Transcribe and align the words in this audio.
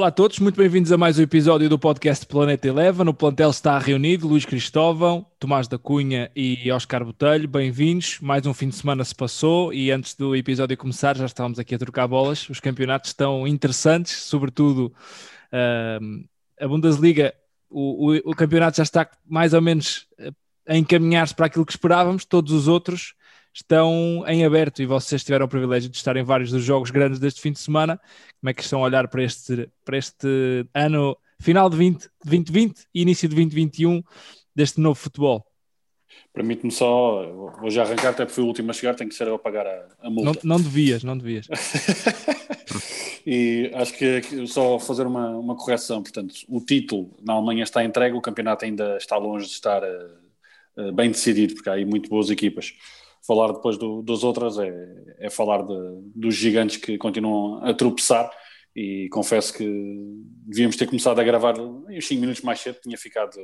Olá 0.00 0.08
a 0.08 0.10
todos, 0.10 0.38
muito 0.38 0.56
bem-vindos 0.56 0.90
a 0.92 0.96
mais 0.96 1.18
um 1.18 1.22
episódio 1.22 1.68
do 1.68 1.78
podcast 1.78 2.24
Planeta 2.24 2.66
Eleven. 2.66 3.06
O 3.06 3.12
plantel 3.12 3.50
está 3.50 3.78
reunido, 3.78 4.26
Luís 4.26 4.46
Cristóvão, 4.46 5.26
Tomás 5.38 5.68
da 5.68 5.76
Cunha 5.76 6.30
e 6.34 6.72
Oscar 6.72 7.04
Botelho, 7.04 7.46
bem-vindos. 7.46 8.18
Mais 8.18 8.46
um 8.46 8.54
fim 8.54 8.70
de 8.70 8.76
semana 8.76 9.04
se 9.04 9.14
passou 9.14 9.74
e 9.74 9.90
antes 9.90 10.14
do 10.14 10.34
episódio 10.34 10.74
começar 10.78 11.18
já 11.18 11.26
estávamos 11.26 11.58
aqui 11.58 11.74
a 11.74 11.78
trocar 11.78 12.08
bolas. 12.08 12.48
Os 12.48 12.60
campeonatos 12.60 13.10
estão 13.10 13.46
interessantes, 13.46 14.16
sobretudo 14.22 14.90
uh, 15.52 16.28
a 16.58 16.66
Bundesliga, 16.66 17.34
o, 17.68 18.10
o, 18.10 18.30
o, 18.30 18.34
campeonato 18.34 18.78
já 18.78 18.84
está 18.84 19.06
mais 19.28 19.52
ou 19.52 19.60
menos 19.60 20.08
a 20.66 20.78
encaminhar-se 20.78 21.34
para 21.34 21.44
aquilo 21.44 21.66
que 21.66 21.72
esperávamos, 21.72 22.24
todos 22.24 22.54
os 22.54 22.68
outros 22.68 23.12
estão 23.52 24.24
em 24.26 24.44
aberto 24.44 24.80
e 24.82 24.86
vocês 24.86 25.24
tiveram 25.24 25.46
o 25.46 25.48
privilégio 25.48 25.90
de 25.90 25.96
estar 25.96 26.16
em 26.16 26.22
vários 26.22 26.50
dos 26.50 26.62
jogos 26.62 26.90
grandes 26.90 27.18
deste 27.18 27.40
fim 27.40 27.52
de 27.52 27.58
semana. 27.58 28.00
Como 28.40 28.50
é 28.50 28.54
que 28.54 28.62
estão 28.62 28.80
a 28.80 28.86
olhar 28.86 29.08
para 29.08 29.22
este, 29.22 29.68
para 29.84 29.98
este 29.98 30.66
ano, 30.74 31.16
final 31.40 31.68
de 31.68 31.76
20, 31.76 32.08
2020 32.24 32.86
e 32.94 33.02
início 33.02 33.28
de 33.28 33.34
2021 33.34 34.02
deste 34.54 34.80
novo 34.80 34.98
futebol? 34.98 35.44
Permite-me 36.32 36.70
só, 36.70 37.52
vou 37.60 37.70
já 37.70 37.82
arrancar, 37.82 38.10
até 38.10 38.24
porque 38.24 38.34
fui 38.34 38.44
o 38.44 38.46
último 38.46 38.70
a 38.70 38.74
chegar, 38.74 38.94
tem 38.94 39.08
que 39.08 39.14
ser 39.14 39.26
eu 39.26 39.34
a 39.34 39.38
pagar 39.38 39.66
a, 39.66 39.86
a 40.00 40.10
multa. 40.10 40.40
Não, 40.44 40.56
não 40.56 40.62
devias, 40.62 41.02
não 41.02 41.18
devias. 41.18 41.48
e 43.26 43.70
acho 43.74 43.92
que 43.94 44.46
só 44.46 44.78
fazer 44.78 45.06
uma, 45.06 45.30
uma 45.30 45.56
correção, 45.56 46.02
portanto, 46.02 46.34
o 46.48 46.60
título 46.60 47.16
na 47.22 47.32
Alemanha 47.32 47.64
está 47.64 47.84
entregue, 47.84 48.16
o 48.16 48.20
campeonato 48.20 48.64
ainda 48.64 48.96
está 48.96 49.16
longe 49.16 49.46
de 49.46 49.52
estar 49.52 49.82
uh, 49.82 50.92
bem 50.92 51.10
decidido, 51.10 51.54
porque 51.54 51.68
há 51.68 51.74
aí 51.74 51.84
muito 51.84 52.08
boas 52.08 52.30
equipas 52.30 52.74
falar 53.30 53.52
depois 53.52 53.78
do, 53.78 54.02
dos 54.02 54.24
outros 54.24 54.58
é, 54.58 54.72
é 55.20 55.30
falar 55.30 55.62
de, 55.62 55.72
dos 56.16 56.34
gigantes 56.34 56.78
que 56.78 56.98
continuam 56.98 57.64
a 57.64 57.72
tropeçar 57.72 58.28
e 58.74 59.08
confesso 59.12 59.52
que 59.52 59.64
devíamos 60.48 60.74
ter 60.74 60.86
começado 60.86 61.20
a 61.20 61.22
gravar 61.22 61.56
uns 61.60 62.08
5 62.08 62.20
minutos 62.20 62.42
mais 62.42 62.58
cedo, 62.58 62.78
tinha 62.82 62.98
ficado 62.98 63.38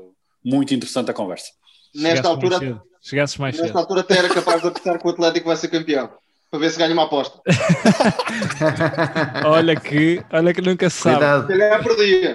muito 0.45 0.75
interessante 0.75 1.12
a 1.12 1.15
conversa. 1.15 1.53
Nesta 1.95 2.27
altura, 2.27 2.83
Chegasses 3.01 3.37
mais 3.37 3.55
nesta 3.55 3.69
cedo. 3.69 3.78
altura 3.78 4.01
até 4.01 4.19
era 4.19 4.28
capaz 4.28 4.61
de 4.61 4.67
apostar 4.67 4.98
que 4.98 5.06
o 5.06 5.11
Atlético 5.11 5.47
vai 5.47 5.56
ser 5.56 5.69
campeão. 5.69 6.11
Para 6.50 6.61
ver 6.61 6.71
se 6.71 6.78
ganha 6.78 6.93
uma 6.93 7.05
aposta. 7.05 7.41
olha 9.47 9.78
que, 9.78 10.21
olha 10.33 10.53
que 10.53 10.62
nunca 10.62 10.91
se 10.91 11.03
sabe. 11.03 11.47
Cuidado. 11.47 11.84
perdia. 11.84 12.34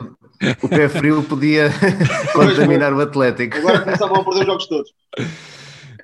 O 0.63 0.69
pé 0.69 0.87
frio 0.87 1.21
podia 1.23 1.69
contaminar 2.33 2.93
o 2.93 3.01
Atlético. 3.01 3.57
Agora 3.57 3.81
começavam 3.81 4.21
a 4.21 4.23
perder 4.23 4.39
os 4.39 4.45
jogos 4.45 4.67
todos. 4.67 4.93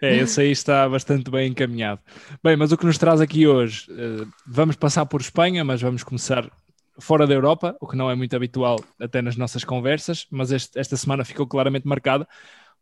É, 0.02 0.18
esse 0.18 0.42
aí 0.42 0.52
está 0.52 0.88
bastante 0.88 1.30
bem 1.32 1.50
encaminhado. 1.50 2.02
Bem, 2.44 2.56
mas 2.56 2.72
o 2.72 2.78
que 2.78 2.86
nos 2.86 2.98
traz 2.98 3.22
aqui 3.22 3.48
hoje, 3.48 3.88
uh, 3.92 4.28
vamos 4.46 4.76
passar 4.76 5.06
por 5.06 5.22
Espanha, 5.22 5.64
mas 5.64 5.82
vamos 5.82 6.04
começar 6.04 6.50
fora 7.00 7.28
da 7.28 7.34
Europa, 7.34 7.76
o 7.80 7.88
que 7.88 7.96
não 7.96 8.10
é 8.10 8.16
muito 8.16 8.36
habitual 8.36 8.80
até 9.00 9.22
nas 9.22 9.36
nossas 9.36 9.64
conversas, 9.64 10.26
mas 10.32 10.52
este, 10.52 10.80
esta 10.80 10.98
semana 10.98 11.24
ficou 11.24 11.46
claramente 11.46 11.88
marcada 11.88 12.28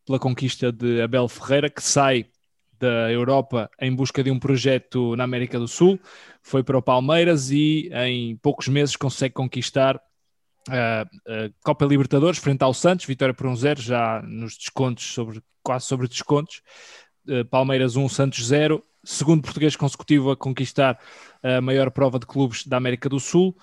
pela 0.05 0.19
conquista 0.19 0.71
de 0.71 1.01
Abel 1.01 1.27
Ferreira, 1.27 1.69
que 1.69 1.81
sai 1.81 2.27
da 2.79 3.11
Europa 3.11 3.69
em 3.79 3.93
busca 3.93 4.23
de 4.23 4.31
um 4.31 4.39
projeto 4.39 5.15
na 5.15 5.23
América 5.23 5.57
do 5.57 5.67
Sul, 5.67 5.99
foi 6.41 6.63
para 6.63 6.77
o 6.77 6.81
Palmeiras 6.81 7.51
e 7.51 7.89
em 7.93 8.35
poucos 8.37 8.67
meses 8.67 8.95
consegue 8.95 9.33
conquistar 9.33 9.99
a, 10.69 11.01
a 11.01 11.05
Copa 11.63 11.85
Libertadores 11.85 12.39
frente 12.39 12.63
ao 12.63 12.73
Santos, 12.73 13.05
vitória 13.05 13.33
por 13.33 13.47
um 13.47 13.55
zero, 13.55 13.81
já 13.81 14.21
nos 14.23 14.57
descontos, 14.57 15.05
sobre, 15.05 15.41
quase 15.63 15.85
sobre 15.85 16.07
descontos, 16.07 16.61
eh, 16.61 17.04
Palmeiras 17.49 17.95
1, 17.95 18.09
Santos 18.09 18.45
0, 18.45 18.83
segundo 19.03 19.43
português 19.43 19.75
consecutivo 19.75 20.31
a 20.31 20.37
conquistar 20.37 20.99
a 21.41 21.61
maior 21.61 21.91
prova 21.91 22.19
de 22.19 22.25
clubes 22.25 22.65
da 22.65 22.77
América 22.77 23.07
do 23.07 23.19
Sul. 23.19 23.55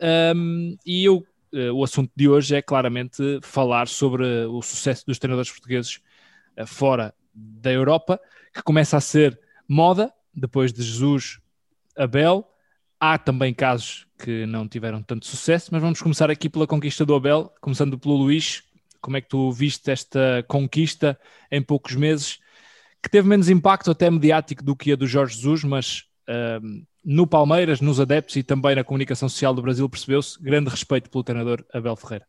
Um, 0.00 0.76
e 0.86 1.04
eu, 1.04 1.26
uh, 1.52 1.72
o 1.72 1.82
assunto 1.82 2.10
de 2.14 2.28
hoje 2.28 2.54
é 2.54 2.62
claramente 2.62 3.22
falar 3.42 3.88
sobre 3.88 4.24
o 4.46 4.62
sucesso 4.62 5.04
dos 5.06 5.18
treinadores 5.18 5.50
portugueses 5.50 6.00
uh, 6.58 6.66
fora 6.66 7.14
da 7.34 7.72
Europa, 7.72 8.20
que 8.52 8.62
começa 8.62 8.96
a 8.96 9.00
ser 9.00 9.38
moda 9.68 10.12
depois 10.32 10.72
de 10.72 10.82
Jesus 10.82 11.40
Abel. 11.96 12.48
Há 13.00 13.18
também 13.18 13.52
casos 13.52 14.06
que 14.18 14.46
não 14.46 14.68
tiveram 14.68 15.02
tanto 15.02 15.26
sucesso, 15.26 15.70
mas 15.72 15.82
vamos 15.82 16.00
começar 16.00 16.30
aqui 16.30 16.48
pela 16.48 16.66
conquista 16.66 17.04
do 17.04 17.14
Abel, 17.14 17.52
começando 17.60 17.98
pelo 17.98 18.16
Luís. 18.16 18.62
Como 19.00 19.16
é 19.16 19.20
que 19.20 19.28
tu 19.28 19.50
viste 19.52 19.90
esta 19.90 20.44
conquista 20.48 21.18
em 21.50 21.60
poucos 21.60 21.94
meses 21.94 22.38
que 23.04 23.10
teve 23.10 23.28
menos 23.28 23.50
impacto 23.50 23.90
até 23.90 24.10
mediático 24.10 24.64
do 24.64 24.74
que 24.74 24.92
a 24.92 24.96
do 24.96 25.06
Jorge 25.06 25.36
Jesus, 25.36 25.62
mas 25.62 26.04
uh, 26.26 26.84
no 27.04 27.26
Palmeiras, 27.26 27.82
nos 27.82 28.00
adeptos 28.00 28.34
e 28.36 28.42
também 28.42 28.74
na 28.74 28.82
comunicação 28.82 29.28
social 29.28 29.52
do 29.52 29.60
Brasil 29.60 29.86
percebeu-se 29.90 30.42
grande 30.42 30.70
respeito 30.70 31.10
pelo 31.10 31.22
treinador 31.22 31.62
Abel 31.74 31.96
Ferreira. 31.96 32.26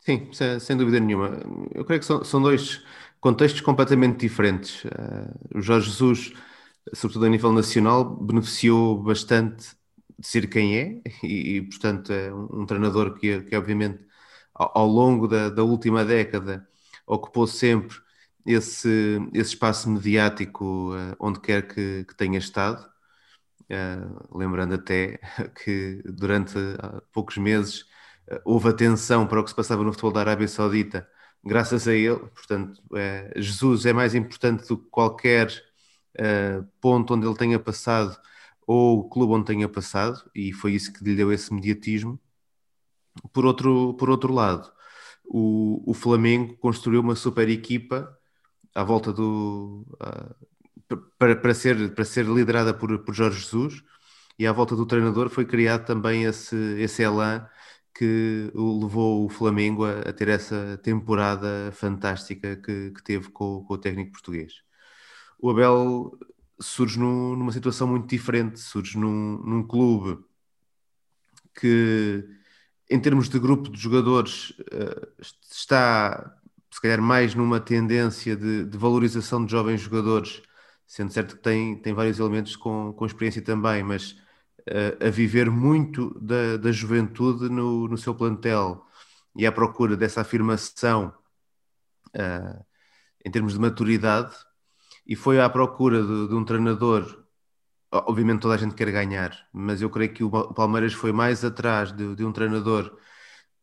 Sim, 0.00 0.28
sem 0.60 0.76
dúvida 0.76 1.00
nenhuma. 1.00 1.40
Eu 1.74 1.86
creio 1.86 2.00
que 2.00 2.06
são, 2.06 2.22
são 2.22 2.40
dois 2.40 2.84
contextos 3.18 3.62
completamente 3.62 4.18
diferentes. 4.18 4.84
Uh, 4.84 5.58
o 5.58 5.62
Jorge 5.62 5.88
Jesus, 5.88 6.34
sobretudo 6.92 7.24
a 7.24 7.30
nível 7.30 7.50
nacional, 7.50 8.04
beneficiou 8.04 9.02
bastante 9.02 9.68
de 10.18 10.26
ser 10.26 10.50
quem 10.50 10.76
é 10.76 11.00
e, 11.22 11.56
e 11.56 11.62
portanto, 11.62 12.12
é 12.12 12.30
um, 12.30 12.60
um 12.60 12.66
treinador 12.66 13.14
que, 13.14 13.40
que 13.40 13.56
obviamente, 13.56 14.00
ao, 14.54 14.80
ao 14.80 14.86
longo 14.86 15.26
da, 15.26 15.48
da 15.48 15.64
última 15.64 16.04
década 16.04 16.68
ocupou 17.06 17.46
sempre 17.46 18.04
esse, 18.46 19.18
esse 19.34 19.50
espaço 19.50 19.90
mediático 19.90 20.94
uh, 20.94 21.16
onde 21.18 21.40
quer 21.40 21.66
que, 21.66 22.04
que 22.04 22.14
tenha 22.14 22.38
estado. 22.38 22.88
Uh, 23.68 24.38
lembrando 24.38 24.74
até 24.74 25.18
que 25.64 26.00
durante 26.04 26.56
uh, 26.56 27.02
poucos 27.12 27.36
meses 27.36 27.84
houve 28.44 28.68
atenção 28.68 29.26
para 29.26 29.40
o 29.40 29.44
que 29.44 29.50
se 29.50 29.56
passava 29.56 29.82
no 29.84 29.92
futebol 29.92 30.12
da 30.12 30.20
Arábia 30.20 30.48
Saudita, 30.48 31.08
graças 31.44 31.86
a 31.86 31.94
ele. 31.94 32.18
Portanto, 32.18 32.82
Jesus 33.36 33.86
é 33.86 33.92
mais 33.92 34.16
importante 34.16 34.66
do 34.66 34.78
que 34.78 34.88
qualquer 34.90 35.48
ponto 36.80 37.14
onde 37.14 37.24
ele 37.24 37.36
tenha 37.36 37.58
passado 37.60 38.18
ou 38.66 39.08
clube 39.08 39.32
onde 39.32 39.46
tenha 39.46 39.68
passado, 39.68 40.28
e 40.34 40.52
foi 40.52 40.72
isso 40.74 40.92
que 40.92 41.04
lhe 41.04 41.14
deu 41.14 41.32
esse 41.32 41.54
mediatismo. 41.54 42.18
Por 43.32 43.46
outro, 43.46 43.94
por 43.94 44.10
outro 44.10 44.32
lado, 44.32 44.72
o, 45.24 45.82
o 45.90 45.94
Flamengo 45.94 46.56
construiu 46.56 47.00
uma 47.00 47.14
super 47.14 47.48
equipa 47.48 48.16
à 48.76 48.84
volta 48.84 49.12
do. 49.12 49.86
Uh, 49.94 50.96
para, 51.18 51.34
para, 51.36 51.54
ser, 51.54 51.94
para 51.94 52.04
ser 52.04 52.26
liderada 52.26 52.72
por, 52.74 52.98
por 53.00 53.14
Jorge 53.14 53.40
Jesus 53.40 53.82
e 54.38 54.46
à 54.46 54.52
volta 54.52 54.76
do 54.76 54.86
treinador 54.86 55.28
foi 55.30 55.44
criado 55.44 55.84
também 55.86 56.24
esse, 56.24 56.56
esse 56.78 57.02
elan 57.02 57.48
que 57.94 58.50
levou 58.54 59.24
o 59.24 59.28
Flamengo 59.28 59.84
a, 59.84 60.00
a 60.00 60.12
ter 60.12 60.28
essa 60.28 60.78
temporada 60.82 61.72
fantástica 61.72 62.56
que, 62.56 62.90
que 62.92 63.02
teve 63.02 63.30
com, 63.30 63.64
com, 63.64 63.74
o 63.74 63.78
técnico 63.78 64.12
português. 64.12 64.62
O 65.38 65.50
Abel 65.50 66.18
surge 66.60 66.98
num, 66.98 67.34
numa 67.36 67.52
situação 67.52 67.88
muito 67.88 68.08
diferente, 68.08 68.60
surge 68.60 68.98
num, 68.98 69.38
num 69.38 69.66
clube 69.66 70.22
que, 71.58 72.24
em 72.90 73.00
termos 73.00 73.28
de 73.28 73.38
grupo 73.38 73.70
de 73.70 73.80
jogadores, 73.80 74.50
uh, 74.50 75.12
está 75.50 76.36
se 76.76 76.80
calhar 76.82 77.00
mais 77.00 77.34
numa 77.34 77.58
tendência 77.58 78.36
de, 78.36 78.66
de, 78.66 78.76
valorização 78.76 79.46
de 79.46 79.50
jovens 79.50 79.80
jogadores, 79.80 80.42
sendo 80.86 81.10
certo 81.10 81.34
que 81.36 81.42
tem, 81.42 81.74
tem 81.80 81.94
vários 81.94 82.18
elementos 82.18 82.54
com, 82.54 82.92
com 82.92 83.06
experiência 83.06 83.40
também, 83.40 83.82
mas 83.82 84.12
uh, 84.68 85.06
a 85.06 85.08
viver 85.08 85.50
muito 85.50 86.12
da, 86.20 86.58
da 86.58 86.70
juventude 86.70 87.48
no, 87.48 87.88
no 87.88 87.96
seu 87.96 88.14
plantel 88.14 88.84
e 89.34 89.46
à 89.46 89.52
procura 89.52 89.96
dessa 89.96 90.20
afirmação 90.20 91.14
uh, 92.14 92.62
em 93.24 93.30
termos 93.30 93.54
de 93.54 93.58
maturidade, 93.58 94.36
e 95.06 95.16
foi 95.16 95.40
à 95.40 95.48
procura 95.48 96.02
de, 96.02 96.28
de 96.28 96.34
um 96.34 96.44
treinador. 96.44 97.24
Obviamente 97.90 98.42
toda 98.42 98.54
a 98.54 98.58
gente 98.58 98.74
quer 98.74 98.92
ganhar, 98.92 99.48
mas 99.50 99.80
eu 99.80 99.88
creio 99.88 100.12
que 100.12 100.22
o 100.22 100.30
Palmeiras 100.52 100.92
foi 100.92 101.10
mais 101.10 101.42
atrás 101.42 101.90
de, 101.90 102.14
de 102.14 102.22
um 102.22 102.32
treinador 102.32 102.98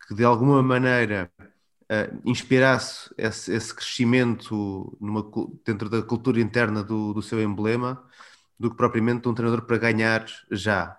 que 0.07 0.15
de 0.15 0.23
alguma 0.23 0.63
maneira 0.63 1.31
uh, 1.83 2.21
inspirasse 2.25 3.13
esse, 3.17 3.53
esse 3.53 3.73
crescimento 3.73 4.97
numa, 4.99 5.23
dentro 5.65 5.89
da 5.89 6.01
cultura 6.01 6.39
interna 6.39 6.83
do, 6.83 7.13
do 7.13 7.21
seu 7.21 7.41
emblema 7.41 8.03
do 8.59 8.69
que 8.69 8.77
propriamente 8.77 9.27
um 9.27 9.33
treinador 9.33 9.65
para 9.65 9.77
ganhar 9.77 10.25
já. 10.51 10.97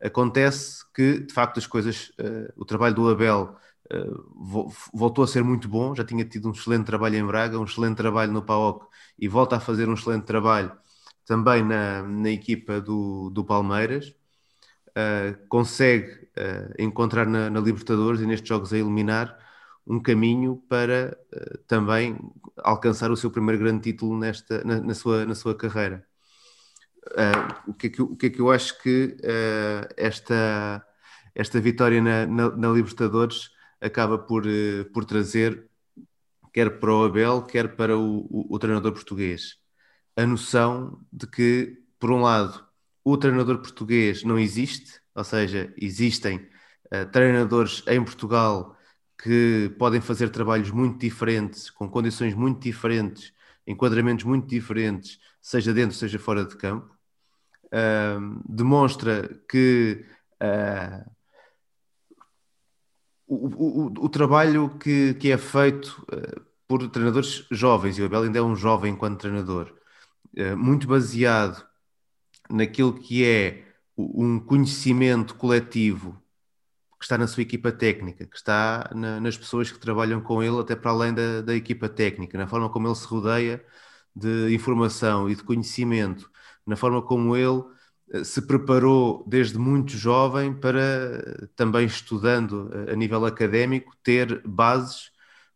Acontece 0.00 0.84
que, 0.94 1.20
de 1.20 1.32
facto, 1.32 1.58
as 1.58 1.66
coisas, 1.66 2.10
uh, 2.20 2.52
o 2.56 2.64
trabalho 2.64 2.94
do 2.94 3.08
Abel 3.08 3.56
uh, 3.92 4.70
voltou 4.92 5.24
a 5.24 5.26
ser 5.26 5.44
muito 5.44 5.68
bom, 5.68 5.94
já 5.94 6.04
tinha 6.04 6.24
tido 6.24 6.48
um 6.48 6.52
excelente 6.52 6.86
trabalho 6.86 7.16
em 7.16 7.26
Braga, 7.26 7.58
um 7.58 7.64
excelente 7.64 7.96
trabalho 7.96 8.32
no 8.32 8.42
PAOC 8.42 8.86
e 9.18 9.28
volta 9.28 9.56
a 9.56 9.60
fazer 9.60 9.88
um 9.88 9.94
excelente 9.94 10.24
trabalho 10.24 10.72
também 11.24 11.62
na, 11.62 12.02
na 12.02 12.30
equipa 12.30 12.80
do, 12.80 13.30
do 13.30 13.44
Palmeiras. 13.44 14.14
Uh, 14.88 15.46
consegue 15.48 16.22
encontrar 16.78 17.26
na, 17.26 17.50
na 17.50 17.60
Libertadores 17.60 18.22
e 18.22 18.26
nestes 18.26 18.48
jogos 18.48 18.72
a 18.72 18.78
eliminar 18.78 19.38
um 19.86 20.00
caminho 20.00 20.62
para 20.68 21.18
uh, 21.32 21.58
também 21.66 22.16
alcançar 22.58 23.10
o 23.10 23.16
seu 23.16 23.30
primeiro 23.30 23.60
grande 23.60 23.82
título 23.82 24.18
nesta, 24.18 24.62
na, 24.64 24.80
na 24.80 24.94
sua, 24.94 25.26
na 25.26 25.34
sua 25.34 25.54
carreira. 25.54 26.06
Uh, 27.08 27.70
o, 27.70 27.74
que 27.74 27.88
é 27.88 27.90
que, 27.90 28.02
o 28.02 28.16
que 28.16 28.26
é 28.26 28.30
que 28.30 28.40
eu 28.40 28.50
acho 28.50 28.80
que 28.80 29.16
uh, 29.20 29.92
esta, 29.96 30.86
esta 31.34 31.60
vitória 31.60 32.00
na, 32.00 32.26
na, 32.26 32.56
na 32.56 32.68
Libertadores 32.68 33.50
acaba 33.80 34.16
por, 34.16 34.44
por 34.94 35.04
trazer, 35.04 35.68
quer 36.52 36.78
para 36.78 36.94
o 36.94 37.04
Abel, 37.04 37.42
quer 37.42 37.74
para 37.74 37.98
o, 37.98 38.20
o, 38.30 38.54
o 38.54 38.58
treinador 38.58 38.92
português, 38.92 39.56
a 40.16 40.24
noção 40.24 41.00
de 41.12 41.26
que, 41.26 41.82
por 41.98 42.12
um 42.12 42.20
lado, 42.20 42.64
o 43.02 43.16
treinador 43.16 43.58
português 43.58 44.22
não 44.22 44.38
existe, 44.38 45.00
ou 45.12 45.24
seja, 45.24 45.74
existem 45.76 46.48
treinadores 47.10 47.82
em 47.88 48.04
Portugal 48.04 48.76
que 49.22 49.72
podem 49.78 50.00
fazer 50.00 50.30
trabalhos 50.30 50.70
muito 50.72 50.98
diferentes, 50.98 51.70
com 51.70 51.88
condições 51.88 52.34
muito 52.34 52.60
diferentes, 52.60 53.32
enquadramentos 53.64 54.24
muito 54.24 54.48
diferentes, 54.48 55.20
seja 55.40 55.72
dentro, 55.72 55.96
seja 55.96 56.18
fora 56.18 56.44
de 56.44 56.56
campo. 56.56 56.92
Uh, 57.66 58.42
demonstra 58.48 59.28
que 59.48 60.04
uh, 60.42 61.10
o, 63.26 63.46
o, 63.46 63.86
o, 64.04 64.08
trabalho 64.08 64.76
que, 64.78 65.14
que 65.14 65.30
é 65.30 65.38
feito 65.38 66.04
uh, 66.12 66.42
por 66.66 66.88
treinadores 66.88 67.46
jovens, 67.50 67.98
e 67.98 68.02
o 68.02 68.06
Abel 68.06 68.22
ainda 68.22 68.40
é 68.40 68.42
um 68.42 68.56
jovem 68.56 68.92
enquanto 68.92 69.20
treinador, 69.20 69.72
muito 70.56 70.86
baseado 70.88 71.62
naquilo 72.48 72.94
que 72.94 73.22
é 73.22 73.66
um 73.94 74.40
conhecimento 74.40 75.34
coletivo 75.34 76.21
que 77.02 77.06
está 77.06 77.18
na 77.18 77.26
sua 77.26 77.42
equipa 77.42 77.72
técnica, 77.72 78.24
que 78.26 78.36
está 78.36 78.88
na, 78.94 79.20
nas 79.20 79.36
pessoas 79.36 79.72
que 79.72 79.78
trabalham 79.78 80.20
com 80.22 80.40
ele, 80.40 80.60
até 80.60 80.76
para 80.76 80.92
além 80.92 81.12
da, 81.12 81.42
da, 81.42 81.54
equipa 81.54 81.88
técnica, 81.88 82.38
na 82.38 82.46
forma 82.46 82.70
como 82.70 82.86
ele 82.86 82.94
se 82.94 83.06
rodeia 83.06 83.64
de 84.14 84.54
informação 84.54 85.28
e 85.28 85.34
de 85.34 85.42
conhecimento, 85.42 86.30
na 86.64 86.76
forma 86.76 87.02
como 87.02 87.36
ele 87.36 87.64
eh, 88.12 88.22
se 88.24 88.42
preparou 88.42 89.24
desde 89.26 89.58
muito 89.58 89.92
jovem 89.96 90.54
para, 90.54 91.48
também 91.56 91.86
estudando 91.86 92.70
a 92.88 92.94
nível 92.94 93.26
académico, 93.26 93.96
ter 94.02 94.40
bases 94.46 95.10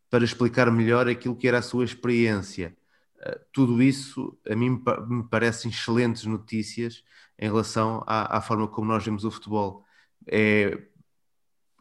para 0.09 0.25
explicar 0.25 0.69
melhor 0.71 1.07
aquilo 1.07 1.35
que 1.35 1.47
era 1.47 1.59
a 1.59 1.61
sua 1.61 1.85
experiência. 1.85 2.75
Eh, 3.21 3.41
tudo 3.53 3.81
isso, 3.81 4.37
a 4.49 4.55
mim, 4.55 4.81
me 5.07 5.23
parecem 5.29 5.71
excelentes 5.71 6.25
notícias 6.25 7.03
em 7.39 7.45
relação 7.47 8.03
à, 8.05 8.37
à 8.37 8.41
forma 8.41 8.67
como 8.67 8.87
nós 8.89 9.05
vemos 9.05 9.23
o 9.23 9.31
futebol. 9.31 9.85
É 10.27 10.87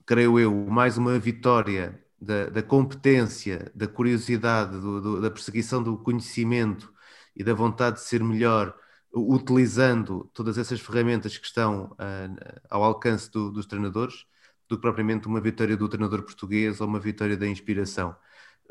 creio 0.06 0.38
eu, 0.38 0.54
mais 0.54 0.96
uma 0.96 1.18
vitória 1.18 2.00
da, 2.20 2.46
da 2.46 2.62
competência, 2.62 3.70
da 3.74 3.88
curiosidade, 3.88 4.72
do, 4.80 5.00
do, 5.00 5.20
da 5.20 5.30
perseguição 5.30 5.82
do 5.82 5.98
conhecimento 5.98 6.92
e 7.34 7.42
da 7.42 7.52
vontade 7.52 7.96
de 7.96 8.02
ser 8.02 8.22
melhor, 8.22 8.74
utilizando 9.12 10.30
todas 10.32 10.58
essas 10.58 10.80
ferramentas 10.80 11.36
que 11.36 11.46
estão 11.46 11.86
uh, 11.92 12.60
ao 12.70 12.84
alcance 12.84 13.30
do, 13.30 13.50
dos 13.50 13.66
treinadores, 13.66 14.24
do 14.68 14.76
que 14.76 14.82
propriamente 14.82 15.26
uma 15.26 15.40
vitória 15.40 15.76
do 15.76 15.88
treinador 15.88 16.22
português 16.22 16.80
ou 16.80 16.86
uma 16.86 17.00
vitória 17.00 17.36
da 17.36 17.46
inspiração. 17.46 18.14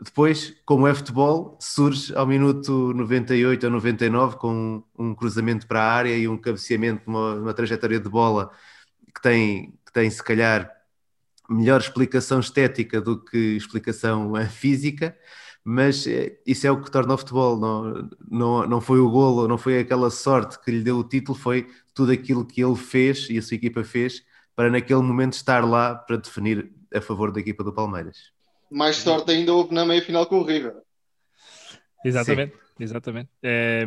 Depois, 0.02 0.54
como 0.66 0.88
é 0.88 0.94
futebol, 0.94 1.58
surge 1.60 2.14
ao 2.16 2.28
minuto 2.28 2.94
98 2.94 3.66
ou 3.66 3.72
99 3.72 4.38
com 4.38 4.84
um, 4.98 5.16
cruzamento 5.16 5.68
para 5.68 5.82
a 5.82 5.94
área 5.94 6.18
e 6.18 6.28
um 6.28 6.38
cabeceamento, 6.38 7.04
uma, 7.08 7.36
uma 7.36 7.54
trajetória 7.54 8.00
de 8.00 8.10
bola 8.10 8.52
que 9.14 9.22
tem, 9.22 9.72
que 9.86 9.94
tem 9.94 10.10
se 10.10 10.22
calhar 10.22 10.75
melhor 11.50 11.80
explicação 11.80 12.40
estética 12.40 13.02
do 13.02 13.24
que 13.24 13.38
explicação 13.56 14.36
eh, 14.36 14.48
física, 14.48 15.18
mas 15.64 16.06
eh, 16.08 16.38
isso 16.46 16.68
é 16.68 16.72
o 16.72 16.82
que 16.82 16.92
torna 16.92 17.14
o 17.14 17.18
futebol. 17.18 17.58
Não, 17.60 18.10
não, 18.30 18.68
não 18.68 18.82
foi 18.82 19.00
o 19.00 19.10
golo, 19.10 19.48
não 19.48 19.58
foi 19.58 19.80
aquela 19.80 20.10
sorte 20.10 20.60
que 20.60 20.72
lhe 20.72 20.82
deu 20.82 20.98
o 20.98 21.04
título, 21.04 21.38
foi 21.38 21.68
tudo 21.94 22.12
aquilo 22.12 22.46
que 22.46 22.64
ele 22.64 22.76
fez 22.76 23.30
e 23.30 23.38
a 23.38 23.42
sua 23.42 23.56
equipa 23.56 23.84
fez 23.84 24.24
para 24.56 24.70
naquele 24.70 25.02
momento 25.02 25.34
estar 25.34 25.66
lá 25.66 25.96
para 25.96 26.18
definir 26.18 26.72
a 26.94 27.02
favor 27.02 27.32
da 27.32 27.40
equipa 27.40 27.64
do 27.64 27.74
Palmeiras. 27.74 28.32
Mais 28.72 28.98
sorte 28.98 29.32
ainda 29.32 29.54
houve 29.54 29.74
na 29.74 29.86
meia 29.86 30.02
final 30.02 30.26
com 30.26 30.40
o 30.40 30.44
River. 30.44 30.76
Exatamente. 32.04 32.56
Sim. 32.56 32.65
Exatamente. 32.80 33.30
É, 33.42 33.86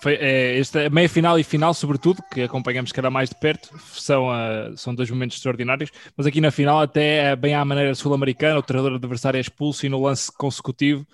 foi, 0.00 0.14
é, 0.14 0.58
esta 0.58 0.88
meia 0.90 1.08
final 1.08 1.38
e 1.38 1.44
final, 1.44 1.74
sobretudo, 1.74 2.22
que 2.32 2.42
acompanhamos 2.42 2.92
cada 2.92 3.10
mais 3.10 3.28
de 3.28 3.34
perto, 3.34 3.76
são, 3.92 4.28
uh, 4.28 4.76
são 4.76 4.94
dois 4.94 5.10
momentos 5.10 5.36
extraordinários. 5.36 5.90
Mas 6.16 6.26
aqui 6.26 6.40
na 6.40 6.50
final, 6.50 6.80
até 6.80 7.34
bem 7.34 7.54
à 7.54 7.64
maneira 7.64 7.94
sul-americana, 7.94 8.58
o 8.58 8.62
treinador 8.62 8.96
adversário 8.96 9.38
é 9.38 9.40
expulso 9.40 9.84
e 9.84 9.88
no 9.88 10.00
lance 10.00 10.30
consecutivo, 10.30 11.04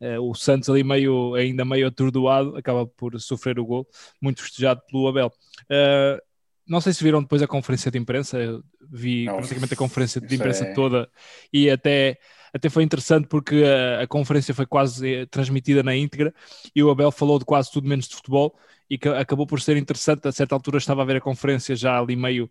uh, 0.00 0.20
o 0.20 0.34
Santos 0.34 0.68
ali 0.68 0.84
meio, 0.84 1.34
ainda 1.34 1.64
meio 1.64 1.86
atordoado, 1.86 2.56
acaba 2.56 2.86
por 2.86 3.18
sofrer 3.18 3.58
o 3.58 3.64
gol, 3.64 3.86
muito 4.20 4.42
festejado 4.42 4.82
pelo 4.90 5.08
Abel. 5.08 5.32
Uh, 5.62 6.20
não 6.68 6.80
sei 6.80 6.92
se 6.92 7.02
viram 7.02 7.22
depois 7.22 7.42
a 7.42 7.48
conferência 7.48 7.90
de 7.90 7.98
imprensa, 7.98 8.38
eu 8.38 8.62
vi 8.92 9.24
não, 9.24 9.36
praticamente 9.36 9.74
a 9.74 9.76
conferência 9.76 10.20
de 10.20 10.34
imprensa 10.34 10.64
é... 10.64 10.74
toda 10.74 11.08
e 11.52 11.70
até 11.70 12.18
até 12.52 12.68
foi 12.68 12.82
interessante 12.82 13.26
porque 13.26 13.64
a, 13.64 14.02
a, 14.02 14.06
conferência 14.06 14.54
foi 14.54 14.66
quase 14.66 15.14
eh, 15.14 15.26
transmitida 15.26 15.82
na 15.82 15.94
íntegra 15.94 16.34
e 16.74 16.82
o 16.82 16.90
Abel 16.90 17.10
falou 17.10 17.38
de 17.38 17.44
quase 17.44 17.70
tudo 17.70 17.88
menos 17.88 18.08
de 18.08 18.14
futebol 18.16 18.56
e 18.88 18.98
que 18.98 19.08
acabou 19.08 19.46
por 19.46 19.60
ser 19.60 19.76
interessante. 19.76 20.26
A 20.26 20.32
certa 20.32 20.54
altura 20.54 20.78
estava 20.78 21.02
a 21.02 21.04
ver 21.04 21.16
a 21.16 21.20
conferência 21.20 21.76
já 21.76 21.98
ali 21.98 22.16
meio. 22.16 22.50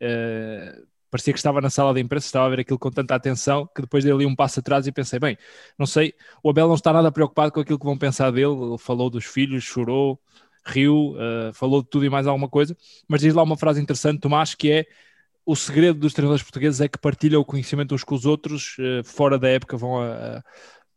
Uh, 0.00 0.86
parecia 1.10 1.32
que 1.32 1.38
estava 1.38 1.60
na 1.60 1.70
sala 1.70 1.94
de 1.94 2.00
imprensa, 2.00 2.26
estava 2.26 2.46
a 2.46 2.48
ver 2.50 2.60
aquilo 2.60 2.78
com 2.78 2.90
tanta 2.90 3.14
atenção 3.14 3.66
que 3.74 3.80
depois 3.80 4.04
dei 4.04 4.12
ali 4.12 4.26
um 4.26 4.36
passo 4.36 4.60
atrás 4.60 4.86
e 4.86 4.92
pensei, 4.92 5.18
bem, 5.18 5.38
não 5.78 5.86
sei, 5.86 6.14
o 6.42 6.50
Abel 6.50 6.68
não 6.68 6.74
está 6.74 6.92
nada 6.92 7.10
preocupado 7.10 7.52
com 7.52 7.60
aquilo 7.60 7.78
que 7.78 7.84
vão 7.84 7.96
pensar 7.96 8.30
dele, 8.30 8.52
ele 8.52 8.78
falou 8.78 9.08
dos 9.08 9.24
filhos, 9.24 9.64
chorou, 9.64 10.20
riu, 10.64 11.14
uh, 11.14 11.52
falou 11.54 11.82
de 11.82 11.88
tudo 11.88 12.04
e 12.04 12.10
mais 12.10 12.26
alguma 12.26 12.48
coisa, 12.48 12.76
mas 13.08 13.20
diz 13.20 13.32
lá 13.34 13.42
uma 13.42 13.56
frase 13.56 13.80
interessante, 13.80 14.20
Tomás, 14.20 14.54
que 14.54 14.70
é 14.70 14.86
o 15.46 15.54
segredo 15.54 16.00
dos 16.00 16.12
treinadores 16.12 16.42
portugueses 16.42 16.80
é 16.80 16.88
que 16.88 16.98
partilham 16.98 17.40
o 17.40 17.44
conhecimento 17.44 17.94
uns 17.94 18.02
com 18.02 18.16
os 18.16 18.26
outros, 18.26 18.76
uh, 18.78 19.04
fora 19.04 19.38
da 19.38 19.48
época 19.48 19.76
vão 19.76 20.02
a, 20.02 20.42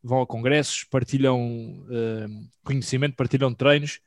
vão 0.03 0.21
a 0.21 0.27
congressos, 0.27 0.83
partilham 0.83 1.39
uh, 1.83 2.49
conhecimento, 2.65 3.15
partilham 3.15 3.53
treinos. 3.53 4.01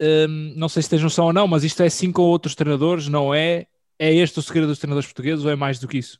Um, 0.00 0.54
não 0.56 0.68
sei 0.68 0.82
se 0.82 0.90
tens 0.90 1.02
noção 1.02 1.26
ou 1.26 1.32
não, 1.32 1.46
mas 1.46 1.62
isto 1.62 1.80
é 1.82 1.86
assim 1.86 2.10
com 2.10 2.22
outros 2.22 2.56
treinadores, 2.56 3.06
não 3.08 3.32
é? 3.32 3.68
É 3.96 4.12
este 4.12 4.40
o 4.40 4.42
segredo 4.42 4.66
dos 4.66 4.80
treinadores 4.80 5.06
portugueses 5.06 5.44
ou 5.44 5.50
é 5.52 5.54
mais 5.54 5.78
do 5.78 5.86
que 5.86 5.98
isso? 5.98 6.18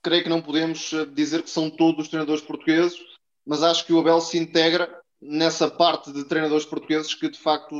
Creio 0.00 0.22
que 0.22 0.28
não 0.28 0.40
podemos 0.40 0.92
eh, 0.92 1.04
dizer 1.06 1.42
que 1.42 1.50
são 1.50 1.68
todos 1.68 2.02
os 2.04 2.08
treinadores 2.08 2.42
portugueses, 2.42 2.96
mas 3.44 3.64
acho 3.64 3.84
que 3.84 3.92
o 3.92 3.98
Abel 3.98 4.20
se 4.20 4.38
integra 4.38 4.88
nessa 5.20 5.68
parte 5.68 6.12
de 6.12 6.24
treinadores 6.24 6.64
portugueses 6.64 7.14
que 7.14 7.28
de 7.28 7.38
facto 7.38 7.74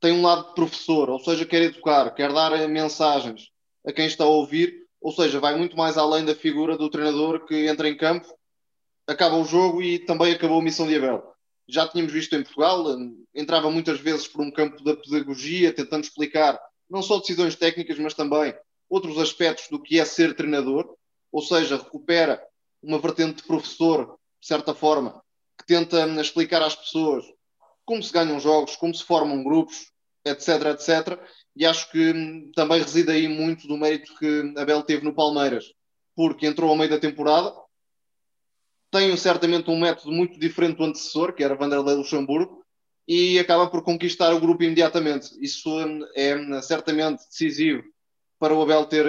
tem 0.00 0.12
um 0.12 0.22
lado 0.22 0.48
de 0.48 0.54
professor, 0.54 1.08
ou 1.10 1.18
seja, 1.18 1.46
quer 1.46 1.62
educar, 1.62 2.10
quer 2.14 2.32
dar 2.32 2.50
mensagens 2.68 3.50
a 3.86 3.92
quem 3.92 4.06
está 4.06 4.24
a 4.24 4.28
ouvir, 4.28 4.86
ou 5.00 5.12
seja, 5.12 5.40
vai 5.40 5.56
muito 5.56 5.76
mais 5.76 5.96
além 5.96 6.24
da 6.24 6.34
figura 6.34 6.76
do 6.76 6.90
treinador 6.90 7.46
que 7.46 7.66
entra 7.66 7.88
em 7.88 7.96
campo, 7.96 8.26
acaba 9.06 9.36
o 9.36 9.44
jogo 9.44 9.82
e 9.82 9.98
também 10.00 10.32
acabou 10.32 10.60
a 10.60 10.64
missão 10.64 10.86
de 10.86 10.96
Abel. 10.96 11.22
Já 11.68 11.86
tínhamos 11.88 12.12
visto 12.12 12.34
em 12.34 12.42
Portugal, 12.42 12.84
entrava 13.34 13.70
muitas 13.70 14.00
vezes 14.00 14.28
por 14.28 14.40
um 14.40 14.50
campo 14.50 14.82
da 14.82 14.96
pedagogia, 14.96 15.72
tentando 15.72 16.04
explicar 16.04 16.60
não 16.88 17.02
só 17.02 17.18
decisões 17.18 17.56
técnicas, 17.56 17.98
mas 17.98 18.14
também 18.14 18.54
outros 18.88 19.18
aspectos 19.18 19.68
do 19.68 19.82
que 19.82 19.98
é 19.98 20.04
ser 20.04 20.34
treinador, 20.34 20.94
ou 21.32 21.42
seja, 21.42 21.76
recupera 21.76 22.42
uma 22.82 22.98
vertente 22.98 23.38
de 23.38 23.42
professor, 23.42 24.16
de 24.40 24.46
certa 24.46 24.74
forma, 24.74 25.20
que 25.58 25.66
tenta 25.66 26.06
explicar 26.20 26.62
às 26.62 26.76
pessoas 26.76 27.24
como 27.86 28.02
se 28.02 28.12
ganham 28.12 28.38
jogos, 28.38 28.76
como 28.76 28.94
se 28.94 29.04
formam 29.04 29.42
grupos, 29.42 29.90
etc, 30.24 30.66
etc. 30.74 31.18
E 31.54 31.64
acho 31.64 31.90
que 31.90 32.12
hum, 32.12 32.50
também 32.54 32.82
reside 32.82 33.10
aí 33.10 33.28
muito 33.28 33.66
do 33.66 33.78
mérito 33.78 34.14
que 34.18 34.52
Abel 34.58 34.82
teve 34.82 35.04
no 35.04 35.14
Palmeiras, 35.14 35.64
porque 36.14 36.46
entrou 36.46 36.68
ao 36.68 36.76
meio 36.76 36.90
da 36.90 36.98
temporada, 36.98 37.54
tem 38.90 39.16
certamente 39.16 39.70
um 39.70 39.78
método 39.78 40.12
muito 40.12 40.38
diferente 40.38 40.76
do 40.76 40.84
antecessor, 40.84 41.32
que 41.32 41.44
era 41.44 41.54
Vanderlei 41.54 41.94
Luxemburgo, 41.94 42.64
e 43.08 43.38
acaba 43.38 43.70
por 43.70 43.82
conquistar 43.82 44.34
o 44.34 44.40
grupo 44.40 44.64
imediatamente. 44.64 45.30
Isso 45.40 45.70
hum, 45.70 46.00
é 46.14 46.36
hum, 46.36 46.60
certamente 46.60 47.24
decisivo 47.24 47.84
para 48.38 48.52
o 48.52 48.60
Abel 48.60 48.84
ter 48.84 49.06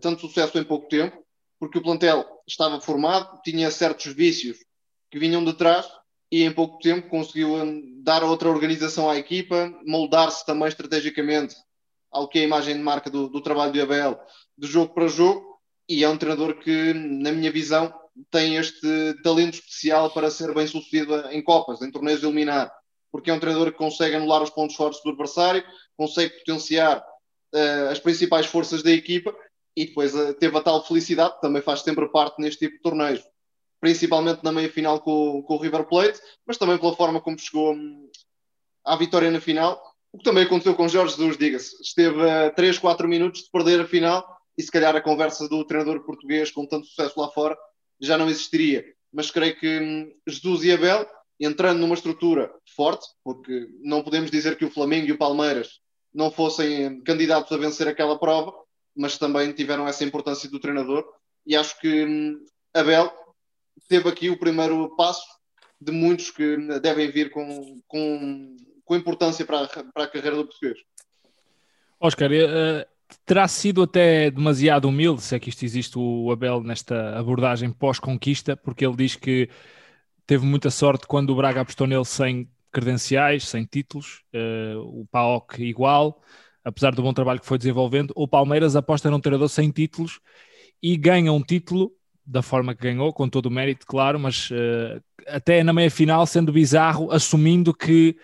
tanto 0.00 0.22
sucesso 0.22 0.58
em 0.58 0.64
pouco 0.64 0.88
tempo, 0.88 1.22
porque 1.58 1.78
o 1.78 1.82
plantel 1.82 2.24
estava 2.46 2.80
formado, 2.80 3.40
tinha 3.42 3.70
certos 3.70 4.14
vícios 4.14 4.58
que 5.10 5.18
vinham 5.18 5.44
de 5.44 5.52
trás 5.52 5.86
e 6.32 6.44
em 6.44 6.50
pouco 6.50 6.78
tempo 6.78 7.10
conseguiu 7.10 7.58
dar 8.02 8.24
outra 8.24 8.48
organização 8.48 9.10
à 9.10 9.18
equipa, 9.18 9.70
moldar-se 9.84 10.46
também 10.46 10.66
estrategicamente 10.66 11.54
ao 12.10 12.26
que 12.26 12.38
é 12.38 12.42
a 12.42 12.46
imagem 12.46 12.74
de 12.74 12.82
marca 12.82 13.10
do, 13.10 13.28
do, 13.28 13.42
trabalho 13.42 13.70
de 13.70 13.82
Abel, 13.82 14.18
de 14.56 14.66
jogo 14.66 14.94
para 14.94 15.08
jogo, 15.08 15.60
e 15.86 16.02
é 16.02 16.08
um 16.08 16.16
treinador 16.16 16.58
que, 16.58 16.94
na 16.94 17.32
minha 17.32 17.52
visão, 17.52 17.92
tem 18.30 18.56
este 18.56 19.14
talento 19.22 19.54
especial 19.54 20.10
para 20.10 20.30
ser 20.30 20.54
bem 20.54 20.66
sucedido 20.66 21.14
em 21.30 21.42
Copas, 21.42 21.82
em 21.82 21.90
torneios 21.90 22.20
de 22.20 22.26
eliminar, 22.26 22.72
porque 23.10 23.30
é 23.30 23.34
um 23.34 23.40
treinador 23.40 23.70
que 23.70 23.78
consegue 23.78 24.16
anular 24.16 24.42
os 24.42 24.50
pontos 24.50 24.74
fortes 24.74 25.02
do 25.02 25.10
adversário, 25.10 25.62
consegue 25.98 26.38
potenciar 26.38 26.98
uh, 26.98 27.90
as 27.90 27.98
principais 27.98 28.46
forças 28.46 28.82
da 28.82 28.90
equipa 28.90 29.34
e 29.76 29.86
depois 29.86 30.14
uh, 30.14 30.32
teve 30.34 30.56
a 30.56 30.62
tal 30.62 30.82
felicidade, 30.82 31.40
também 31.42 31.60
faz 31.60 31.80
sempre 31.80 32.08
parte 32.08 32.40
neste 32.40 32.60
tipo 32.60 32.76
de 32.76 32.82
torneios 32.82 33.22
principalmente 33.82 34.44
na 34.44 34.52
meia 34.52 34.70
final 34.70 35.00
com, 35.00 35.42
com 35.42 35.56
o 35.56 35.58
River 35.58 35.84
Plate, 35.84 36.20
mas 36.46 36.56
também 36.56 36.78
pela 36.78 36.94
forma 36.94 37.20
como 37.20 37.36
chegou 37.36 37.74
hum, 37.74 38.08
à 38.84 38.94
vitória 38.94 39.28
na 39.28 39.40
final. 39.40 39.82
O 40.12 40.18
que 40.18 40.24
também 40.24 40.44
aconteceu 40.44 40.76
com 40.76 40.86
Jorge 40.86 41.16
Jesus, 41.16 41.36
diga-se. 41.36 41.82
Esteve 41.82 42.30
a 42.30 42.50
3, 42.52 42.78
4 42.78 43.08
minutos 43.08 43.42
de 43.42 43.50
perder 43.50 43.80
a 43.80 43.84
final 43.84 44.24
e 44.56 44.62
se 44.62 44.70
calhar 44.70 44.94
a 44.94 45.00
conversa 45.00 45.48
do 45.48 45.64
treinador 45.64 46.04
português 46.04 46.52
com 46.52 46.64
tanto 46.64 46.86
sucesso 46.86 47.18
lá 47.18 47.28
fora 47.30 47.58
já 48.00 48.16
não 48.16 48.28
existiria. 48.28 48.84
Mas 49.12 49.32
creio 49.32 49.58
que 49.58 49.80
hum, 49.80 50.12
Jesus 50.28 50.62
e 50.62 50.70
Abel, 50.70 51.04
entrando 51.40 51.80
numa 51.80 51.96
estrutura 51.96 52.54
forte, 52.76 53.04
porque 53.24 53.66
não 53.80 54.04
podemos 54.04 54.30
dizer 54.30 54.56
que 54.56 54.64
o 54.64 54.70
Flamengo 54.70 55.08
e 55.08 55.12
o 55.12 55.18
Palmeiras 55.18 55.80
não 56.14 56.30
fossem 56.30 56.86
hum, 56.86 57.02
candidatos 57.02 57.50
a 57.50 57.56
vencer 57.56 57.88
aquela 57.88 58.16
prova, 58.16 58.54
mas 58.96 59.18
também 59.18 59.52
tiveram 59.52 59.88
essa 59.88 60.04
importância 60.04 60.48
do 60.48 60.60
treinador. 60.60 61.04
E 61.44 61.56
acho 61.56 61.80
que 61.80 62.36
Abel 62.72 63.12
teve 63.88 64.08
aqui 64.08 64.30
o 64.30 64.38
primeiro 64.38 64.94
passo 64.96 65.26
de 65.80 65.92
muitos 65.92 66.30
que 66.30 66.56
devem 66.80 67.10
vir 67.10 67.30
com, 67.30 67.80
com, 67.88 68.56
com 68.84 68.96
importância 68.96 69.44
para 69.44 69.64
a, 69.64 69.68
para 69.68 70.04
a 70.04 70.08
carreira 70.08 70.36
do 70.36 70.44
português. 70.46 70.78
Oscar, 72.00 72.30
uh, 72.30 72.84
terá 73.24 73.46
sido 73.46 73.82
até 73.82 74.30
demasiado 74.30 74.88
humilde, 74.88 75.22
se 75.22 75.34
é 75.34 75.40
que 75.40 75.48
isto 75.48 75.64
existe, 75.64 75.98
o 75.98 76.30
Abel 76.30 76.62
nesta 76.62 77.18
abordagem 77.18 77.70
pós-conquista, 77.72 78.56
porque 78.56 78.84
ele 78.84 78.96
diz 78.96 79.16
que 79.16 79.48
teve 80.26 80.44
muita 80.44 80.70
sorte 80.70 81.06
quando 81.06 81.30
o 81.30 81.36
Braga 81.36 81.60
apostou 81.60 81.86
nele 81.86 82.04
sem 82.04 82.48
credenciais, 82.72 83.46
sem 83.48 83.64
títulos, 83.64 84.22
uh, 84.34 84.80
o 84.80 85.06
PAOC 85.10 85.60
igual, 85.60 86.22
apesar 86.64 86.94
do 86.94 87.02
bom 87.02 87.12
trabalho 87.12 87.40
que 87.40 87.46
foi 87.46 87.58
desenvolvendo. 87.58 88.12
O 88.16 88.26
Palmeiras 88.26 88.74
aposta 88.74 89.10
num 89.10 89.20
treinador 89.20 89.48
sem 89.48 89.70
títulos 89.70 90.20
e 90.82 90.96
ganha 90.96 91.32
um 91.32 91.42
título 91.42 91.92
da 92.24 92.42
forma 92.42 92.74
que 92.74 92.82
ganhou, 92.82 93.12
com 93.12 93.28
todo 93.28 93.46
o 93.46 93.50
mérito, 93.50 93.86
claro, 93.86 94.18
mas 94.18 94.50
uh, 94.50 95.02
até 95.26 95.62
na 95.62 95.72
meia 95.72 95.90
final, 95.90 96.26
sendo 96.26 96.52
bizarro, 96.52 97.10
assumindo 97.10 97.74
que 97.74 98.16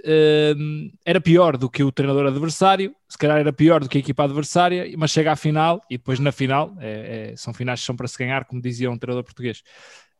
uh, 0.00 0.90
era 1.04 1.20
pior 1.20 1.56
do 1.56 1.68
que 1.68 1.84
o 1.84 1.92
treinador 1.92 2.26
adversário, 2.26 2.94
se 3.08 3.18
calhar 3.18 3.38
era 3.38 3.52
pior 3.52 3.80
do 3.80 3.88
que 3.88 3.98
a 3.98 4.00
equipa 4.00 4.24
adversária, 4.24 4.90
mas 4.96 5.10
chega 5.10 5.32
à 5.32 5.36
final 5.36 5.80
e 5.90 5.98
depois 5.98 6.18
na 6.18 6.32
final, 6.32 6.74
é, 6.80 7.32
é, 7.32 7.36
são 7.36 7.52
finais 7.52 7.80
que 7.80 7.86
são 7.86 7.96
para 7.96 8.08
se 8.08 8.18
ganhar, 8.18 8.44
como 8.46 8.62
dizia 8.62 8.90
um 8.90 8.98
treinador 8.98 9.24
português, 9.24 9.62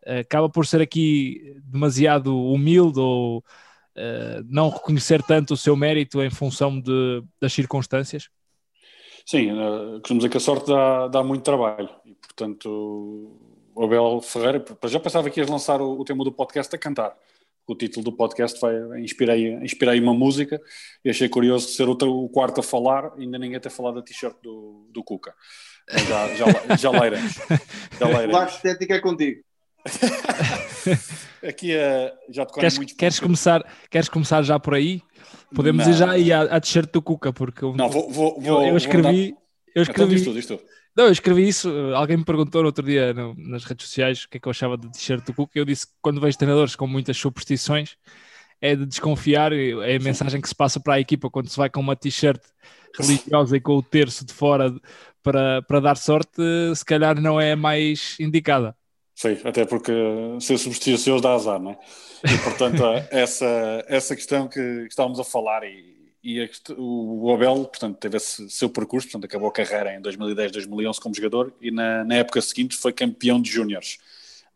uh, 0.06 0.20
acaba 0.20 0.48
por 0.48 0.66
ser 0.66 0.82
aqui 0.82 1.56
demasiado 1.64 2.36
humilde 2.36 3.00
ou 3.00 3.42
não 4.46 4.70
reconhecer 4.70 5.22
tanto 5.22 5.52
o 5.52 5.56
seu 5.56 5.76
mérito 5.76 6.22
em 6.22 6.30
função 6.30 6.80
de, 6.80 7.22
das 7.38 7.52
circunstâncias? 7.52 8.30
Sim, 9.26 9.52
uh, 9.52 10.00
costumo 10.00 10.18
dizer 10.18 10.30
que 10.30 10.38
a 10.38 10.40
sorte 10.40 10.70
dá, 10.70 11.08
dá 11.08 11.22
muito 11.22 11.42
trabalho 11.42 11.90
portanto, 12.34 12.68
o 13.74 13.84
Abel 13.84 14.20
Ferreira, 14.22 14.64
já 14.84 14.98
pensava 14.98 15.28
que 15.30 15.40
ias 15.40 15.48
lançar 15.48 15.80
o, 15.80 16.00
o 16.00 16.04
tema 16.04 16.24
do 16.24 16.32
podcast 16.32 16.74
a 16.74 16.78
cantar 16.78 17.16
o 17.66 17.74
título 17.76 18.04
do 18.04 18.12
podcast 18.12 18.60
vai 18.60 18.74
inspirei, 19.00 19.54
inspirei 19.54 20.00
uma 20.00 20.14
música 20.14 20.60
e 21.04 21.10
achei 21.10 21.28
curioso 21.28 21.68
ser 21.68 21.88
o, 21.88 21.92
o 21.92 22.28
quarto 22.28 22.60
a 22.60 22.62
falar 22.62 23.12
ainda 23.16 23.38
ninguém 23.38 23.60
ter 23.60 23.70
falado 23.70 23.94
da 23.94 24.02
t-shirt 24.02 24.34
do, 24.42 24.86
do 24.90 25.02
Cuca. 25.02 25.34
Já, 25.90 26.34
já, 26.34 26.76
já 26.76 26.90
leiremos 26.90 27.34
já 27.98 28.44
o 28.44 28.44
estética 28.46 28.94
é 28.94 29.00
contigo. 29.00 29.42
Aqui 31.42 31.72
é, 31.72 32.12
já 32.30 32.46
te 32.46 32.52
queres, 32.52 32.76
muito 32.76 32.96
queres 32.96 33.18
começar 33.18 33.64
queres 33.90 34.08
começar 34.08 34.42
já 34.42 34.58
por 34.60 34.74
aí? 34.74 35.00
Podemos 35.54 35.84
não. 35.84 35.92
ir 35.92 35.96
já 35.96 36.10
aí 36.10 36.32
à, 36.32 36.42
à 36.42 36.60
t-shirt 36.60 36.90
do 36.92 37.02
Cuca 37.02 37.32
porque 37.32 37.64
não, 37.64 37.88
vou, 37.88 38.10
vou, 38.10 38.40
eu, 38.44 38.62
eu 38.62 38.76
escrevi 38.76 39.32
vou 39.32 39.42
eu 39.74 39.82
escrevi 39.82 40.20
então, 40.20 40.34
diz 40.34 40.46
tu, 40.46 40.54
diz 40.54 40.60
tu. 40.60 40.60
Não, 40.96 41.04
eu 41.04 41.12
escrevi 41.12 41.48
isso. 41.48 41.70
Alguém 41.94 42.18
me 42.18 42.24
perguntou 42.24 42.62
no 42.62 42.66
outro 42.66 42.84
dia 42.84 43.14
no, 43.14 43.34
nas 43.36 43.64
redes 43.64 43.86
sociais 43.86 44.24
o 44.24 44.28
que 44.28 44.36
é 44.36 44.40
que 44.40 44.46
eu 44.46 44.50
achava 44.50 44.76
do 44.76 44.90
t-shirt 44.90 45.24
do 45.24 45.34
Cook. 45.34 45.50
Eu 45.54 45.64
disse 45.64 45.86
que 45.86 45.92
quando 46.02 46.20
vejo 46.20 46.36
treinadores 46.36 46.76
com 46.76 46.86
muitas 46.86 47.16
superstições 47.16 47.96
é 48.60 48.76
de 48.76 48.86
desconfiar. 48.86 49.52
É 49.52 49.96
a 49.96 50.00
mensagem 50.00 50.40
que 50.40 50.48
se 50.48 50.54
passa 50.54 50.78
para 50.78 50.94
a 50.94 51.00
equipa 51.00 51.30
quando 51.30 51.48
se 51.48 51.56
vai 51.56 51.70
com 51.70 51.80
uma 51.80 51.96
t-shirt 51.96 52.40
religiosa 52.98 53.56
e 53.56 53.60
com 53.60 53.76
o 53.76 53.82
terço 53.82 54.24
de 54.24 54.32
fora 54.32 54.72
para, 55.22 55.62
para 55.62 55.80
dar 55.80 55.96
sorte, 55.96 56.42
se 56.74 56.84
calhar 56.84 57.20
não 57.20 57.40
é 57.40 57.56
mais 57.56 58.16
indicada. 58.20 58.76
Sim, 59.14 59.38
até 59.44 59.64
porque 59.64 59.92
ser 60.40 60.58
supersticioso 60.58 61.22
dá 61.22 61.34
azar, 61.34 61.60
não 61.60 61.72
é? 61.72 61.78
E 62.24 62.38
portanto, 62.38 62.82
essa, 63.10 63.84
essa 63.86 64.16
questão 64.16 64.48
que 64.48 64.60
estávamos 64.88 65.20
a 65.20 65.24
falar 65.24 65.64
e 65.64 66.01
e 66.22 66.48
o 66.78 67.32
Abel, 67.34 67.64
portanto, 67.64 67.98
teve 67.98 68.16
esse 68.16 68.48
seu 68.48 68.70
percurso, 68.70 69.08
portanto, 69.08 69.24
acabou 69.24 69.48
a 69.48 69.52
carreira 69.52 69.94
em 69.94 70.00
2010, 70.00 70.52
2011 70.52 71.00
como 71.00 71.14
jogador 71.14 71.52
e 71.60 71.72
na, 71.72 72.04
na 72.04 72.14
época 72.14 72.40
seguinte 72.40 72.76
foi 72.76 72.92
campeão 72.92 73.40
de 73.40 73.50
júniores 73.50 73.98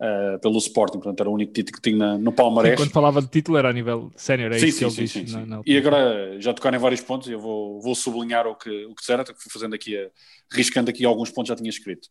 uh, 0.00 0.38
pelo 0.38 0.58
Sporting, 0.58 0.98
portanto, 0.98 1.20
era 1.20 1.28
o 1.28 1.32
único 1.32 1.52
título 1.52 1.76
que 1.76 1.90
tinha 1.90 2.16
no 2.18 2.30
Palmarés. 2.30 2.76
quando 2.76 2.92
falava 2.92 3.20
de 3.20 3.28
título 3.28 3.58
era 3.58 3.70
a 3.70 3.72
nível 3.72 4.12
sénior, 4.14 4.52
é 4.52 4.58
sim, 4.60 4.66
isso 4.66 4.78
sim, 4.78 4.78
que 4.78 4.84
ele 4.84 5.08
sim, 5.08 5.24
disse. 5.24 5.32
sim. 5.32 5.40
Na, 5.40 5.56
na 5.56 5.62
e 5.66 5.76
agora 5.76 6.40
já 6.40 6.54
tocaram 6.54 6.76
em 6.76 6.80
vários 6.80 7.00
pontos 7.00 7.28
e 7.28 7.32
eu 7.32 7.40
vou, 7.40 7.80
vou 7.80 7.96
sublinhar 7.96 8.46
o 8.46 8.54
que, 8.54 8.84
o 8.86 8.94
que 8.94 9.00
disseram, 9.00 9.24
fui 9.24 9.50
fazendo 9.50 9.74
aqui, 9.74 9.96
a, 9.96 10.08
riscando 10.52 10.88
aqui 10.88 11.04
alguns 11.04 11.30
pontos 11.30 11.48
já 11.48 11.56
tinha 11.56 11.70
escrito. 11.70 12.08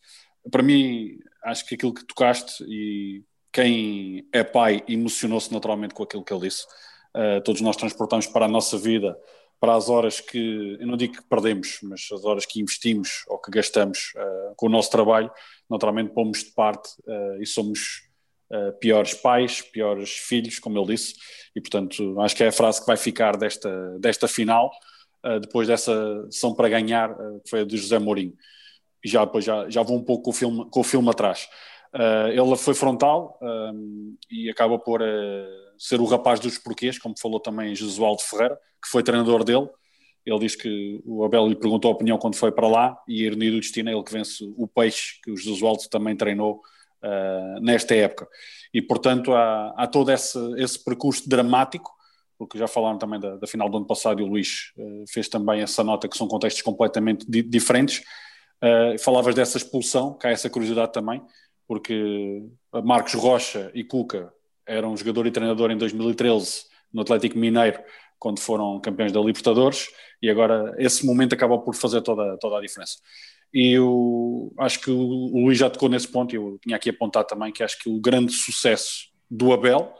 Para 0.51 0.61
mim, 0.61 1.17
acho 1.45 1.65
que 1.65 1.75
aquilo 1.75 1.93
que 1.93 2.05
tocaste 2.05 2.61
e 2.67 3.23
quem 3.53 4.27
é 4.33 4.43
pai 4.43 4.83
emocionou-se 4.87 5.51
naturalmente 5.53 5.93
com 5.93 6.03
aquilo 6.03 6.23
que 6.23 6.33
ele 6.33 6.41
disse. 6.41 6.65
Uh, 7.15 7.39
todos 7.45 7.61
nós 7.61 7.77
transportamos 7.77 8.27
para 8.27 8.43
a 8.43 8.49
nossa 8.49 8.77
vida 8.77 9.17
para 9.59 9.75
as 9.75 9.89
horas 9.89 10.19
que, 10.19 10.77
eu 10.79 10.87
não 10.87 10.97
digo 10.97 11.15
que 11.15 11.23
perdemos, 11.29 11.79
mas 11.83 12.07
as 12.11 12.23
horas 12.25 12.45
que 12.45 12.59
investimos 12.59 13.23
ou 13.27 13.37
que 13.37 13.51
gastamos 13.51 14.13
uh, 14.15 14.55
com 14.55 14.67
o 14.67 14.69
nosso 14.69 14.91
trabalho, 14.91 15.31
naturalmente 15.69 16.13
pomos 16.13 16.43
de 16.43 16.51
parte 16.51 16.89
uh, 17.07 17.41
e 17.41 17.45
somos 17.45 18.03
uh, 18.51 18.77
piores 18.79 19.13
pais, 19.13 19.61
piores 19.61 20.11
filhos, 20.11 20.59
como 20.59 20.77
ele 20.77 20.95
disse, 20.95 21.15
e 21.55 21.61
portanto 21.61 22.19
acho 22.21 22.35
que 22.35 22.43
é 22.43 22.47
a 22.47 22.51
frase 22.51 22.81
que 22.81 22.87
vai 22.87 22.97
ficar 22.97 23.37
desta, 23.37 23.97
desta 23.99 24.27
final, 24.27 24.71
depois 25.41 25.67
dessa 25.67 26.29
sessão 26.29 26.53
para 26.53 26.69
ganhar, 26.69 27.15
que 27.43 27.49
foi 27.49 27.61
a 27.61 27.65
de 27.65 27.77
José 27.77 27.97
Mourinho. 27.97 28.35
E 29.03 29.09
já 29.09 29.25
depois 29.25 29.43
já, 29.43 29.67
já 29.67 29.81
vou 29.81 29.97
um 29.97 30.03
pouco 30.03 30.25
com 30.25 30.29
o 30.29 30.33
filme, 30.33 30.69
com 30.69 30.81
o 30.81 30.83
filme 30.83 31.09
atrás. 31.09 31.49
Ele 32.33 32.55
foi 32.57 32.73
frontal 32.73 33.39
e 34.29 34.49
acaba 34.49 34.77
por 34.77 35.01
ser 35.77 35.99
o 35.99 36.05
rapaz 36.05 36.39
dos 36.39 36.57
porquês, 36.57 36.99
como 36.99 37.17
falou 37.17 37.39
também 37.39 37.75
Jesualdo 37.75 38.21
Ferreira, 38.21 38.59
que 38.81 38.89
foi 38.89 39.03
treinador 39.03 39.43
dele. 39.43 39.69
Ele 40.25 40.39
diz 40.39 40.55
que 40.55 41.01
o 41.05 41.23
Abel 41.23 41.47
lhe 41.47 41.55
perguntou 41.55 41.91
a 41.91 41.93
opinião 41.93 42.17
quando 42.17 42.35
foi 42.35 42.51
para 42.51 42.67
lá 42.67 42.97
e 43.07 43.21
a 43.21 43.25
ironia 43.27 43.51
do 43.51 43.59
destino 43.59 43.89
é 43.89 43.93
ele 43.93 44.03
que 44.03 44.11
vence 44.11 44.43
o 44.57 44.67
peixe 44.67 45.19
que 45.23 45.31
o 45.31 45.37
Jesualdo 45.37 45.83
também 45.89 46.15
treinou 46.15 46.61
uh, 47.03 47.59
nesta 47.61 47.93
época. 47.93 48.27
E, 48.73 48.81
portanto, 48.81 49.33
há, 49.33 49.73
há 49.77 49.87
todo 49.87 50.11
esse, 50.11 50.37
esse, 50.57 50.83
percurso 50.83 51.29
dramático, 51.29 51.93
porque 52.39 52.57
já 52.57 52.67
falaram 52.67 52.97
também 52.97 53.19
da, 53.19 53.35
da 53.37 53.47
final 53.47 53.69
do 53.69 53.77
ano 53.77 53.85
passado 53.85 54.19
e 54.19 54.23
o 54.23 54.27
Luís 54.27 54.73
uh, 54.77 55.05
fez 55.07 55.29
também 55.29 55.61
essa 55.61 55.83
nota 55.83 56.07
que 56.07 56.17
são 56.17 56.27
contextos 56.27 56.63
completamente 56.63 57.29
di 57.29 57.43
diferentes. 57.43 58.01
Uh, 58.63 58.97
falavas 58.97 59.35
dessa 59.35 59.57
expulsão, 59.57 60.17
há 60.23 60.29
essa 60.29 60.49
curiosidade 60.49 60.91
também, 60.91 61.21
porque 61.67 62.43
Marcos 62.83 63.13
Rocha 63.13 63.71
e 63.73 63.83
Cuca 63.83 64.33
eram 64.65 64.95
jogador 64.95 65.27
e 65.27 65.31
treinador 65.31 65.71
em 65.71 65.77
2013 65.77 66.65
no 66.93 67.01
Atlético 67.01 67.37
Mineiro 67.37 67.79
quando 68.19 68.39
foram 68.39 68.79
campeões 68.79 69.11
da 69.11 69.19
Libertadores 69.19 69.87
e 70.21 70.29
agora 70.29 70.73
esse 70.77 71.05
momento 71.05 71.33
acabou 71.33 71.61
por 71.61 71.75
fazer 71.75 72.01
toda, 72.01 72.37
toda 72.37 72.57
a 72.57 72.61
diferença. 72.61 72.97
E 73.53 73.71
eu 73.71 74.53
acho 74.59 74.81
que 74.81 74.91
o, 74.91 74.97
Luís 74.97 75.57
já 75.57 75.69
tocou 75.69 75.87
nesse 75.87 76.07
ponto, 76.07 76.33
e 76.33 76.37
eu 76.37 76.59
tinha 76.61 76.75
aqui 76.75 76.89
apontado 76.89 77.27
também 77.27 77.51
que 77.51 77.63
acho 77.63 77.79
que 77.79 77.89
o 77.89 77.99
grande 77.99 78.33
sucesso 78.33 79.09
do 79.29 79.53
Abel 79.53 79.93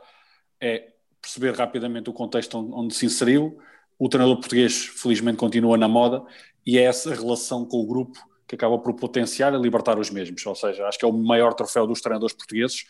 é 0.60 0.92
perceber 1.22 1.54
rapidamente 1.54 2.10
o 2.10 2.12
contexto 2.12 2.58
onde 2.74 2.94
se 2.94 3.06
inseriu. 3.06 3.58
O 3.98 4.08
treinador 4.08 4.36
português, 4.36 4.84
felizmente, 4.84 5.38
continua 5.38 5.78
na 5.78 5.88
moda 5.88 6.22
e 6.66 6.76
é 6.76 6.82
essa 6.82 7.14
relação 7.14 7.64
com 7.64 7.78
o 7.78 7.86
grupo 7.86 8.18
que 8.46 8.54
acaba 8.54 8.78
por 8.78 8.94
potenciar 8.94 9.52
e 9.54 9.58
libertar 9.58 9.98
os 9.98 10.10
mesmos. 10.10 10.44
Ou 10.46 10.54
seja, 10.54 10.86
acho 10.86 10.98
que 10.98 11.04
é 11.04 11.08
o 11.08 11.12
maior 11.12 11.54
troféu 11.54 11.86
dos 11.86 12.00
treinadores 12.00 12.34
portugueses. 12.34 12.84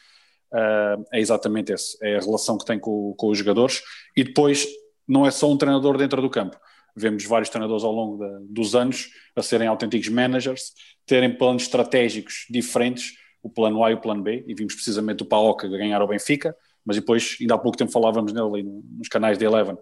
Uh, 0.53 1.05
é 1.13 1.21
exatamente 1.21 1.73
esse, 1.73 1.97
é 2.03 2.17
a 2.17 2.21
relação 2.21 2.57
que 2.57 2.65
tem 2.65 2.79
com, 2.79 3.15
com 3.17 3.29
os 3.29 3.39
jogadores 3.39 3.83
e 4.17 4.23
depois 4.23 4.67
não 5.07 5.27
é 5.27 5.31
só 5.31 5.51
um 5.51 5.57
treinador 5.57 5.97
dentro 5.97 6.23
do 6.23 6.31
campo. 6.31 6.57
Vemos 6.95 7.25
vários 7.25 7.51
treinadores 7.51 7.85
ao 7.85 7.93
longo 7.93 8.25
de, 8.25 8.47
dos 8.49 8.75
anos 8.75 9.11
a 9.35 9.43
serem 9.43 9.69
autênticos 9.69 10.09
managers, 10.09 10.73
terem 11.05 11.37
planos 11.37 11.65
estratégicos 11.65 12.47
diferentes, 12.49 13.15
o 13.43 13.51
plano 13.51 13.85
A 13.85 13.91
e 13.91 13.95
o 13.95 14.01
plano 14.01 14.23
B, 14.23 14.45
e 14.47 14.55
vimos 14.55 14.75
precisamente 14.75 15.23
o 15.23 15.27
Paoca 15.27 15.69
ganhar 15.69 16.01
o 16.03 16.07
Benfica, 16.07 16.57
mas 16.85 16.97
depois, 16.97 17.37
ainda 17.41 17.55
há 17.55 17.59
pouco 17.59 17.77
tempo 17.77 17.93
falávamos 17.93 18.33
nele 18.33 18.63
nos 18.97 19.09
canais 19.09 19.37
de 19.37 19.45
Eleven, 19.45 19.77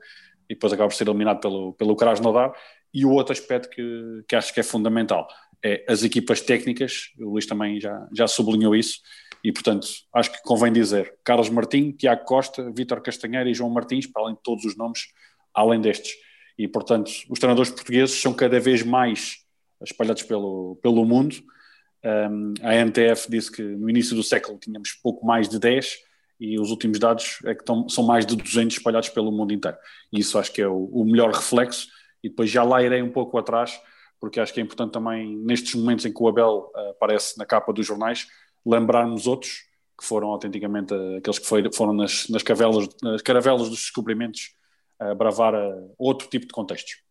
e 0.48 0.54
depois 0.54 0.72
acaba 0.72 0.88
por 0.88 0.94
ser 0.94 1.06
eliminado 1.06 1.40
pelo, 1.40 1.72
pelo 1.74 1.94
Krasnodar, 1.94 2.52
e 2.92 3.04
o 3.04 3.10
outro 3.10 3.32
aspecto 3.32 3.68
que, 3.70 4.24
que 4.28 4.36
acho 4.36 4.52
que 4.52 4.60
é 4.60 4.62
fundamental 4.62 5.26
é 5.64 5.84
as 5.88 6.04
equipas 6.04 6.42
técnicas, 6.42 7.10
o 7.18 7.30
Luís 7.30 7.46
também 7.46 7.80
já, 7.80 8.06
já 8.12 8.28
sublinhou 8.28 8.76
isso, 8.76 9.00
e, 9.42 9.52
portanto, 9.52 9.86
acho 10.14 10.32
que 10.32 10.42
convém 10.42 10.72
dizer 10.72 11.14
Carlos 11.22 11.50
Martins, 11.50 11.96
Tiago 11.98 12.24
Costa, 12.24 12.70
Vítor 12.74 13.02
Castanheira 13.02 13.48
e 13.48 13.54
João 13.54 13.70
Martins, 13.70 14.06
para 14.06 14.22
além 14.22 14.34
de 14.34 14.42
todos 14.42 14.64
os 14.64 14.76
nomes, 14.76 15.00
além 15.52 15.80
destes. 15.80 16.14
E, 16.58 16.66
portanto, 16.66 17.10
os 17.28 17.38
treinadores 17.38 17.70
portugueses 17.70 18.20
são 18.20 18.32
cada 18.32 18.58
vez 18.58 18.82
mais 18.82 19.38
espalhados 19.82 20.22
pelo, 20.22 20.78
pelo 20.82 21.04
mundo. 21.04 21.36
Um, 22.04 22.54
a 22.62 22.74
NTF 22.74 23.30
disse 23.30 23.50
que 23.50 23.62
no 23.62 23.88
início 23.90 24.14
do 24.14 24.22
século 24.22 24.58
tínhamos 24.58 24.92
pouco 25.02 25.26
mais 25.26 25.48
de 25.48 25.58
10 25.58 25.94
e 26.40 26.58
os 26.58 26.70
últimos 26.70 26.98
dados 26.98 27.38
é 27.44 27.54
que 27.54 27.64
são 27.88 28.04
mais 28.04 28.24
de 28.24 28.36
200 28.36 28.78
espalhados 28.78 29.08
pelo 29.10 29.30
mundo 29.30 29.52
inteiro. 29.52 29.76
E 30.10 30.20
isso 30.20 30.38
acho 30.38 30.52
que 30.52 30.62
é 30.62 30.68
o, 30.68 30.86
o 30.86 31.04
melhor 31.04 31.30
reflexo. 31.30 31.88
E 32.22 32.30
depois 32.30 32.50
já 32.50 32.62
lá 32.62 32.82
irei 32.82 33.02
um 33.02 33.10
pouco 33.10 33.36
atrás, 33.36 33.78
porque 34.24 34.40
acho 34.40 34.54
que 34.54 34.60
é 34.60 34.62
importante 34.62 34.92
também, 34.92 35.36
nestes 35.36 35.74
momentos 35.74 36.06
em 36.06 36.12
que 36.12 36.22
o 36.22 36.26
Abel 36.26 36.72
uh, 36.74 36.90
aparece 36.92 37.36
na 37.36 37.44
capa 37.44 37.74
dos 37.74 37.86
jornais, 37.86 38.26
lembrarmos 38.64 39.26
outros 39.26 39.64
que 40.00 40.06
foram 40.06 40.28
autenticamente 40.28 40.94
uh, 40.94 41.18
aqueles 41.18 41.38
que 41.38 41.76
foram 41.76 41.92
nas, 41.92 42.26
nas, 42.30 42.42
cavelas, 42.42 42.88
nas 43.02 43.20
caravelas 43.20 43.68
dos 43.68 43.80
descobrimentos 43.80 44.54
uh, 44.98 45.14
bravar 45.14 45.54
uh, 45.54 45.94
outro 45.98 46.26
tipo 46.26 46.46
de 46.46 46.54
contextos. 46.54 47.02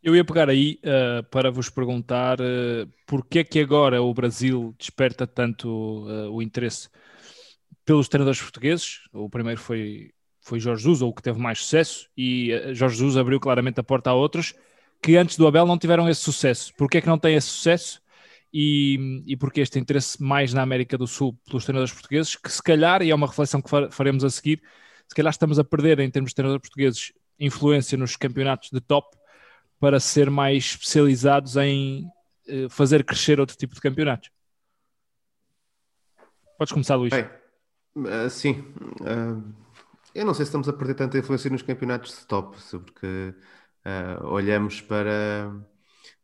Eu 0.00 0.14
ia 0.14 0.24
pegar 0.24 0.48
aí 0.48 0.78
uh, 0.84 1.24
para 1.24 1.50
vos 1.50 1.68
perguntar 1.68 2.40
uh, 2.40 2.88
porque 3.04 3.40
é 3.40 3.44
que 3.44 3.58
agora 3.58 4.00
o 4.00 4.14
Brasil 4.14 4.72
desperta 4.78 5.26
tanto 5.26 6.06
uh, 6.06 6.30
o 6.30 6.40
interesse 6.40 6.88
pelos 7.84 8.06
treinadores 8.06 8.40
portugueses. 8.40 9.00
O 9.12 9.28
primeiro 9.28 9.60
foi, 9.60 10.12
foi 10.40 10.60
Jorge 10.60 10.84
Jesus, 10.84 11.02
ou 11.02 11.10
o 11.10 11.12
que 11.12 11.22
teve 11.22 11.40
mais 11.40 11.58
sucesso, 11.58 12.08
e 12.16 12.52
Jorge 12.72 12.98
Jesus 12.98 13.16
abriu 13.16 13.40
claramente 13.40 13.80
a 13.80 13.82
porta 13.82 14.10
a 14.10 14.14
outros 14.14 14.54
que 15.02 15.16
antes 15.16 15.36
do 15.36 15.46
Abel 15.46 15.66
não 15.66 15.78
tiveram 15.78 16.08
esse 16.08 16.20
sucesso. 16.20 16.72
Porquê 16.76 16.98
é 16.98 17.00
que 17.00 17.06
não 17.06 17.18
tem 17.18 17.34
esse 17.34 17.48
sucesso? 17.48 18.00
E, 18.52 19.22
e 19.26 19.36
porque 19.36 19.60
este 19.60 19.78
interesse 19.78 20.22
mais 20.22 20.54
na 20.54 20.62
América 20.62 20.96
do 20.96 21.06
Sul 21.06 21.38
pelos 21.46 21.64
treinadores 21.64 21.92
portugueses, 21.92 22.36
que 22.36 22.50
se 22.50 22.62
calhar, 22.62 23.02
e 23.02 23.10
é 23.10 23.14
uma 23.14 23.26
reflexão 23.26 23.60
que 23.60 23.70
faremos 23.90 24.24
a 24.24 24.30
seguir, 24.30 24.62
se 25.08 25.14
calhar 25.14 25.30
estamos 25.30 25.58
a 25.58 25.64
perder 25.64 26.00
em 26.00 26.10
termos 26.10 26.30
de 26.30 26.36
treinadores 26.36 26.62
portugueses 26.62 27.12
influência 27.38 27.98
nos 27.98 28.16
campeonatos 28.16 28.70
de 28.72 28.80
top 28.80 29.16
para 29.78 30.00
ser 30.00 30.30
mais 30.30 30.64
especializados 30.64 31.56
em 31.56 32.06
uh, 32.48 32.68
fazer 32.70 33.04
crescer 33.04 33.38
outro 33.38 33.56
tipo 33.56 33.74
de 33.74 33.80
campeonatos. 33.80 34.30
Podes 36.58 36.72
começar, 36.72 36.96
Luís. 36.96 37.12
Bem, 37.12 37.28
uh, 37.96 38.30
sim. 38.30 38.52
Uh, 39.00 39.52
eu 40.14 40.24
não 40.24 40.32
sei 40.32 40.46
se 40.46 40.48
estamos 40.48 40.66
a 40.68 40.72
perder 40.72 40.94
tanta 40.94 41.18
influência 41.18 41.50
nos 41.50 41.60
campeonatos 41.60 42.20
de 42.20 42.26
top, 42.26 42.56
porque 42.70 43.34
olhamos 44.22 44.80
para 44.80 45.50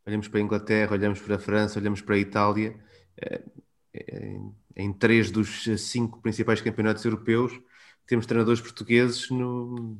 olhamos 0.07 0.29
para 0.29 0.41
a 0.41 0.43
Inglaterra, 0.43 0.93
olhamos 0.93 1.21
para 1.21 1.37
a 1.37 1.39
França, 1.39 1.79
olhamos 1.79 2.01
para 2.01 2.17
a 2.17 2.19
Itália. 2.19 2.79
Em, 3.95 4.55
em 4.75 4.93
três 4.93 5.31
dos 5.31 5.65
cinco 5.79 6.21
principais 6.21 6.61
campeonatos 6.61 7.05
europeus, 7.05 7.53
temos 8.07 8.27
treinadores 8.27 8.61
portugueses 8.61 9.31
no, 9.31 9.99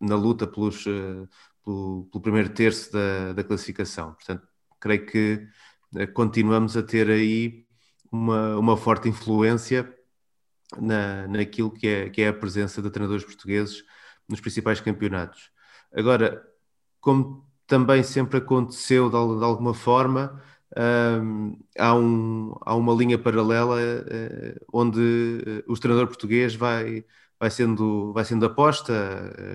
na 0.00 0.16
luta 0.16 0.46
pelos, 0.46 0.84
pelo, 0.84 2.08
pelo 2.10 2.22
primeiro 2.22 2.48
terço 2.50 2.92
da, 2.92 3.32
da, 3.32 3.44
classificação. 3.44 4.14
Portanto, 4.14 4.46
creio 4.80 5.06
que 5.06 5.48
continuamos 6.14 6.76
a 6.76 6.82
ter 6.82 7.10
aí 7.10 7.66
uma, 8.10 8.56
uma 8.56 8.76
forte 8.76 9.08
influência 9.08 9.92
na, 10.78 11.26
naquilo 11.28 11.70
que 11.70 11.86
é, 11.86 12.10
que 12.10 12.22
é 12.22 12.28
a 12.28 12.32
presença 12.32 12.82
de 12.82 12.90
treinadores 12.90 13.24
portugueses 13.24 13.84
nos 14.28 14.40
principais 14.40 14.80
campeonatos. 14.80 15.50
Agora, 15.92 16.46
como 17.00 17.46
também 17.66 18.02
sempre 18.02 18.38
aconteceu 18.38 19.10
de, 19.10 19.16
alguma 19.16 19.74
forma, 19.74 20.42
um, 20.76 21.58
há, 21.78 21.94
um, 21.94 22.54
há 22.62 22.74
uma 22.74 22.94
linha 22.94 23.18
paralela 23.18 23.76
uh, 23.76 24.66
onde 24.72 25.00
uh, 25.68 25.72
o 25.72 25.78
treinador 25.78 26.06
português 26.08 26.54
vai, 26.54 27.04
vai, 27.38 27.50
sendo, 27.50 28.12
vai 28.12 28.24
sendo 28.24 28.46
aposta. 28.46 28.92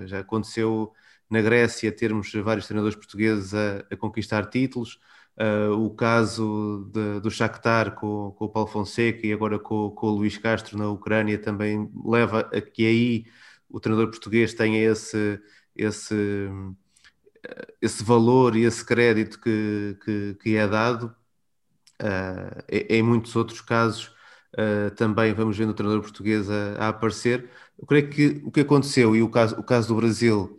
Uh, 0.04 0.06
já 0.06 0.20
aconteceu 0.20 0.92
na 1.30 1.40
Grécia 1.40 1.90
termos 1.92 2.32
vários 2.32 2.66
treinadores 2.66 2.96
portugueses 2.96 3.54
a, 3.54 3.84
a 3.90 3.96
conquistar 3.96 4.46
títulos. 4.46 4.98
Uh, 5.36 5.72
o 5.84 5.90
caso 5.90 6.88
de, 6.92 7.20
do 7.20 7.30
Shakhtar 7.30 7.94
com, 7.96 8.32
com, 8.38 8.44
o 8.44 8.48
Paulo 8.48 8.68
Fonseca 8.68 9.26
e 9.26 9.32
agora 9.32 9.58
com, 9.58 9.90
com, 9.90 10.06
o 10.06 10.10
Luís 10.10 10.38
Castro 10.38 10.78
na 10.78 10.88
Ucrânia 10.88 11.36
também 11.38 11.90
leva 12.04 12.40
a 12.40 12.60
que 12.60 12.86
aí 12.86 13.24
o 13.68 13.80
treinador 13.80 14.10
português 14.12 14.54
tenha 14.54 14.78
esse, 14.92 15.40
esse, 15.74 16.48
esse 17.80 18.02
valor 18.02 18.56
e 18.56 18.64
esse 18.64 18.84
crédito 18.84 19.40
que, 19.40 19.96
que, 20.04 20.34
que 20.42 20.56
é 20.56 20.66
dado. 20.66 21.14
Uh, 22.02 22.64
em 22.70 23.02
muitos 23.02 23.36
outros 23.36 23.60
casos 23.60 24.06
uh, 24.54 24.90
também 24.96 25.32
vamos 25.32 25.56
vendo 25.56 25.70
o 25.70 25.74
treinador 25.74 26.02
português 26.02 26.50
a, 26.50 26.86
a, 26.86 26.88
aparecer. 26.88 27.50
Eu 27.78 27.86
creio 27.86 28.10
que 28.10 28.42
o 28.44 28.50
que 28.50 28.60
aconteceu 28.60 29.14
e 29.14 29.22
o 29.22 29.28
caso, 29.28 29.56
o 29.56 29.62
caso 29.62 29.88
do 29.88 29.96
Brasil 29.96 30.58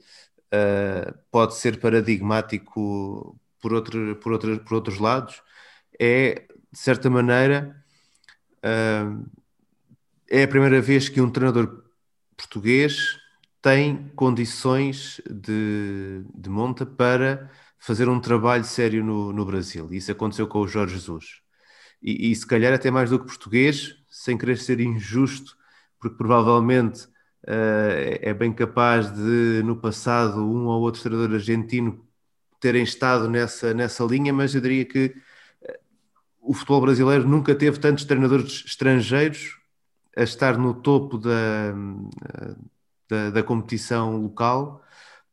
uh, 0.54 1.18
pode 1.32 1.56
ser 1.56 1.80
paradigmático 1.80 3.40
por, 3.62 3.74
outro, 3.74 4.16
por, 4.18 4.32
outro, 4.32 4.60
por 4.60 4.76
outros 4.76 5.00
lados, 5.00 5.42
é, 6.00 6.46
de 6.72 6.80
certa 6.80 7.10
maneira, 7.10 7.84
é 10.28 10.44
a 10.44 10.48
primeira 10.48 10.82
vez 10.82 11.08
que 11.08 11.22
um 11.22 11.30
treinador 11.30 11.84
português 12.36 13.18
tem 13.66 14.12
condições 14.16 15.20
de, 15.28 16.24
de 16.36 16.50
monta 16.52 16.86
para 16.86 17.50
fazer 17.80 18.08
um 18.08 18.20
trabalho 18.20 18.64
sério 18.64 19.04
no, 19.04 19.34
no 19.34 19.44
Brasil. 19.44 19.92
Isso 19.92 20.12
aconteceu 20.12 20.48
com 20.48 20.60
o 20.60 20.68
Jorge 20.68 20.94
Jesus. 20.94 21.42
E, 22.00 22.30
e, 22.30 22.36
se 22.36 22.46
calhar 22.46 22.72
até 22.72 22.92
mais 22.92 23.10
do 23.10 23.18
que 23.18 23.26
português, 23.26 23.96
sem 24.08 24.38
querer 24.38 24.60
ser 24.60 24.80
injusto, 24.80 25.58
porque 26.00 26.16
provavelmente 26.16 27.08
Uh, 27.48 28.18
é 28.22 28.34
bem 28.34 28.52
capaz 28.52 29.12
de, 29.12 29.62
no 29.64 29.76
passado, 29.76 30.44
um 30.44 30.66
ou 30.66 30.82
outro 30.82 31.04
treinador 31.04 31.36
argentino 31.36 32.04
terem 32.60 32.82
estado 32.82 33.30
nessa, 33.30 33.72
nessa 33.72 34.04
linha, 34.04 34.34
mas 34.34 34.56
eu 34.56 34.62
diria 34.62 34.84
que 34.84 35.16
uh, 35.62 35.78
o 36.42 36.56
futebol 36.56 36.82
brasileiro 36.82 37.30
nunca 37.30 37.54
teve 37.54 37.80
tantos 37.80 38.04
treinadores 38.04 38.64
estrangeiros 38.66 39.60
a 40.18 40.24
estar 40.24 40.58
no 40.58 40.74
topo 40.74 41.20
da, 41.20 41.72
da, 43.10 43.30
da 43.30 43.44
competição 43.44 44.22
local 44.22 44.82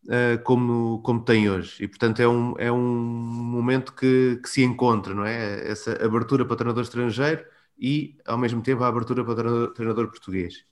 uh, 0.06 0.42
como, 0.44 1.00
como 1.02 1.24
tem 1.24 1.50
hoje. 1.50 1.82
E, 1.84 1.88
portanto, 1.88 2.20
é 2.20 2.28
um, 2.28 2.54
é 2.58 2.70
um 2.72 2.80
momento 2.80 3.92
que, 3.94 4.38
que 4.42 4.48
se 4.48 4.62
encontra, 4.62 5.14
não 5.14 5.24
é? 5.24 5.68
Essa 5.70 5.92
abertura 6.04 6.44
para 6.44 6.54
o 6.54 6.56
treinador 6.56 6.82
estrangeiro 6.82 7.44
e, 7.78 8.16
ao 8.26 8.38
mesmo 8.38 8.62
tempo, 8.62 8.82
a 8.84 8.88
abertura 8.88 9.24
para 9.24 9.32
o 9.32 9.36
treinador, 9.36 9.72
treinador 9.74 10.08
português. 10.08 10.64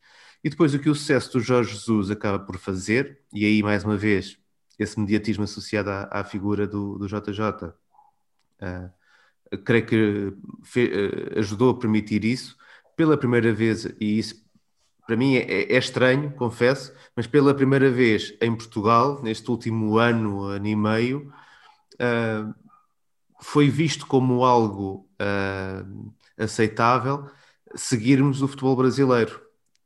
E 0.43 0.49
depois 0.49 0.75
o 0.75 0.79
que 0.79 0.89
o 0.89 0.95
sucesso 0.95 1.33
do 1.33 1.41
Jorge 1.41 1.73
Jesus 1.73 2.11
acaba 2.11 2.39
por 2.39 2.57
fazer, 2.59 3.21
e 3.33 3.45
aí 3.45 3.63
mais 3.63 3.85
uma 3.85 3.97
vez 3.97 4.39
esse 4.79 4.99
mediatismo 4.99 5.45
associado 5.45 5.91
à, 5.91 6.09
à 6.11 6.25
figura 6.25 6.67
do, 6.67 6.99
do 6.99 7.07
JJ, 7.07 7.41
uh, 7.67 7.75
ah, 8.63 8.91
creio 9.65 9.87
que 9.87 10.33
fe, 10.65 10.87
uh, 10.87 11.39
ajudou 11.39 11.71
a 11.71 11.79
permitir 11.79 12.25
isso 12.25 12.57
pela 12.97 13.17
primeira 13.19 13.53
vez, 13.53 13.85
e 14.01 14.19
isso 14.19 14.43
para 15.11 15.17
mim 15.17 15.35
é, 15.35 15.73
é, 15.73 15.77
estranho, 15.77 16.31
confesso, 16.37 16.93
mas 17.17 17.27
pela 17.27 17.53
primeira 17.53 17.91
vez 17.91 18.33
em 18.41 18.55
Portugal, 18.55 19.21
neste 19.21 19.51
último 19.51 19.99
ano, 19.99 20.45
ano 20.45 20.69
e 20.69 20.77
meio, 20.77 21.33
uh, 21.95 22.55
foi 23.43 23.69
visto 23.69 24.07
como 24.07 24.45
algo 24.45 25.09
aceitável 26.39 27.29
seguirmos 27.75 28.41
o 28.41 28.47
futebol 28.47 28.77
brasileiro 28.77 29.41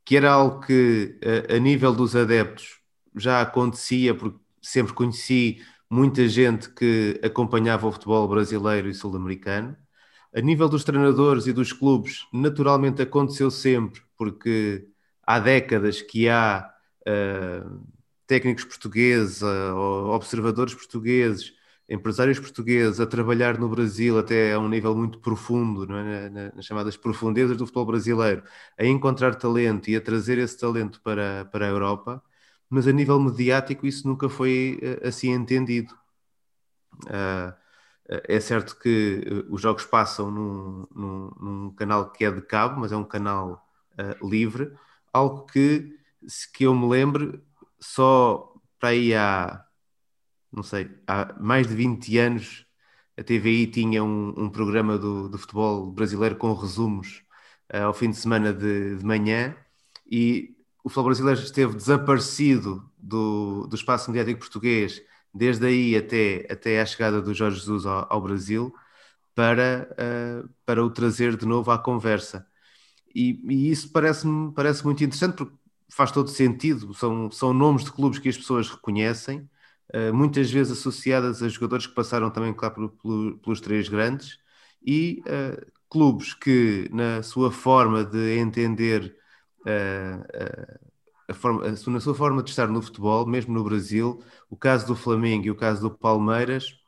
que 0.05 0.15
era 0.15 0.31
algo 0.31 0.61
que 0.61 1.19
a, 1.51 1.55
a 1.55 1.59
nível 1.59 1.95
dos 1.95 2.15
adeptos 2.15 2.81
já 3.17 3.41
acontecia, 3.41 4.15
porque 4.15 4.39
sempre 4.61 4.93
conheci 4.93 5.63
muita 5.89 6.29
gente 6.29 6.69
que 6.69 7.19
acompanhava 7.25 7.87
o 7.87 7.93
futebol 7.93 8.29
brasileiro 8.29 8.91
e 8.91 8.95
sul-americano. 8.95 9.75
A 10.35 10.41
nível 10.43 10.69
dos 10.69 10.85
treinadores 10.85 11.47
e 11.47 11.53
dos 11.55 11.73
clubes, 11.73 12.27
naturalmente 12.31 13.01
aconteceu 13.01 13.51
sempre, 13.51 14.03
porque 14.19 14.87
há 15.27 15.39
décadas 15.39 16.03
que 16.03 16.29
há 16.29 16.73
uh, 17.09 17.81
técnicos 18.27 18.65
portugueses, 18.65 19.43
uh, 19.43 19.75
observadores 20.09 20.75
portugueses 20.75 21.53
empresários 21.89 22.39
portugueses 22.39 23.01
a 23.01 23.07
trabalhar 23.07 23.59
no 23.59 23.69
Brasil 23.69 24.19
até 24.19 24.53
a 24.55 24.59
um 24.59 24.69
nível 24.69 24.95
muito 24.95 25.19
profundo, 25.21 25.87
é? 25.97 26.31
nas 26.55 26.65
chamadas 26.65 26.97
profundezas 26.97 27.57
do 27.57 27.67
futebol 27.67 27.87
brasileiro, 27.87 28.43
a 28.79 28.85
encontrar 28.85 29.35
talento 29.35 29.89
e 29.91 29.97
a 29.97 30.01
trazer 30.01 30.39
esse 30.39 30.59
talento 30.59 31.01
para, 31.03 31.45
para 31.47 31.67
a 31.67 31.69
Europa, 31.69 32.23
mas 32.69 32.87
a 32.89 32.93
nível 32.93 33.21
mediático 33.21 33.87
isso 33.87 34.09
nunca 34.09 34.29
foi 34.29 34.79
eh, 34.83 35.09
assim 35.09 35.31
entendido. 35.33 35.95
Uh, 37.07 37.53
é 38.29 38.39
certo 38.41 38.79
que 38.79 39.45
os 39.49 39.61
jogos 39.61 39.85
passam 39.85 40.31
num, 40.31 40.87
num, 40.95 41.31
num, 41.41 41.71
canal 41.75 42.11
que 42.13 42.25
é 42.25 42.31
de 42.31 42.43
cabo, 42.43 42.81
mas 42.81 42.93
é 42.93 42.97
um 42.97 43.05
canal 43.05 43.67
uh, 43.99 44.29
livre, 44.29 44.73
algo 45.15 45.47
que, 45.47 45.97
se 46.27 46.51
que 46.53 46.65
eu 46.65 46.75
me 46.75 46.89
lembre, 46.89 47.41
só 47.81 48.53
para 48.79 48.91
aí 48.91 49.15
há 49.15 49.65
não 50.53 50.63
sei, 50.63 50.91
há 51.07 51.35
mais 51.41 51.67
de 51.67 51.75
20 51.75 52.19
anos 52.19 52.67
a 53.19 53.23
TVI 53.23 53.67
tinha 53.69 54.03
um, 54.05 54.35
um 54.37 54.51
programa 54.51 54.99
do, 54.99 55.29
do, 55.29 55.39
futebol 55.39 55.91
brasileiro 55.91 56.37
com 56.37 56.53
resumos 56.55 57.23
uh, 57.73 57.85
ao 57.87 57.95
fim 57.95 58.11
de 58.11 58.17
semana 58.17 58.53
de, 58.53 58.97
de, 58.97 59.05
manhã 59.05 59.57
e 60.11 60.57
o 60.85 60.89
futebol 60.89 61.07
brasileiro 61.07 61.41
esteve 61.41 61.75
desaparecido 61.77 62.91
do, 62.99 63.67
do 63.67 63.77
espaço 63.77 64.11
mediático 64.11 64.41
português 64.41 65.03
desde 65.33 65.67
aí 65.67 65.97
até, 65.97 66.47
até 66.51 66.81
à 66.81 66.87
chegada 66.87 67.21
do 67.21 67.35
Jorge 67.35 67.59
Jesus 67.59 67.87
ao, 67.87 68.07
ao 68.11 68.21
Brasil 68.21 68.75
para, 69.35 69.89
uh, 69.93 70.49
para 70.65 70.85
o 70.85 70.91
trazer 70.91 71.37
de 71.37 71.47
novo 71.47 71.71
à 71.71 71.79
conversa. 71.79 72.47
E, 73.15 73.41
e 73.49 73.71
isso 73.71 73.91
parece-me 73.93 74.53
parece 74.53 74.85
muito 74.85 75.05
interessante 75.05 75.37
porque 75.37 75.55
faz 75.89 76.11
todo 76.11 76.29
sentido, 76.29 76.93
são, 76.95 77.31
são 77.31 77.55
nomes 77.55 77.85
de 77.85 77.93
clubes 77.93 78.19
que 78.19 78.29
as 78.29 78.37
pessoas 78.37 78.69
reconhecem, 78.69 79.49
uh, 79.95 80.13
muitas 80.13 80.51
vezes 80.51 80.79
associadas 80.79 81.43
a 81.43 81.49
jogadores 81.49 81.87
que 81.87 81.95
passaram 81.95 82.31
também, 82.31 82.53
claro, 82.53 82.91
por, 83.01 83.39
pelos 83.39 83.61
três 83.61 83.89
grandes, 83.89 84.39
e 84.85 85.23
uh, 85.27 85.73
clubes 85.89 86.35
que, 86.35 86.89
na 86.93 87.23
sua 87.23 87.53
forma 87.53 88.05
de 88.05 88.39
entender, 88.39 89.17
uh, 89.61 90.81
a 91.29 91.35
forma, 91.35 91.63
na 91.69 92.01
sua 92.01 92.15
forma 92.15 92.43
de 92.43 92.51
estar 92.51 92.67
no 92.67 92.83
futebol, 92.83 93.25
mesmo 93.27 93.55
no 93.55 93.63
Brasil, 93.63 94.23
o 94.51 94.57
caso 94.57 94.87
do 94.87 94.97
Flamengo 94.97 95.47
e 95.47 95.51
o 95.51 95.55
caso 95.57 95.81
do 95.81 95.91
Palmeiras, 95.91 96.79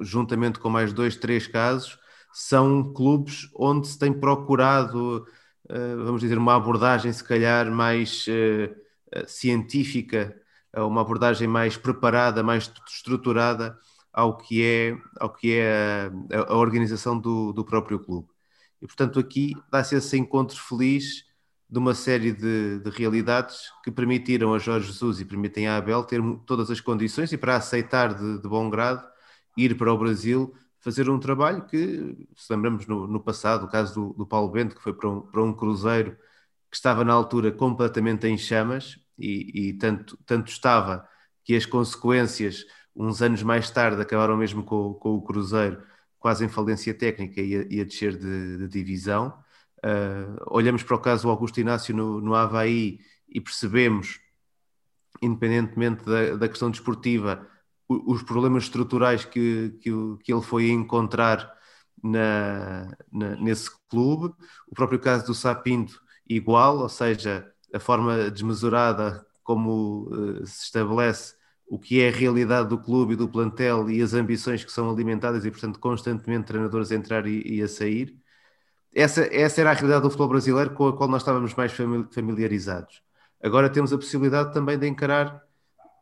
juntamente 0.00 0.58
com 0.58 0.70
mais 0.70 0.90
dois, 0.90 1.16
três 1.16 1.46
casos, 1.46 1.98
são 2.32 2.92
clubes 2.92 3.48
onde 3.54 3.88
se 3.88 3.98
tem 3.98 4.12
procurado 4.12 5.26
eh, 5.70 5.96
vamos 5.96 6.20
dizer, 6.20 6.36
uma 6.36 6.56
abordagem 6.56 7.12
se 7.12 7.22
calhar 7.22 7.70
mais 7.70 8.26
uh, 8.26 9.28
científica, 9.28 10.36
uma 10.76 11.00
abordagem 11.00 11.46
mais 11.46 11.76
preparada, 11.76 12.42
mais 12.42 12.72
estruturada 12.88 13.78
ao 14.12 14.36
que 14.36 14.64
é, 14.64 14.96
ao 15.20 15.32
que 15.32 15.54
é 15.54 16.10
a, 16.32 16.52
a 16.52 16.56
organização 16.56 17.18
do, 17.18 17.52
do 17.52 17.64
próprio 17.64 18.00
clube. 18.00 18.28
E 18.82 18.86
portanto 18.86 19.20
aqui 19.20 19.54
dá-se 19.70 19.94
esse 19.94 20.16
encontro 20.18 20.60
feliz 20.60 21.24
de 21.68 21.78
uma 21.78 21.94
série 21.94 22.32
de, 22.32 22.80
de, 22.80 22.90
realidades 22.90 23.60
que 23.84 23.92
permitiram 23.92 24.52
a 24.54 24.58
Jorge 24.58 24.88
Jesus 24.88 25.20
e 25.20 25.24
permitem 25.24 25.68
a 25.68 25.76
Abel 25.76 26.02
ter 26.02 26.20
todas 26.46 26.68
as 26.70 26.80
condições 26.80 27.32
e 27.32 27.38
para 27.38 27.56
aceitar 27.56 28.14
de, 28.14 28.42
de 28.42 28.48
bom 28.48 28.68
grado 28.68 29.06
ir 29.56 29.76
para 29.76 29.92
o 29.92 29.98
Brasil 29.98 30.52
fazer 30.80 31.08
um 31.10 31.18
trabalho 31.18 31.66
que, 31.66 32.26
se 32.36 32.52
lembramos 32.52 32.86
no, 32.86 33.06
no 33.06 33.20
passado, 33.20 33.64
o 33.66 33.68
caso 33.68 33.94
do, 33.94 34.14
do, 34.14 34.26
Paulo 34.26 34.50
Bento, 34.50 34.74
que 34.74 34.82
foi 34.82 34.94
para 34.94 35.08
um, 35.08 35.20
para 35.20 35.42
um 35.42 35.52
cruzeiro 35.52 36.16
que 36.70 36.76
estava 36.76 37.04
na 37.04 37.12
altura 37.12 37.52
completamente 37.52 38.26
em 38.26 38.38
chamas 38.38 38.98
e, 39.18 39.68
e 39.68 39.72
tanto, 39.74 40.18
tanto 40.24 40.50
estava 40.50 41.06
que 41.44 41.54
as 41.54 41.66
consequências, 41.66 42.64
uns 42.96 43.20
anos 43.22 43.42
mais 43.42 43.70
tarde, 43.70 44.00
acabaram 44.00 44.36
mesmo 44.36 44.64
com, 44.64 44.94
com 44.94 45.16
o 45.16 45.22
cruzeiro 45.22 45.82
quase 46.18 46.44
em 46.44 46.48
falência 46.48 46.94
técnica 46.94 47.40
e 47.40 47.56
a, 47.56 47.66
e 47.68 47.80
a 47.80 47.84
descer 47.84 48.16
de, 48.16 48.58
de 48.58 48.68
divisão. 48.68 49.42
Uh, 49.78 50.36
olhamos 50.48 50.82
para 50.82 50.96
o 50.96 51.00
caso 51.00 51.22
do 51.22 51.30
Augusto 51.30 51.60
Inácio 51.60 51.94
no, 51.96 52.20
no 52.20 52.34
Havaí 52.34 53.00
e 53.28 53.40
percebemos, 53.40 54.20
independentemente 55.22 56.04
da, 56.04 56.36
da 56.36 56.48
questão 56.48 56.70
desportiva, 56.70 57.48
os 57.90 58.22
problemas 58.22 58.64
estruturais 58.64 59.24
que, 59.24 59.76
que, 59.80 59.90
que 60.22 60.32
ele 60.32 60.42
foi 60.42 60.70
encontrar 60.70 61.52
na, 62.02 62.96
na, 63.12 63.36
nesse 63.36 63.68
clube. 63.88 64.32
O 64.68 64.74
próprio 64.74 65.00
caso 65.00 65.26
do 65.26 65.34
Sapinto, 65.34 66.00
igual, 66.28 66.78
ou 66.78 66.88
seja, 66.88 67.50
a 67.74 67.80
forma 67.80 68.30
desmesurada 68.30 69.26
como 69.42 70.08
uh, 70.08 70.46
se 70.46 70.64
estabelece 70.64 71.34
o 71.66 71.78
que 71.78 72.00
é 72.00 72.08
a 72.08 72.12
realidade 72.12 72.68
do 72.68 72.78
clube 72.78 73.14
e 73.14 73.16
do 73.16 73.28
plantel 73.28 73.90
e 73.90 74.02
as 74.02 74.14
ambições 74.14 74.64
que 74.64 74.72
são 74.72 74.90
alimentadas 74.90 75.44
e, 75.44 75.50
portanto, 75.50 75.78
constantemente 75.78 76.46
treinadores 76.46 76.90
a 76.90 76.96
entrar 76.96 77.26
e, 77.26 77.42
e 77.44 77.62
a 77.62 77.68
sair. 77.68 78.16
Essa, 78.94 79.22
essa 79.32 79.60
era 79.60 79.70
a 79.70 79.74
realidade 79.74 80.02
do 80.02 80.10
futebol 80.10 80.28
brasileiro 80.28 80.74
com 80.74 80.88
a 80.88 80.96
qual 80.96 81.08
nós 81.08 81.22
estávamos 81.22 81.54
mais 81.54 81.72
familiarizados. 82.12 83.02
Agora 83.42 83.70
temos 83.70 83.92
a 83.92 83.96
possibilidade 83.96 84.52
também 84.52 84.78
de 84.78 84.86
encarar 84.86 85.42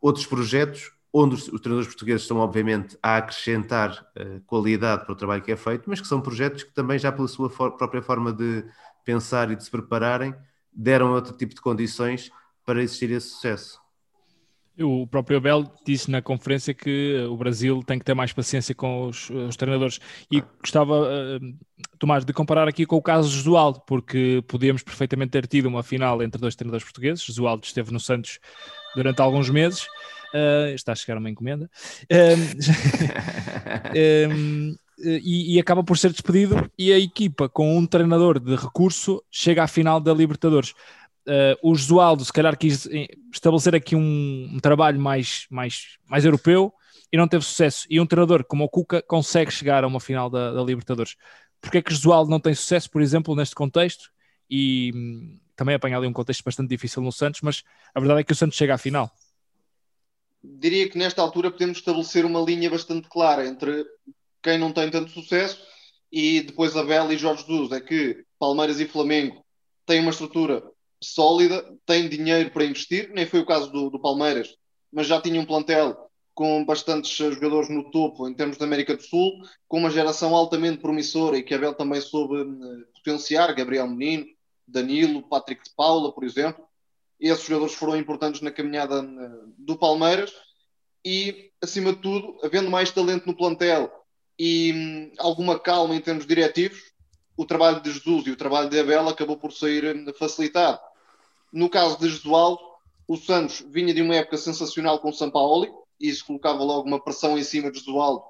outros 0.01 0.27
projetos 0.27 0.91
onde 1.13 1.35
os, 1.35 1.49
os, 1.49 1.61
treinadores 1.61 1.89
portugueses 1.89 2.23
estão, 2.23 2.39
obviamente, 2.39 2.99
a 3.03 3.17
acrescentar 3.17 4.07
uh, 4.17 4.41
qualidade 4.47 5.05
para 5.05 5.13
o 5.13 5.17
trabalho 5.17 5.43
que 5.43 5.53
é 5.53 5.57
feito, 5.57 5.89
mas 5.89 6.01
que 6.01 6.07
são 6.07 6.21
projetos 6.21 6.63
que 6.63 6.73
também, 6.73 6.99
já 6.99 7.11
pela 7.11 7.29
sua 7.29 7.49
for 7.49 7.73
própria 7.73 8.03
forma 8.03 8.33
de 8.33 8.65
pensar 9.05 9.51
e 9.51 9.57
de 9.57 9.65
se 9.65 9.71
prepararem, 9.71 10.35
deram 10.73 11.13
outro 11.13 11.33
tipo 11.37 11.55
de 11.55 11.61
condições 11.61 12.31
para 12.65 12.83
existir 12.83 13.11
esse 13.11 13.29
sucesso. 13.29 13.81
O 14.81 15.09
próprio 15.09 15.39
Abel 15.39 15.65
disse 15.85 16.09
na 16.09 16.23
conferência 16.23 16.73
que 16.73 17.27
o 17.29 17.37
Brasil 17.37 17.83
tem 17.85 17.99
que 17.99 18.05
ter 18.05 18.15
mais 18.15 18.33
paciência 18.33 18.73
com 18.75 19.09
os, 19.09 19.29
os 19.29 19.57
treinadores 19.57 19.99
e 20.31 20.41
gostava, 20.61 21.01
uh, 21.01 21.59
Tomás, 21.99 22.25
de 22.25 22.33
comparar 22.33 22.69
aqui 22.69 22.87
com 22.87 22.95
o 22.95 23.03
caso 23.03 23.29
de 23.29 23.35
Jesualdo, 23.35 23.81
porque 23.85 24.45
podíamos 24.47 24.85
perfeitamente 24.85 25.31
ter 25.31 25.49
tido 25.49 25.67
uma 25.67 25.83
final 25.83 26.23
entre 26.23 26.41
dois 26.41 26.55
treinadores 26.55 26.85
portugueses. 26.85 27.25
Jesualdo 27.25 27.65
esteve 27.65 27.93
no 27.93 27.99
Santos 27.99 28.39
durante 28.95 29.21
alguns 29.21 29.51
meses 29.51 29.89
Uh, 30.35 30.75
está 30.75 30.93
a 30.93 30.95
chegar 30.95 31.19
uma 31.19 31.31
encomenda. 31.31 31.71
Um, 34.31 34.77
e, 34.99 35.57
e, 35.57 35.61
acaba 35.61 35.83
por 35.83 35.97
ser 35.97 36.11
despedido 36.11 36.71
e 36.79 36.93
a 36.93 36.99
equipa 36.99 37.49
com 37.49 37.77
um 37.79 37.87
treinador 37.87 38.39
de 38.41 38.57
recurso 38.57 39.23
chega 39.31 39.63
à 39.63 39.67
final 39.67 40.01
da 40.01 40.13
Libertadores. 40.13 40.75
Uh, 41.27 41.57
o 41.63 41.75
Josualdo 41.75 42.25
se 42.25 42.33
calhar 42.33 42.57
quis 42.57 42.87
eh, 42.87 43.07
estabelecer 43.33 43.75
aqui 43.75 43.95
um, 43.95 44.51
um, 44.55 44.59
trabalho 44.61 44.99
mais, 44.99 45.47
mais, 45.51 45.99
mais 46.07 46.25
europeu 46.25 46.73
e 47.13 47.17
não 47.17 47.29
teve 47.29 47.45
sucesso. 47.45 47.87
E 47.91 48.01
um 48.01 48.07
treinador 48.07 48.45
como 48.45 48.65
o 48.65 48.69
Cuca 48.69 49.03
consegue 49.03 49.51
chegar 49.51 49.85
a 49.85 49.87
uma 49.87 50.01
final 50.01 50.31
da, 50.31 50.53
da 50.53 50.63
Libertadores. 50.63 51.17
Porquê 51.61 51.79
é 51.79 51.83
que 51.83 51.93
Josualdo 51.93 52.31
não 52.31 52.41
tem 52.41 52.55
sucesso, 52.55 52.91
por 52.91 53.03
exemplo, 53.03 53.37
neste 53.37 53.55
contexto? 53.55 54.11
E 54.51 54.91
hum, 54.95 55.39
também 55.55 55.75
apanha 55.75 55.99
ali 55.99 56.07
um 56.07 56.13
contexto 56.13 56.43
bastante 56.43 56.71
difícil 56.71 57.03
no 57.03 57.13
Santos, 57.13 57.41
mas 57.43 57.63
a 57.95 58.01
verdade 58.01 58.21
é 58.21 58.25
que 58.25 58.33
o 58.33 58.37
Santos 58.37 58.57
chega 58.57 58.75
à 58.75 58.79
final 58.79 59.13
diria 60.43 60.89
que 60.89 60.99
nesta 60.99 61.23
altura 61.23 61.51
podemos 61.51 61.79
estabelecer 61.79 62.25
uma 62.25 62.41
linha 62.41 62.71
bastante 62.71 63.09
clara 63.09 63.47
entre 63.47 63.85
quem 64.43 64.59
não 64.59 64.73
tem 64.73 64.91
tanto 64.91 65.11
sucesso 65.11 65.61
e 66.11 66.41
depois 66.43 66.77
Abel 66.77 67.13
e 67.13 67.19
Jorge 67.19 67.45
Jesus. 67.47 67.73
É 67.73 67.81
que 67.81 68.25
Palmeiras 68.39 68.81
e 68.81 68.87
Flamengo 68.87 69.45
têm 69.85 70.01
uma 70.01 70.11
estrutura 70.11 70.63
sólida, 71.03 71.65
têm 71.87 72.09
dinheiro 72.09 72.51
para 72.51 72.65
investir, 72.65 73.11
nem 73.13 73.27
foi 73.27 73.41
o 73.41 73.47
caso 73.47 73.71
do, 73.71 73.91
do 73.91 74.01
Palmeiras, 74.01 74.57
mas 74.93 75.07
já 75.07 75.21
tinha 75.21 75.41
um 75.41 75.47
plantel 75.47 75.97
com 76.35 76.65
bastantes 76.65 77.11
jogadores 77.11 77.69
no 77.69 77.91
topo 77.91 78.29
em 78.29 78.35
termos 78.35 78.57
da 78.57 78.65
América 78.65 78.97
do 78.97 79.03
Sul, 79.03 79.33
com 79.67 79.79
uma 79.79 79.91
geração 79.91 80.35
altamente 80.37 80.79
promissora 80.79 81.37
e 81.37 81.43
que 81.43 81.53
Abel 81.53 81.75
também 81.75 82.01
soube 82.01 82.41
uh, 82.41 82.87
potenciar, 82.95 83.53
Gabriel 83.55 83.89
Menino, 83.89 84.27
Danilo, 84.67 85.29
Patrick 85.29 85.65
de 85.65 85.75
Paula, 85.75 86.13
por 86.13 86.25
exemplo 86.25 86.68
esses 87.21 87.45
jogadores 87.45 87.75
foram 87.75 87.97
importantes 87.97 88.41
na 88.41 88.51
caminhada 88.51 89.03
do 89.59 89.77
Palmeiras 89.77 90.33
e, 91.05 91.51
acima 91.63 91.93
de 91.93 92.01
tudo, 92.01 92.39
havendo 92.43 92.71
mais 92.71 92.91
talento 92.91 93.27
no 93.27 93.37
plantel 93.37 93.91
e 94.39 94.73
hum, 94.73 95.13
alguma 95.19 95.59
calma 95.59 95.95
em 95.97 96.01
termos 96.01 96.27
diretivos, 96.27 96.79
o 97.37 97.45
trabalho 97.45 97.81
de 97.81 97.91
Jesus 97.91 98.27
e 98.27 98.31
o 98.31 98.37
trabalho 98.37 98.69
de 98.69 98.79
Abel 98.79 99.09
acabou 99.09 99.37
por 99.37 99.53
sair 99.53 99.97
hum, 99.97 100.13
facilitado. 100.17 100.79
No 101.53 101.69
caso 101.69 101.99
de 101.99 102.09
Jesualdo, 102.09 102.61
o 103.07 103.17
Santos 103.17 103.65
vinha 103.69 103.93
de 103.93 104.03
uma 104.03 104.17
época 104.17 104.37
sensacional 104.37 105.01
com 105.01 105.09
o 105.09 105.13
Sampaoli, 105.13 105.71
e 106.01 106.09
isso 106.09 106.27
colocava 106.27 106.63
logo 106.63 106.87
uma 106.87 107.03
pressão 107.03 107.39
em 107.39 107.43
cima 107.43 107.71
de 107.71 107.79
Jesualdo 107.79 108.23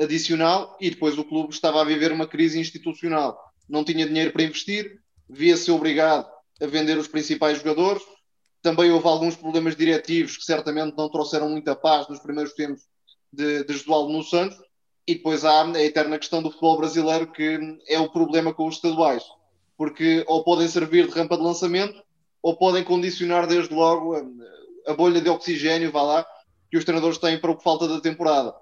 adicional, 0.00 0.76
e 0.80 0.88
depois 0.88 1.18
o 1.18 1.24
clube 1.24 1.52
estava 1.52 1.80
a 1.80 1.84
viver 1.84 2.12
uma 2.12 2.26
crise 2.26 2.58
institucional. 2.58 3.38
Não 3.68 3.84
tinha 3.84 4.06
dinheiro 4.06 4.32
para 4.32 4.44
investir, 4.44 5.00
via-se 5.28 5.70
obrigado 5.70 6.30
a 6.60 6.66
vender 6.66 6.96
os 6.96 7.08
principais 7.08 7.58
jogadores, 7.58 8.02
também 8.62 8.90
houve 8.90 9.06
alguns 9.06 9.36
problemas 9.36 9.76
diretivos 9.76 10.36
que 10.36 10.44
certamente 10.44 10.96
não 10.96 11.08
trouxeram 11.08 11.48
muita 11.48 11.74
paz 11.74 12.08
nos 12.08 12.20
primeiros 12.20 12.52
tempos 12.52 12.82
de, 13.32 13.64
de 13.64 13.72
Jesualdo 13.72 14.12
no 14.12 14.22
Santos. 14.22 14.58
E 15.06 15.14
depois 15.14 15.44
há 15.44 15.64
a 15.64 15.82
eterna 15.82 16.18
questão 16.18 16.42
do 16.42 16.50
futebol 16.50 16.78
brasileiro, 16.78 17.26
que 17.26 17.78
é 17.88 17.98
o 17.98 18.10
problema 18.10 18.52
com 18.52 18.66
os 18.66 18.76
estaduais. 18.76 19.24
Porque 19.76 20.24
ou 20.28 20.44
podem 20.44 20.68
servir 20.68 21.06
de 21.08 21.14
rampa 21.14 21.36
de 21.36 21.42
lançamento, 21.42 22.00
ou 22.42 22.56
podem 22.56 22.84
condicionar 22.84 23.46
desde 23.46 23.74
logo 23.74 24.14
a, 24.14 24.22
a 24.90 24.94
bolha 24.94 25.20
de 25.20 25.28
oxigênio, 25.28 25.90
vá 25.90 26.02
lá, 26.02 26.26
que 26.70 26.76
os 26.76 26.84
treinadores 26.84 27.18
têm 27.18 27.38
para 27.38 27.50
o 27.50 27.56
que 27.56 27.64
falta 27.64 27.88
da 27.88 28.00
temporada. 28.00 28.54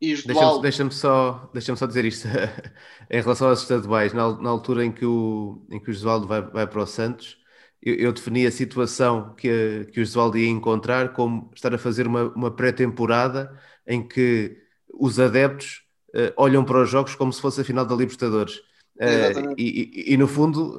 Deixa-me 0.00 0.60
deixa 0.60 0.90
só, 0.90 1.50
deixa 1.52 1.76
só 1.76 1.86
dizer 1.86 2.04
isto 2.04 2.28
em 3.10 3.20
relação 3.20 3.48
aos 3.48 3.62
estaduais. 3.62 4.12
Na, 4.12 4.36
na, 4.36 4.50
altura 4.50 4.84
em 4.84 4.92
que 4.92 5.06
o, 5.06 5.64
em 5.70 5.80
que 5.80 5.90
o 5.90 5.94
Josualdo 5.94 6.26
vai, 6.26 6.42
vai 6.42 6.66
para 6.66 6.82
o 6.82 6.86
Santos, 6.86 7.38
eu, 7.84 7.94
eu, 7.96 8.12
defini 8.12 8.46
a 8.46 8.50
situação 8.50 9.34
que, 9.34 9.86
que 9.92 10.00
o 10.00 10.02
Oswaldo 10.02 10.38
ia 10.38 10.48
encontrar 10.48 11.12
como 11.12 11.50
estar 11.54 11.74
a 11.74 11.78
fazer 11.78 12.06
uma, 12.06 12.24
uma 12.34 12.50
pré-temporada 12.50 13.56
em 13.86 14.06
que 14.06 14.56
os 14.88 15.20
adeptos 15.20 15.82
uh, 16.14 16.32
olham 16.36 16.64
para 16.64 16.82
os 16.82 16.88
jogos 16.88 17.14
como 17.14 17.32
se 17.32 17.42
fosse 17.42 17.60
a 17.60 17.64
final 17.64 17.84
da 17.84 17.94
Libertadores. 17.94 18.56
Uh, 18.96 19.54
e, 19.58 19.92
e, 20.08 20.14
e, 20.14 20.16
no 20.16 20.28
fundo 20.28 20.78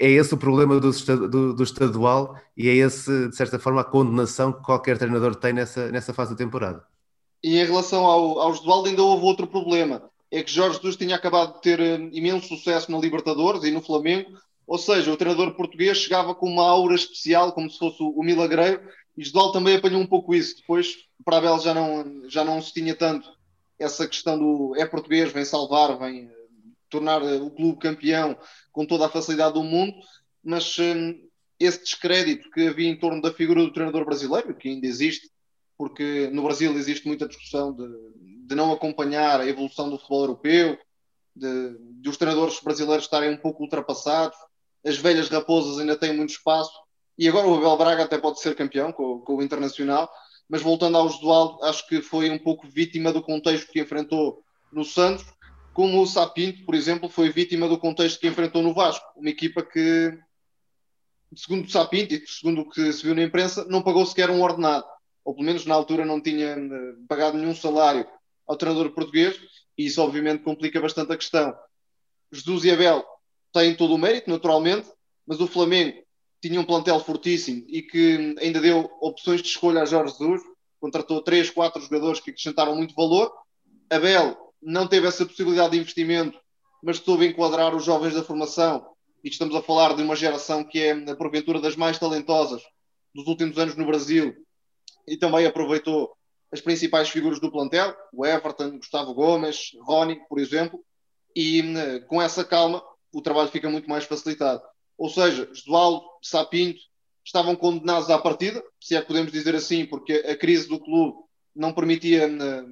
é 0.00 0.10
esse 0.10 0.32
o 0.32 0.38
problema 0.38 0.80
do, 0.80 0.90
do, 1.28 1.54
do, 1.54 1.62
estadual 1.62 2.34
e 2.56 2.66
é 2.66 2.74
esse, 2.74 3.28
de 3.28 3.36
certa 3.36 3.58
forma, 3.58 3.82
a 3.82 3.84
condenação 3.84 4.52
que 4.52 4.62
qualquer 4.62 4.96
treinador 4.96 5.36
tem 5.36 5.52
nessa, 5.52 5.92
nessa 5.92 6.14
fase 6.14 6.30
da 6.30 6.36
temporada. 6.38 6.82
E 7.44 7.58
em 7.58 7.64
relação 7.64 8.06
ao, 8.06 8.40
ao 8.40 8.52
estadual 8.52 8.86
ainda 8.86 9.02
houve 9.02 9.24
outro 9.24 9.46
problema, 9.46 10.02
é 10.30 10.42
que 10.42 10.50
Jorge 10.50 10.78
Jesus 10.78 10.96
tinha 10.96 11.14
acabado 11.14 11.54
de 11.54 11.60
ter 11.60 11.78
imenso 12.12 12.48
sucesso 12.48 12.90
na 12.90 12.98
Libertadores 12.98 13.64
e 13.64 13.70
no 13.70 13.82
Flamengo, 13.82 14.32
ou 14.66 14.78
seja, 14.78 15.12
o 15.12 15.16
treinador 15.16 15.54
português 15.54 15.98
chegava 15.98 16.34
com 16.34 16.48
uma 16.48 16.66
aura 16.66 16.94
especial, 16.94 17.52
como 17.52 17.70
se 17.70 17.78
fosse 17.78 17.98
o, 18.00 18.22
milagreiro, 18.22 18.82
e 19.16 19.24
Josdal 19.24 19.52
também 19.52 19.76
apanhou 19.76 20.00
um 20.00 20.06
pouco 20.06 20.34
isso. 20.34 20.56
Depois, 20.56 20.96
para 21.24 21.38
Abel 21.38 21.58
já 21.60 21.74
não, 21.74 22.28
já 22.28 22.44
não 22.44 22.60
se 22.62 22.72
tinha 22.72 22.94
tanto 22.94 23.28
essa 23.78 24.06
questão 24.06 24.38
do 24.38 24.74
é 24.76 24.86
português, 24.86 25.32
vem 25.32 25.44
salvar, 25.44 25.98
vem 25.98 26.30
tornar 26.88 27.22
o 27.22 27.50
clube 27.50 27.78
campeão 27.78 28.36
com 28.70 28.86
toda 28.86 29.06
a 29.06 29.10
facilidade 29.10 29.54
do 29.54 29.64
mundo, 29.64 29.94
mas 30.42 30.78
hum, 30.78 31.18
esse 31.58 31.82
descrédito 31.82 32.50
que 32.50 32.68
havia 32.68 32.88
em 32.88 32.98
torno 32.98 33.20
da 33.20 33.32
figura 33.32 33.62
do 33.62 33.72
treinador 33.72 34.04
brasileiro, 34.04 34.54
que 34.54 34.68
ainda 34.68 34.86
existe, 34.86 35.30
porque 35.76 36.28
no 36.32 36.42
Brasil 36.42 36.72
existe 36.74 37.06
muita 37.06 37.26
discussão 37.26 37.72
de, 37.74 37.86
de 38.46 38.54
não 38.54 38.72
acompanhar 38.72 39.40
a 39.40 39.46
evolução 39.46 39.88
do 39.90 39.96
futebol 39.96 40.22
europeu, 40.22 40.78
de, 41.34 41.76
de, 42.00 42.08
os 42.08 42.16
treinadores 42.16 42.60
brasileiros 42.60 43.04
estarem 43.04 43.30
um 43.30 43.36
pouco 43.36 43.62
ultrapassados, 43.62 44.36
as 44.84 44.96
velhas 44.96 45.28
raposas 45.28 45.78
ainda 45.78 45.96
têm 45.96 46.12
muito 46.12 46.30
espaço, 46.30 46.72
e 47.18 47.28
agora 47.28 47.46
o 47.46 47.54
Abel 47.56 47.76
Braga 47.76 48.04
até 48.04 48.18
pode 48.18 48.40
ser 48.40 48.54
campeão 48.54 48.92
com, 48.92 49.20
com 49.20 49.36
o 49.36 49.42
Internacional, 49.42 50.10
mas 50.48 50.62
voltando 50.62 50.96
ao 50.96 51.08
Josualdo, 51.08 51.62
acho 51.64 51.86
que 51.86 52.02
foi 52.02 52.30
um 52.30 52.38
pouco 52.38 52.66
vítima 52.66 53.12
do 53.12 53.22
contexto 53.22 53.70
que 53.70 53.80
enfrentou 53.80 54.42
no 54.72 54.84
Santos, 54.84 55.24
como 55.72 56.02
o 56.02 56.06
Sapinto, 56.06 56.64
por 56.64 56.74
exemplo, 56.74 57.08
foi 57.08 57.30
vítima 57.30 57.68
do 57.68 57.78
contexto 57.78 58.20
que 58.20 58.28
enfrentou 58.28 58.62
no 58.62 58.74
Vasco, 58.74 59.04
uma 59.16 59.30
equipa 59.30 59.62
que, 59.62 60.18
segundo 61.34 61.66
o 61.66 61.70
Sapinto 61.70 62.14
e 62.14 62.26
segundo 62.26 62.62
o 62.62 62.68
que 62.68 62.92
se 62.92 63.02
viu 63.02 63.14
na 63.14 63.22
imprensa, 63.22 63.64
não 63.68 63.82
pagou 63.82 64.04
sequer 64.04 64.30
um 64.30 64.42
ordenado, 64.42 64.84
ou 65.24 65.34
pelo 65.34 65.46
menos 65.46 65.64
na 65.64 65.74
altura 65.74 66.04
não 66.04 66.20
tinha 66.20 66.56
eh, 66.56 66.94
pagado 67.08 67.38
nenhum 67.38 67.54
salário 67.54 68.06
ao 68.46 68.56
treinador 68.56 68.90
português, 68.90 69.38
e 69.78 69.86
isso 69.86 70.02
obviamente 70.02 70.42
complica 70.42 70.80
bastante 70.80 71.12
a 71.12 71.16
questão. 71.16 71.54
Jesus 72.30 72.64
e 72.64 72.70
Abel 72.70 73.04
têm 73.52 73.74
todo 73.74 73.94
o 73.94 73.98
mérito, 73.98 74.30
naturalmente, 74.30 74.88
mas 75.26 75.40
o 75.40 75.46
Flamengo 75.46 76.02
tinha 76.40 76.60
um 76.60 76.64
plantel 76.64 76.98
fortíssimo 77.00 77.64
e 77.68 77.82
que 77.82 78.34
ainda 78.40 78.60
deu 78.60 78.90
opções 79.00 79.40
de 79.40 79.48
escolha 79.48 79.82
a 79.82 79.84
Jorge 79.84 80.12
Jesus, 80.12 80.42
contratou 80.80 81.22
três, 81.22 81.48
quatro 81.50 81.80
jogadores 81.80 82.18
que 82.18 82.30
acrescentaram 82.30 82.74
muito 82.74 82.94
valor. 82.94 83.32
Abel 83.88 84.36
não 84.60 84.88
teve 84.88 85.06
essa 85.06 85.24
possibilidade 85.24 85.72
de 85.72 85.78
investimento, 85.78 86.38
mas 86.82 86.98
soube 86.98 87.26
enquadrar 87.26 87.74
os 87.74 87.84
jovens 87.84 88.14
da 88.14 88.24
formação. 88.24 88.84
E 89.22 89.28
estamos 89.28 89.54
a 89.54 89.62
falar 89.62 89.94
de 89.94 90.02
uma 90.02 90.16
geração 90.16 90.64
que 90.64 90.80
é, 90.80 91.14
porventura, 91.14 91.60
das 91.60 91.76
mais 91.76 91.98
talentosas 91.98 92.60
dos 93.14 93.26
últimos 93.28 93.56
anos 93.56 93.76
no 93.76 93.86
Brasil. 93.86 94.34
E 95.06 95.16
também 95.16 95.46
aproveitou 95.46 96.12
as 96.52 96.60
principais 96.60 97.08
figuras 97.08 97.40
do 97.40 97.50
plantel, 97.50 97.94
o 98.12 98.26
Everton, 98.26 98.76
Gustavo 98.76 99.14
Gomes, 99.14 99.72
Rony, 99.80 100.20
por 100.28 100.38
exemplo. 100.38 100.84
E 101.34 101.60
eh, 101.60 102.00
com 102.00 102.20
essa 102.20 102.44
calma, 102.44 102.82
o 103.12 103.20
trabalho 103.20 103.50
fica 103.50 103.68
muito 103.68 103.88
mais 103.88 104.04
facilitado. 104.04 104.62
Ou 104.96 105.08
seja, 105.08 105.48
Josualdo, 105.52 106.04
Sapinto 106.22 106.80
estavam 107.24 107.54
condenados 107.54 108.10
à 108.10 108.18
partida, 108.18 108.62
se 108.80 108.96
é 108.96 109.00
que 109.00 109.06
podemos 109.06 109.32
dizer 109.32 109.54
assim, 109.54 109.86
porque 109.86 110.12
a 110.12 110.36
crise 110.36 110.68
do 110.68 110.80
clube 110.80 111.18
não 111.54 111.72
permitia 111.72 112.24
eh, 112.24 112.64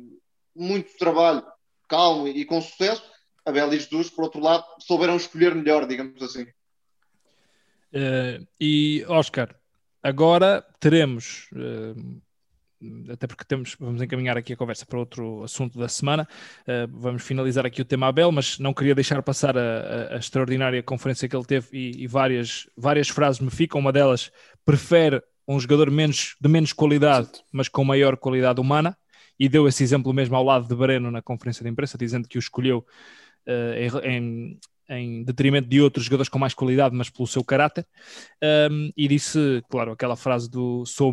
muito 0.55 0.97
trabalho 0.99 1.45
calmo 1.89 2.27
e 2.29 2.45
com 2.45 2.61
sucesso, 2.61 3.03
Abel 3.45 3.73
e 3.73 3.79
Jesus, 3.79 4.11
por 4.11 4.25
outro 4.25 4.41
lado, 4.41 4.65
souberam 4.79 5.17
escolher 5.17 5.55
melhor, 5.55 5.87
digamos 5.87 6.23
assim. 6.23 6.45
Uh, 7.93 8.47
e 8.61 9.05
Oscar, 9.09 9.55
agora 10.03 10.65
teremos, 10.79 11.49
uh, 11.53 12.23
até 13.11 13.27
porque 13.27 13.45
temos, 13.45 13.77
vamos 13.79 14.01
encaminhar 14.01 14.37
aqui 14.37 14.53
a 14.53 14.57
conversa 14.57 14.87
para 14.87 14.99
outro 14.99 15.43
assunto 15.43 15.79
da 15.79 15.89
semana, 15.89 16.27
uh, 16.63 16.89
vamos 16.91 17.23
finalizar 17.23 17.67
aqui 17.67 17.83
o 17.83 17.85
tema 17.85 18.09
Abel, 18.09 18.33
mas 18.33 18.59
não 18.59 18.73
queria 18.73 18.95
deixar 18.95 19.23
passar 19.23 19.57
a, 19.57 19.61
a, 19.61 20.15
a 20.15 20.19
extraordinária 20.19 20.83
conferência 20.83 21.29
que 21.29 21.37
ele 21.37 21.45
teve 21.45 21.69
e, 21.73 22.05
e, 22.05 22.07
várias, 22.07 22.69
várias 22.77 23.09
frases 23.09 23.41
me 23.41 23.51
ficam. 23.51 23.81
Uma 23.81 23.93
delas, 23.93 24.31
prefere 24.65 25.23
um 25.47 25.59
jogador 25.59 25.91
menos, 25.91 26.37
de 26.41 26.49
menos 26.49 26.73
qualidade, 26.73 27.29
mas 27.53 27.69
com 27.69 27.85
maior 27.85 28.17
qualidade 28.17 28.61
humana 28.61 28.97
e 29.39 29.49
deu 29.49 29.67
esse 29.67 29.83
exemplo 29.83 30.13
mesmo 30.13 30.37
ao 30.37 30.45
lado 30.45 30.69
de 30.69 30.75
Bareno 30.75 31.11
na 31.11 31.23
conferência 31.23 31.65
de 31.65 31.71
imprensa, 31.71 31.97
dizendo 31.97 32.29
que 32.29 32.37
o 32.37 32.41
escolheu 32.41 32.85
uh, 33.49 33.99
em, 34.05 34.59
em 34.91 35.25
detrimento 35.25 35.69
de 35.69 35.81
outros 35.81 36.05
jogadores 36.05 36.29
com 36.29 36.39
mais 36.39 36.53
qualidade, 36.53 36.95
mas 36.95 37.09
pelo 37.09 37.27
seu 37.27 37.43
caráter. 37.43 37.87
Um, 38.71 38.91
e 38.97 39.09
disse, 39.09 39.63
claro, 39.71 39.93
aquela 39.93 40.17
frase 40.17 40.51
do 40.51 40.85
sou 40.85 41.13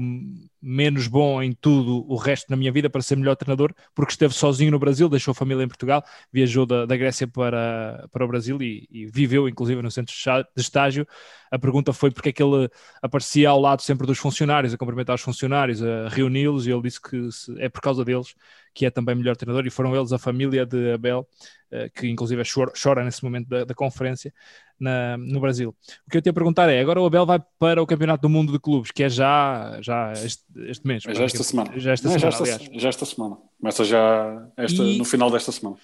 menos 0.61 1.07
bom 1.07 1.41
em 1.41 1.53
tudo 1.53 2.05
o 2.09 2.15
resto 2.15 2.49
na 2.49 2.57
minha 2.57 2.71
vida 2.71 2.89
para 2.89 3.01
ser 3.01 3.15
melhor 3.15 3.35
treinador, 3.35 3.73
porque 3.93 4.11
esteve 4.11 4.33
sozinho 4.33 4.71
no 4.71 4.79
Brasil, 4.79 5.07
deixou 5.07 5.31
a 5.31 5.35
família 5.35 5.63
em 5.63 5.67
Portugal, 5.67 6.03
viajou 6.31 6.65
da, 6.65 6.85
da 6.85 6.97
Grécia 6.97 7.27
para, 7.27 8.07
para 8.11 8.25
o 8.25 8.27
Brasil 8.27 8.61
e, 8.61 8.87
e, 8.91 9.05
viveu, 9.05 9.47
inclusive, 9.47 9.81
no 9.81 9.91
centro 9.91 10.13
de 10.15 10.61
estágio. 10.61 11.07
A 11.51 11.59
pergunta 11.59 11.93
foi 11.93 12.11
porque 12.11 12.29
é 12.29 12.31
que 12.31 12.43
ele 12.43 12.69
aparecia 13.01 13.49
ao 13.49 13.59
lado 13.59 13.81
sempre 13.81 14.07
dos 14.07 14.17
funcionários, 14.17 14.73
a 14.73 14.77
cumprimentar 14.77 15.15
os 15.15 15.21
funcionários, 15.21 15.81
a 15.83 16.09
reuni-los, 16.09 16.67
e 16.67 16.71
ele 16.71 16.81
disse 16.81 17.01
que 17.01 17.29
é 17.59 17.69
por 17.69 17.81
causa 17.81 18.03
deles 18.03 18.35
que 18.73 18.85
é 18.85 18.91
também 18.91 19.15
melhor 19.15 19.35
treinador, 19.35 19.65
e 19.65 19.71
foram 19.71 19.95
eles 19.95 20.13
a 20.13 20.19
família 20.19 20.63
de 20.63 20.91
Abel, 20.93 21.27
eh, 21.71 21.89
que 21.89 22.07
inclusive 22.07 22.43
chora, 22.43 22.71
chora 22.79 23.03
nesse 23.03 23.23
momento 23.23 23.49
da, 23.49 23.65
da 23.65 23.73
conferência 23.73 24.31
na, 24.79 25.17
no 25.17 25.39
Brasil. 25.39 25.75
O 26.05 26.11
que 26.11 26.17
eu 26.17 26.21
te 26.21 26.27
ia 26.27 26.33
perguntar 26.33 26.69
é, 26.69 26.79
agora 26.79 27.01
o 27.01 27.05
Abel 27.05 27.25
vai 27.25 27.39
para 27.59 27.81
o 27.81 27.87
Campeonato 27.87 28.21
do 28.21 28.29
Mundo 28.29 28.51
de 28.51 28.59
Clubes, 28.59 28.91
que 28.91 29.03
é 29.03 29.09
já, 29.09 29.77
já 29.81 30.13
este, 30.13 30.43
este 30.67 30.85
mês. 30.85 31.03
É 31.07 31.13
já 31.13 31.23
esta 31.23 31.43
semana. 31.43 31.79
Já 31.79 31.91
esta 31.91 32.09
Não, 32.09 32.19
semana, 32.19 32.37
já 32.37 32.53
esta, 32.53 32.79
já 32.79 32.89
esta 32.89 33.05
semana. 33.05 33.37
Começa 33.59 33.85
já 33.85 34.47
esta, 34.55 34.83
e, 34.83 34.97
no 34.97 35.05
final 35.05 35.31
desta 35.31 35.51
semana. 35.51 35.77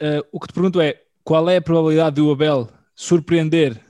Uh, 0.00 0.26
o 0.32 0.40
que 0.40 0.48
te 0.48 0.54
pergunto 0.54 0.80
é, 0.80 1.02
qual 1.24 1.48
é 1.48 1.56
a 1.56 1.62
probabilidade 1.62 2.16
do 2.16 2.30
Abel 2.30 2.68
surpreender 2.94 3.80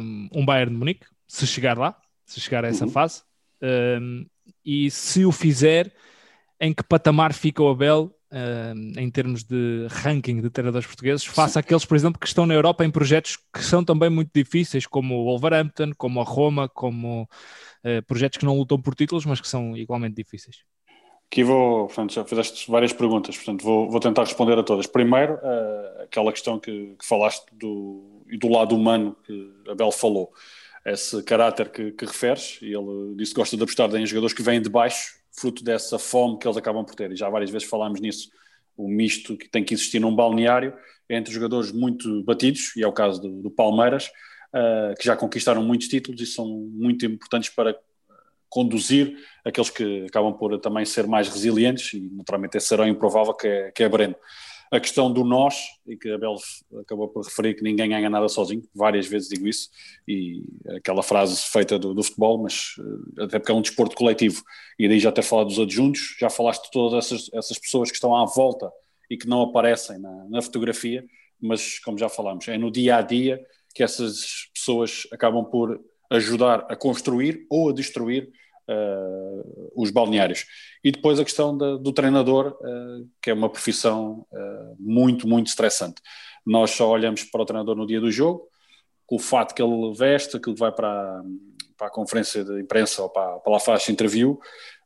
um, 0.00 0.28
um 0.32 0.44
Bayern 0.44 0.72
de 0.72 0.78
Munique, 0.78 1.06
se 1.26 1.46
chegar 1.46 1.78
lá, 1.78 1.96
se 2.24 2.40
chegar 2.40 2.64
a 2.64 2.68
essa 2.68 2.84
uhum. 2.84 2.90
fase, 2.90 3.22
um, 3.62 4.26
e 4.64 4.90
se 4.90 5.24
o 5.24 5.32
fizer 5.32 5.92
em 6.60 6.72
que 6.72 6.82
patamar 6.82 7.32
fica 7.32 7.62
o 7.62 7.70
Abel 7.70 8.14
em 8.96 9.10
termos 9.10 9.44
de 9.44 9.86
ranking 9.90 10.40
de 10.40 10.48
treinadores 10.48 10.86
portugueses, 10.86 11.24
face 11.24 11.58
àqueles, 11.58 11.84
por 11.84 11.96
exemplo, 11.96 12.18
que 12.18 12.26
estão 12.26 12.46
na 12.46 12.54
Europa 12.54 12.84
em 12.84 12.90
projetos 12.90 13.36
que 13.52 13.62
são 13.62 13.84
também 13.84 14.08
muito 14.08 14.30
difíceis, 14.34 14.86
como 14.86 15.16
o 15.16 15.24
Wolverhampton, 15.24 15.92
como 15.96 16.20
a 16.20 16.24
Roma, 16.24 16.68
como 16.68 17.22
uh, 17.22 18.02
projetos 18.06 18.38
que 18.38 18.44
não 18.44 18.56
lutam 18.56 18.80
por 18.80 18.94
títulos, 18.94 19.26
mas 19.26 19.40
que 19.40 19.48
são 19.48 19.76
igualmente 19.76 20.16
difíceis. 20.16 20.64
Aqui 21.30 21.44
vou, 21.44 21.86
portanto, 21.86 22.12
já 22.12 22.24
fizeste 22.24 22.70
várias 22.70 22.92
perguntas, 22.92 23.36
portanto 23.36 23.62
vou, 23.62 23.90
vou 23.90 24.00
tentar 24.00 24.24
responder 24.24 24.58
a 24.58 24.62
todas. 24.62 24.86
Primeiro, 24.86 25.34
uh, 25.34 26.02
aquela 26.02 26.32
questão 26.32 26.58
que, 26.58 26.94
que 26.98 27.06
falaste 27.06 27.44
do, 27.52 28.22
do 28.38 28.48
lado 28.48 28.74
humano 28.74 29.16
que 29.26 29.52
Abel 29.70 29.90
falou, 29.90 30.30
esse 30.84 31.22
caráter 31.22 31.70
que, 31.70 31.92
que 31.92 32.04
referes, 32.04 32.58
e 32.60 32.74
ele 32.74 33.14
disse 33.16 33.32
que 33.32 33.40
gosta 33.40 33.56
de 33.56 33.62
apostar 33.62 33.94
em 33.94 34.06
jogadores 34.06 34.34
que 34.34 34.42
vêm 34.42 34.60
de 34.60 34.68
baixo 34.68 35.21
fruto 35.32 35.64
dessa 35.64 35.98
fome 35.98 36.38
que 36.38 36.46
eles 36.46 36.56
acabam 36.56 36.84
por 36.84 36.94
ter. 36.94 37.10
E 37.12 37.16
já 37.16 37.28
várias 37.28 37.50
vezes 37.50 37.68
falámos 37.68 38.00
nisso, 38.00 38.30
o 38.76 38.88
misto 38.88 39.36
que 39.36 39.48
tem 39.48 39.64
que 39.64 39.74
existir 39.74 39.98
num 39.98 40.14
balneário 40.14 40.74
entre 41.08 41.32
jogadores 41.32 41.72
muito 41.72 42.22
batidos, 42.24 42.74
e 42.76 42.82
é 42.82 42.86
o 42.86 42.92
caso 42.92 43.20
do, 43.20 43.42
do 43.42 43.50
Palmeiras, 43.50 44.06
uh, 44.54 44.94
que 44.98 45.04
já 45.04 45.16
conquistaram 45.16 45.62
muitos 45.62 45.88
títulos 45.88 46.20
e 46.20 46.26
são 46.26 46.46
muito 46.46 47.04
importantes 47.04 47.50
para 47.50 47.76
conduzir 48.48 49.16
aqueles 49.44 49.70
que 49.70 50.06
acabam 50.06 50.32
por 50.32 50.58
também 50.58 50.84
ser 50.84 51.06
mais 51.06 51.28
resilientes, 51.28 51.94
e 51.94 52.00
naturalmente 52.12 52.56
esse 52.56 52.66
serão 52.66 52.86
improvável, 52.86 53.34
que 53.34 53.46
é, 53.46 53.72
que 53.72 53.82
é 53.82 53.88
Breno 53.88 54.16
a 54.72 54.80
questão 54.80 55.12
do 55.12 55.22
nós, 55.22 55.54
e 55.86 55.98
que 55.98 56.10
a 56.10 56.16
Bel 56.16 56.34
acabou 56.80 57.06
por 57.06 57.22
referir 57.22 57.52
que 57.52 57.62
ninguém 57.62 57.90
ganha 57.90 58.08
nada 58.08 58.26
sozinho, 58.26 58.62
várias 58.74 59.06
vezes 59.06 59.28
digo 59.28 59.46
isso, 59.46 59.68
e 60.08 60.42
aquela 60.76 61.02
frase 61.02 61.42
feita 61.42 61.78
do, 61.78 61.92
do 61.92 62.02
futebol, 62.02 62.38
mas 62.38 62.76
eh, 62.78 63.24
até 63.24 63.38
porque 63.38 63.52
é 63.52 63.54
um 63.54 63.60
desporto 63.60 63.94
coletivo, 63.94 64.42
e 64.78 64.88
daí 64.88 64.98
já 64.98 65.12
ter 65.12 65.20
falado 65.20 65.48
dos 65.48 65.58
adjuntos, 65.58 66.16
já 66.18 66.30
falaste 66.30 66.64
de 66.64 66.70
todas 66.70 67.04
essas, 67.04 67.30
essas 67.34 67.58
pessoas 67.58 67.90
que 67.90 67.96
estão 67.96 68.16
à 68.16 68.24
volta 68.24 68.72
e 69.10 69.18
que 69.18 69.28
não 69.28 69.42
aparecem 69.42 69.98
na, 69.98 70.24
na 70.30 70.40
fotografia, 70.40 71.04
mas 71.38 71.78
como 71.80 71.98
já 71.98 72.08
falámos, 72.08 72.48
é 72.48 72.56
no 72.56 72.70
dia 72.70 72.96
a 72.96 73.02
dia 73.02 73.38
que 73.74 73.82
essas 73.82 74.48
pessoas 74.54 75.06
acabam 75.12 75.44
por 75.44 75.84
ajudar 76.08 76.64
a 76.70 76.74
construir 76.74 77.46
ou 77.50 77.68
a 77.68 77.74
destruir 77.74 78.32
uh, 78.68 79.72
os 79.74 79.90
balneários. 79.90 80.46
E 80.82 80.90
depois 80.90 81.18
a 81.18 81.24
questão 81.24 81.56
da, 81.56 81.76
do 81.76 81.92
treinador, 81.92 82.56
uh, 82.60 83.08
que 83.20 83.30
é 83.30 83.34
uma 83.34 83.50
profissão 83.50 84.26
uh, 84.32 84.76
muito, 84.78 85.26
muito 85.26 85.48
estressante. 85.48 86.00
Nós 86.44 86.72
só 86.72 86.90
olhamos 86.90 87.24
para 87.24 87.42
o 87.42 87.46
treinador 87.46 87.76
no 87.76 87.86
dia 87.86 88.00
do 88.00 88.10
jogo, 88.10 88.48
com 89.06 89.16
o 89.16 89.18
fato 89.18 89.54
que 89.54 89.62
ele 89.62 89.92
veste, 89.94 90.38
que 90.38 90.48
ele 90.48 90.58
vai 90.58 90.72
para, 90.72 91.22
para 91.76 91.86
a 91.86 91.90
conferência 91.90 92.44
de 92.44 92.60
imprensa 92.60 93.02
ou 93.02 93.08
para, 93.08 93.38
para 93.38 93.52
lá 93.52 93.60
faz 93.60 93.88
interview, 93.88 94.40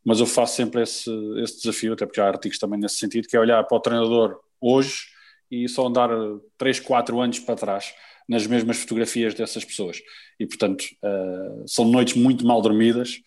mas 0.05 0.21
eu 0.21 0.27
faço 0.27 0.57
sempre 0.57 0.83
esse, 0.83 1.11
esse 1.43 1.59
desafio, 1.59 1.93
até 1.93 2.07
porque 2.07 2.21
há 2.21 2.27
artigos 2.27 2.59
também 2.59 2.79
nesse 2.79 2.99
sentido, 2.99 3.27
que 3.29 3.37
é 3.37 3.41
olhar 3.41 3.63
para 3.65 3.77
o 3.77 3.81
treinador 3.81 4.39
hoje 4.61 5.07
e 5.51 5.69
só 5.69 5.87
andar 5.87 6.11
3, 6.59 6.81
4 6.81 7.21
anos 7.21 7.39
para 7.41 7.57
trás 7.57 7.93
nas 8.29 8.47
mesmas 8.47 8.79
fotografias 8.79 9.35
dessas 9.35 9.65
pessoas. 9.65 10.01
E, 10.39 10.47
portanto, 10.47 10.85
uh, 11.03 11.65
são 11.67 11.85
noites 11.85 12.15
muito 12.15 12.47
mal 12.47 12.61
dormidas, 12.61 13.21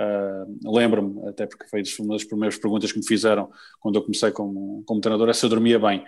Uh, 0.00 0.72
Lembro-me, 0.72 1.28
até 1.28 1.46
porque 1.46 1.66
foi 1.66 1.82
uma 2.00 2.14
das 2.14 2.24
primeiras 2.24 2.56
perguntas 2.56 2.90
que 2.90 2.98
me 2.98 3.06
fizeram 3.06 3.50
quando 3.78 3.96
eu 3.96 4.02
comecei 4.02 4.30
como, 4.30 4.82
como 4.86 5.00
treinador, 5.00 5.28
é 5.28 5.34
se 5.34 5.44
eu 5.44 5.50
dormia 5.50 5.78
bem. 5.78 6.04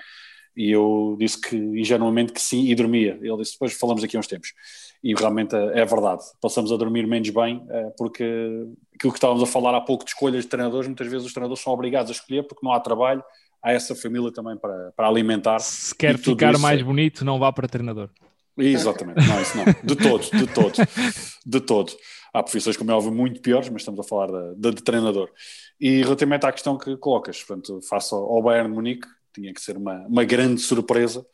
E 0.57 0.70
eu 0.70 1.16
disse 1.18 1.40
que 1.40 1.57
ingenuamente 1.57 2.33
que 2.33 2.40
sim, 2.40 2.66
e 2.66 2.74
dormia. 2.74 3.18
Ele 3.20 3.37
disse, 3.38 3.52
depois 3.52 3.72
falamos 3.74 4.02
daqui 4.02 4.16
a 4.16 4.20
uns 4.20 4.26
tempos. 4.26 4.52
E 5.02 5.14
realmente 5.14 5.55
é, 5.55 5.81
é 5.81 5.85
verdade, 5.85 6.22
passamos 6.40 6.72
a 6.72 6.76
dormir 6.76 7.07
menos 7.07 7.28
bem, 7.31 7.57
uh, 7.57 7.92
porque 7.98 8.24
aquilo 8.94 9.12
que 9.12 9.18
estávamos 9.18 9.42
a 9.42 9.46
falar 9.46 9.74
há 9.76 9.81
pouco 9.81 10.05
de 10.05 10.11
escolhas 10.11 10.44
de 10.44 10.48
treinadores, 10.48 10.87
muitas 10.87 11.09
vezes 11.09 11.26
os 11.26 11.33
treinadores 11.33 11.62
são 11.62 11.72
obrigados 11.72 12.11
a 12.11 12.14
escolher 12.14 12.44
porque 12.44 12.64
não 12.64 12.72
há 12.72 12.81
trabalho, 12.81 13.22
há 13.62 13.72
essa 13.72 13.94
família 13.94 14.33
também 14.33 14.57
para, 14.57 14.92
para 14.96 15.09
alimentar. 15.09 15.59
Se 15.59 15.94
quer 15.94 16.16
ficar 16.18 16.57
mais 16.59 16.81
é... 16.81 16.85
bonito, 16.85 17.24
não 17.24 17.38
vá 17.38 17.52
para 17.52 17.68
treinador. 17.68 18.11
Exatamente, 18.57 19.26
não, 19.26 19.40
isso 19.40 19.57
não, 19.57 19.64
de 19.64 19.96
todos, 19.96 20.31
de 20.31 20.46
todos, 20.46 20.78
de 21.44 21.61
todos. 21.61 21.96
Há 22.33 22.42
profissões, 22.42 22.77
como 22.77 22.90
é 22.90 22.95
óbvio, 22.95 23.12
muito 23.12 23.40
piores, 23.40 23.68
mas 23.68 23.83
estamos 23.83 24.01
a 24.01 24.09
falar 24.09 24.29
de, 24.55 24.71
de 24.71 24.83
treinador. 24.83 25.31
E 25.79 26.03
relativamente 26.03 26.47
à 26.47 26.53
questão 26.53 26.79
que 26.79 26.97
colocas, 26.97 27.42
portanto, 27.42 27.81
face 27.83 28.14
ao 28.14 28.42
Bayern 28.42 28.71
de 28.71 28.75
Munique, 28.75 29.09
tinha 29.35 29.53
que 29.53 29.61
ser 29.61 29.77
uma, 29.77 30.07
uma 30.07 30.25
grande 30.25 30.61
surpresa 30.61 31.27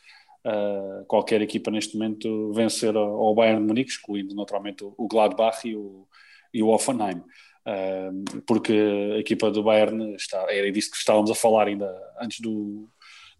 uh, 0.44 1.04
qualquer 1.06 1.40
equipa 1.42 1.70
neste 1.70 1.96
momento 1.96 2.52
vencer 2.52 2.96
ao 2.96 3.34
Bayern 3.34 3.60
de 3.60 3.66
Munique, 3.66 3.90
excluindo 3.90 4.34
naturalmente 4.34 4.84
o 4.84 5.08
Gladbach 5.08 5.66
e 5.66 5.76
o, 5.76 6.06
e 6.52 6.62
o 6.62 6.68
Offenheim. 6.68 7.22
Uh, 7.66 8.40
porque 8.46 8.72
a 9.14 9.18
equipa 9.18 9.50
do 9.50 9.62
Bayern 9.62 10.14
está, 10.14 10.46
era 10.52 10.70
disso 10.72 10.90
que 10.90 10.96
estávamos 10.96 11.30
a 11.30 11.34
falar 11.34 11.68
ainda 11.68 11.88
antes 12.20 12.40
do, 12.40 12.88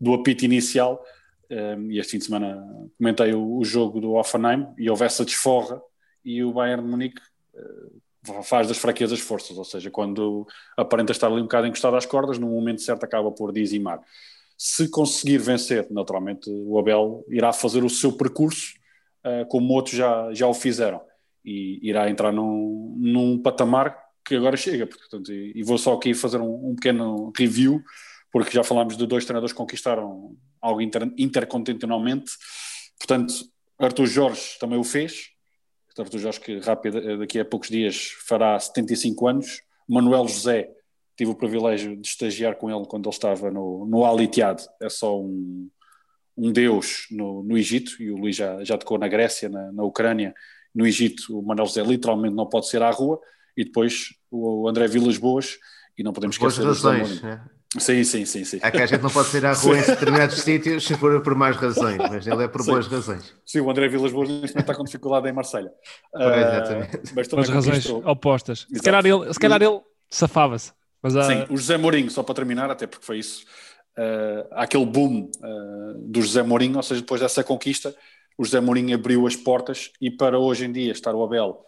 do 0.00 0.14
apito 0.14 0.44
inicial, 0.44 1.02
um, 1.50 1.90
e 1.90 1.98
este 1.98 2.12
fim 2.12 2.18
de 2.18 2.24
semana 2.26 2.62
comentei 2.98 3.32
o, 3.32 3.56
o, 3.56 3.64
jogo 3.64 4.00
do 4.00 4.12
Offenheim 4.12 4.66
e 4.76 4.90
houve 4.90 5.04
essa 5.04 5.24
desforra 5.24 5.80
e 6.22 6.44
o 6.44 6.52
Bayern 6.52 6.82
de 6.82 6.90
Munique 6.90 7.22
faz 8.42 8.68
das 8.68 8.78
fraquezas 8.78 9.20
forças, 9.20 9.56
ou 9.56 9.64
seja, 9.64 9.90
quando 9.90 10.46
aparenta 10.76 11.12
estar 11.12 11.28
ali 11.28 11.40
um 11.40 11.44
bocado 11.44 11.66
encostado 11.66 11.96
às 11.96 12.04
cordas, 12.04 12.38
no 12.38 12.48
momento 12.48 12.82
certo 12.82 13.04
acaba 13.04 13.30
por 13.30 13.52
dizimar. 13.52 14.00
Se 14.56 14.88
conseguir 14.90 15.38
vencer, 15.38 15.86
naturalmente 15.90 16.50
o 16.50 16.78
Abel 16.78 17.24
irá 17.28 17.52
fazer 17.52 17.84
o 17.84 17.90
seu 17.90 18.12
percurso 18.12 18.74
uh, 19.24 19.46
como 19.48 19.72
outros 19.72 19.96
já, 19.96 20.32
já 20.32 20.46
o 20.46 20.54
fizeram 20.54 21.00
e 21.44 21.78
irá 21.82 22.10
entrar 22.10 22.32
num, 22.32 22.94
num 22.98 23.40
patamar 23.40 23.96
que 24.24 24.34
agora 24.34 24.56
chega, 24.56 24.86
portanto, 24.86 25.32
e 25.32 25.62
vou 25.62 25.78
só 25.78 25.94
aqui 25.94 26.12
fazer 26.12 26.38
um, 26.38 26.70
um 26.70 26.74
pequeno 26.74 27.32
review 27.36 27.82
porque 28.32 28.50
já 28.50 28.62
falámos 28.62 28.96
de 28.96 29.06
dois 29.06 29.24
treinadores 29.24 29.52
que 29.52 29.56
conquistaram 29.56 30.36
algo 30.60 30.80
inter, 30.80 31.10
intercontinentalmente. 31.16 32.32
Portanto, 32.98 33.34
Arthur 33.78 34.06
Jorge 34.06 34.58
também 34.60 34.78
o 34.78 34.84
fez. 34.84 35.30
Arthur 36.02 36.18
Jorge, 36.18 36.40
que 36.40 36.58
rápido, 36.58 37.18
daqui 37.18 37.38
a 37.38 37.44
poucos 37.44 37.68
dias 37.68 38.12
fará 38.26 38.58
75 38.58 39.28
anos. 39.28 39.62
Manuel 39.88 40.28
José, 40.28 40.70
tive 41.16 41.30
o 41.30 41.34
privilégio 41.34 41.96
de 41.96 42.06
estagiar 42.06 42.56
com 42.56 42.70
ele 42.70 42.86
quando 42.86 43.06
ele 43.06 43.14
estava 43.14 43.50
no, 43.50 43.86
no 43.86 44.04
Al 44.04 44.20
Ittihad. 44.20 44.62
É 44.80 44.88
só 44.88 45.20
um, 45.20 45.68
um 46.36 46.52
deus 46.52 47.06
no, 47.10 47.42
no 47.42 47.58
Egito, 47.58 48.00
e 48.02 48.10
o 48.10 48.16
Luís 48.16 48.36
já, 48.36 48.62
já 48.62 48.78
tocou 48.78 48.98
na 48.98 49.08
Grécia, 49.08 49.48
na, 49.48 49.72
na 49.72 49.82
Ucrânia. 49.82 50.34
No 50.74 50.86
Egito, 50.86 51.38
o 51.38 51.42
Manuel 51.42 51.66
José 51.66 51.82
literalmente 51.82 52.34
não 52.34 52.46
pode 52.46 52.68
ser 52.68 52.82
à 52.82 52.90
rua. 52.90 53.20
E 53.56 53.64
depois 53.64 54.14
o 54.30 54.68
André 54.68 54.86
Vilas 54.86 55.18
Boas, 55.18 55.58
e 55.96 56.02
não 56.02 56.12
podemos 56.12 56.36
esquecer... 56.36 56.62
Boas 56.62 56.82
razões, 56.82 57.20
né? 57.20 57.44
Sim, 57.76 58.02
sim, 58.02 58.24
sim, 58.24 58.44
sim. 58.44 58.58
É 58.62 58.70
que 58.70 58.78
a 58.78 58.86
gente 58.86 59.02
não 59.02 59.10
pode 59.10 59.28
sair 59.28 59.44
à 59.44 59.52
rua 59.52 59.78
em 59.78 59.82
determinados 59.82 60.40
sítios 60.40 60.84
se 60.84 60.94
for 60.96 61.20
por 61.22 61.34
mais 61.34 61.54
razões, 61.54 61.98
mas 61.98 62.26
ele 62.26 62.44
é 62.44 62.48
por 62.48 62.62
sim. 62.62 62.70
boas 62.70 62.86
razões. 62.86 63.34
Sim, 63.44 63.60
o 63.60 63.70
André 63.70 63.88
Vilas 63.88 64.10
Boas 64.10 64.28
neste 64.28 64.54
momento 64.54 64.60
está 64.60 64.74
com 64.74 64.84
dificuldade 64.84 65.28
em 65.28 65.32
Marselha. 65.32 65.70
Uh, 66.14 66.22
exatamente. 66.22 67.14
Mas 67.14 67.28
As 67.34 67.48
razões 67.50 67.90
opostas. 67.90 68.66
Se 68.72 68.80
calhar 68.80 69.04
ele, 69.04 69.32
se 69.34 69.38
calhar 69.38 69.60
ele 69.60 69.80
safava-se. 70.08 70.72
Mas, 71.02 71.14
uh... 71.14 71.22
Sim, 71.22 71.46
o 71.50 71.56
José 71.58 71.76
Mourinho, 71.76 72.10
só 72.10 72.22
para 72.22 72.34
terminar, 72.34 72.70
até 72.70 72.86
porque 72.86 73.04
foi 73.04 73.18
isso, 73.18 73.44
uh, 73.98 74.48
aquele 74.52 74.86
boom 74.86 75.30
uh, 75.38 75.98
do 75.98 76.22
José 76.22 76.42
Mourinho, 76.42 76.78
ou 76.78 76.82
seja, 76.82 77.02
depois 77.02 77.20
dessa 77.20 77.44
conquista, 77.44 77.94
o 78.38 78.44
José 78.44 78.60
Mourinho 78.60 78.94
abriu 78.94 79.26
as 79.26 79.36
portas 79.36 79.90
e 80.00 80.10
para 80.10 80.38
hoje 80.38 80.64
em 80.64 80.72
dia 80.72 80.90
estar 80.90 81.14
o 81.14 81.22
Abel 81.22 81.66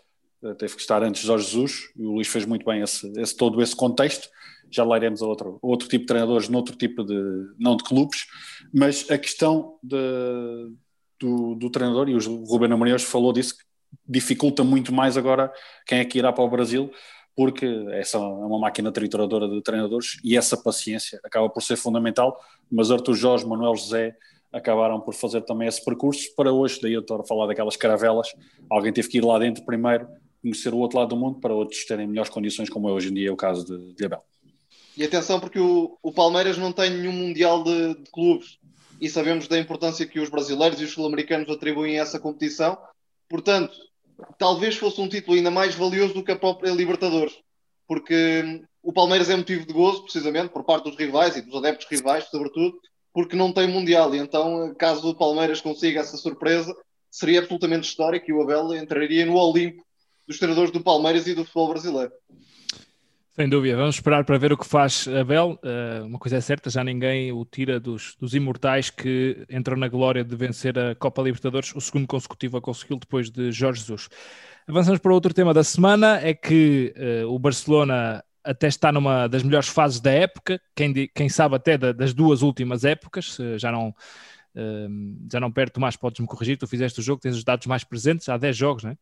teve 0.57 0.75
que 0.75 0.81
estar 0.81 1.03
antes 1.03 1.21
de 1.21 1.27
Jorge 1.27 1.45
Jesus, 1.45 1.91
e 1.95 2.03
o 2.03 2.13
Luís 2.13 2.27
fez 2.27 2.47
muito 2.47 2.65
bem 2.65 2.81
esse, 2.81 3.13
esse 3.21 3.37
todo 3.37 3.61
esse 3.63 3.77
contexto, 3.77 4.29
já 4.71 4.85
lá 4.85 4.97
iremos 4.97 5.23
a 5.23 5.27
outro, 5.27 5.59
outro 5.61 5.89
tipo 5.89 6.03
de 6.03 6.07
treinadores, 6.07 6.49
noutro 6.49 6.77
tipo 6.77 7.05
de, 7.05 7.15
não 7.59 7.77
de 7.77 7.85
clubes, 7.85 8.27
mas 8.73 9.11
a 9.11 9.19
questão 9.19 9.79
de, 9.83 9.97
do, 11.19 11.55
do, 11.55 11.71
treinador, 11.71 12.09
e 12.09 12.15
o 12.15 12.45
Ruben 12.45 12.73
Amorim 12.73 12.99
falou 12.99 13.33
disso, 13.33 13.55
dificulta 14.07 14.63
muito 14.63 14.93
mais 14.93 15.17
agora 15.17 15.53
quem 15.87 15.99
é 15.99 16.05
que 16.05 16.19
irá 16.19 16.33
para 16.33 16.45
o 16.45 16.51
Brasil, 16.51 16.91
porque 17.37 17.67
essa 17.93 18.17
é 18.17 18.21
uma 18.21 18.59
máquina 18.59 18.93
trituradora 18.93 19.49
de 19.49 19.63
treinadores 19.63 20.19
e 20.23 20.37
essa 20.37 20.57
paciência 20.57 21.21
acaba 21.25 21.49
por 21.49 21.63
ser 21.63 21.77
fundamental, 21.77 22.39
mas 22.71 22.91
Arthur 22.91 23.15
Jorge, 23.15 23.47
Manuel 23.47 23.75
José 23.77 24.17
acabaram 24.53 25.01
por 25.01 25.15
fazer 25.15 25.43
também 25.43 25.69
esse 25.69 25.85
percurso 25.85 26.35
para 26.35 26.53
hoje, 26.53 26.81
daí 26.83 26.93
eu 26.93 27.01
estou 27.01 27.21
a 27.21 27.25
falar 27.25 27.47
daquelas 27.47 27.77
caravelas, 27.77 28.29
alguém 28.69 28.93
teve 28.93 29.09
que 29.09 29.19
ir 29.19 29.25
lá 29.25 29.39
dentro 29.39 29.65
primeiro, 29.65 30.09
conhecer 30.43 30.73
o 30.75 30.79
outro 30.79 30.99
lado 30.99 31.11
do 31.11 31.17
mundo 31.17 31.39
para 31.39 31.55
outros 31.55 31.85
terem 31.85 32.07
melhores 32.07 32.31
condições, 32.31 32.69
como 32.69 32.89
é 32.89 32.93
hoje 32.93 33.11
em 33.11 33.15
dia 33.15 33.33
o 33.33 33.37
caso 33.37 33.65
de, 33.65 33.95
de 33.95 34.05
Abel. 34.05 34.25
E 34.97 35.05
atenção, 35.05 35.41
porque 35.41 35.59
o, 35.59 35.97
o 36.03 36.13
Palmeiras 36.13 36.59
não 36.59 36.73
tem 36.73 36.91
nenhum 36.91 37.13
Mundial 37.13 37.63
de, 37.63 37.95
de 37.95 38.11
clubes 38.11 38.59
e 39.01 39.09
sabemos 39.09 39.49
da 39.49 39.59
importância 39.59 40.07
que 40.07 40.21
os 40.21 40.29
brasileiros 40.29 40.81
e 40.81 40.85
os 40.85 40.93
sul-americanos 40.93 41.49
atribuem 41.49 41.99
a 41.99 42.03
essa 42.03 42.21
competição. 42.21 42.77
Portanto, 43.29 43.75
talvez 44.39 44.77
fosse 44.77 45.01
um 45.01 45.09
título 45.09 45.37
ainda 45.37 45.51
mais 45.51 45.75
valioso 45.75 46.15
do 46.15 46.23
que 46.23 46.33
a 46.33 46.39
própria 46.39 46.71
Libertadores, 46.71 47.35
porque 47.87 48.63
o 48.83 48.93
Palmeiras 48.93 49.31
é 49.31 49.37
motivo 49.37 49.67
de 49.67 49.73
gozo, 49.73 50.03
precisamente, 50.03 50.51
por 50.51 50.65
parte 50.65 50.85
dos 50.85 50.97
rivais 50.97 51.37
e 51.37 51.43
dos 51.43 51.55
adeptos 51.55 51.87
rivais, 51.89 52.25
sobretudo, 52.25 52.79
porque 53.13 53.37
não 53.37 53.53
tem 53.53 53.69
Mundial. 53.69 54.15
E 54.15 54.19
então, 54.19 54.75
caso 54.75 55.09
o 55.09 55.15
Palmeiras 55.15 55.61
consiga 55.61 56.01
essa 56.01 56.17
surpresa, 56.17 56.75
seria 57.11 57.41
absolutamente 57.41 57.89
histórico 57.89 58.31
e 58.31 58.33
o 58.33 58.43
Abel 58.43 58.75
entraria 58.75 59.25
no 59.25 59.37
Olimpo 59.37 59.85
dos 60.27 60.39
treinadores 60.39 60.71
do 60.71 60.83
Palmeiras 60.83 61.27
e 61.27 61.35
do 61.35 61.45
futebol 61.45 61.71
brasileiro. 61.71 62.13
Sem 63.41 63.49
dúvida, 63.49 63.75
vamos 63.75 63.95
esperar 63.95 64.23
para 64.23 64.37
ver 64.37 64.53
o 64.53 64.57
que 64.59 64.67
faz 64.67 65.09
Abel. 65.09 65.59
Uh, 65.65 66.05
uma 66.05 66.19
coisa 66.19 66.37
é 66.37 66.43
certa, 66.43 66.69
já 66.69 66.85
ninguém 66.85 67.33
o 67.33 67.43
tira 67.47 67.81
dos, 67.81 68.15
dos 68.21 68.35
imortais 68.35 68.91
que 68.91 69.47
entram 69.49 69.79
na 69.79 69.89
glória 69.89 70.23
de 70.23 70.37
vencer 70.37 70.79
a 70.79 70.95
Copa 70.95 71.23
Libertadores, 71.23 71.75
o 71.75 71.81
segundo 71.81 72.07
consecutivo 72.07 72.59
a 72.59 72.61
consegui 72.61 72.99
depois 72.99 73.31
de 73.31 73.51
Jorge 73.51 73.81
Jesus. 73.81 74.11
Avançamos 74.69 75.01
para 75.01 75.15
outro 75.15 75.33
tema 75.33 75.55
da 75.55 75.65
semana, 75.65 76.21
é 76.21 76.35
que 76.35 76.93
uh, 77.25 77.35
o 77.35 77.39
Barcelona 77.39 78.23
até 78.45 78.69
está 78.69 78.93
numa 78.93 79.27
das 79.27 79.43
melhores 79.43 79.69
fases 79.69 80.01
da 80.01 80.13
época, 80.13 80.61
quem, 80.77 80.93
quem 81.09 81.31
sabe 81.31 81.57
até 81.57 81.79
da, 81.79 81.93
das 81.93 82.13
duas 82.13 82.43
últimas 82.43 82.85
épocas, 82.85 83.39
já 83.57 83.73
não, 83.73 83.89
uh, 83.89 85.29
já 85.33 85.41
não 85.41 85.51
perto 85.51 85.81
mais, 85.81 85.97
podes-me 85.97 86.27
corrigir, 86.27 86.59
tu 86.59 86.67
fizeste 86.67 87.01
o 87.01 87.03
jogo, 87.03 87.23
tens 87.23 87.37
os 87.37 87.45
dados 87.45 87.67
mais 87.67 87.85
presentes, 87.85 88.29
há 88.29 88.37
10 88.37 88.55
jogos, 88.55 88.85
não 88.85 88.91
é? 88.91 88.99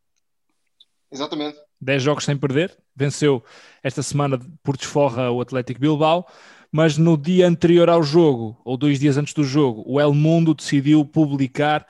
Exatamente. 1.11 1.59
10 1.81 2.03
jogos 2.03 2.25
sem 2.25 2.37
perder, 2.37 2.77
venceu 2.95 3.43
esta 3.83 4.03
semana 4.03 4.39
por 4.63 4.77
desforra 4.77 5.31
o 5.31 5.41
Atlético 5.41 5.81
Bilbao, 5.81 6.27
mas 6.71 6.99
no 6.99 7.17
dia 7.17 7.47
anterior 7.47 7.89
ao 7.89 8.03
jogo, 8.03 8.61
ou 8.65 8.77
dois 8.77 8.99
dias 8.99 9.17
antes 9.17 9.33
do 9.33 9.45
jogo, 9.45 9.83
o 9.87 10.01
El 10.01 10.13
Mundo 10.13 10.55
decidiu 10.55 11.05
publicar 11.05 11.87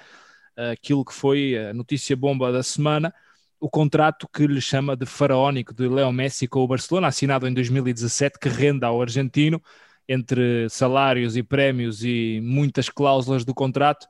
uh, 0.57 0.73
aquilo 0.73 1.05
que 1.05 1.13
foi 1.13 1.57
a 1.57 1.75
notícia 1.75 2.17
bomba 2.17 2.53
da 2.53 2.63
semana, 2.63 3.13
o 3.59 3.69
contrato 3.69 4.29
que 4.33 4.47
lhe 4.47 4.61
chama 4.61 4.97
de 4.97 5.05
faraónico 5.05 5.75
de 5.75 5.89
Leo 5.89 6.13
Messi 6.13 6.47
com 6.47 6.61
o 6.61 6.69
Barcelona, 6.69 7.09
assinado 7.09 7.49
em 7.49 7.53
2017, 7.53 8.39
que 8.39 8.49
rende 8.49 8.85
ao 8.85 9.03
argentino, 9.03 9.61
entre 10.09 10.69
salários 10.71 11.37
e 11.37 11.43
prémios 11.43 12.05
e 12.05 12.41
muitas 12.43 12.89
cláusulas 12.89 13.45
do 13.45 13.53
contrato, 13.55 14.07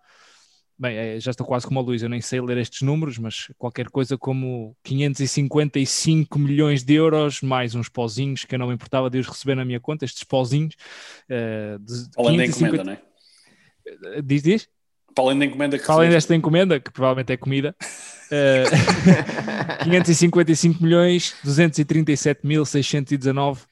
Bem, 0.80 0.96
é, 0.96 1.18
já 1.18 1.32
estou 1.32 1.44
quase 1.44 1.66
como 1.66 1.80
a 1.80 1.82
Luís, 1.82 2.02
eu 2.02 2.08
nem 2.08 2.20
sei 2.20 2.40
ler 2.40 2.56
estes 2.58 2.82
números, 2.82 3.18
mas 3.18 3.50
qualquer 3.58 3.88
coisa 3.88 4.16
como 4.16 4.76
555 4.84 6.38
milhões 6.38 6.84
de 6.84 6.94
euros, 6.94 7.42
mais 7.42 7.74
uns 7.74 7.88
pozinhos 7.88 8.44
que 8.44 8.54
eu 8.54 8.58
não 8.60 8.68
me 8.68 8.74
importava 8.74 9.10
de 9.10 9.18
os 9.18 9.26
receber 9.26 9.56
na 9.56 9.64
minha 9.64 9.80
conta, 9.80 10.04
estes 10.04 10.22
pozinhos. 10.22 10.76
Uh, 11.24 11.80
de 11.80 11.92
Além 12.16 12.36
550... 12.38 12.38
da 12.38 12.46
encomenda, 12.46 12.84
não 12.84 12.92
é? 12.92 14.18
Eh, 14.18 14.22
diz, 14.22 14.42
diz? 14.42 14.68
Para 15.12 15.24
além 15.24 15.38
da 15.40 15.44
encomenda 15.46 15.78
que 15.78 15.84
Para 15.84 15.94
além 15.94 16.10
desta 16.10 16.36
encomenda, 16.36 16.78
que 16.78 16.92
provavelmente 16.92 17.32
é 17.32 17.36
comida, 17.36 17.74
uh, 19.82 19.84
555 19.84 20.80
milhões 20.80 21.34
237 21.42 22.46
mil 22.46 22.64
619 22.64 23.64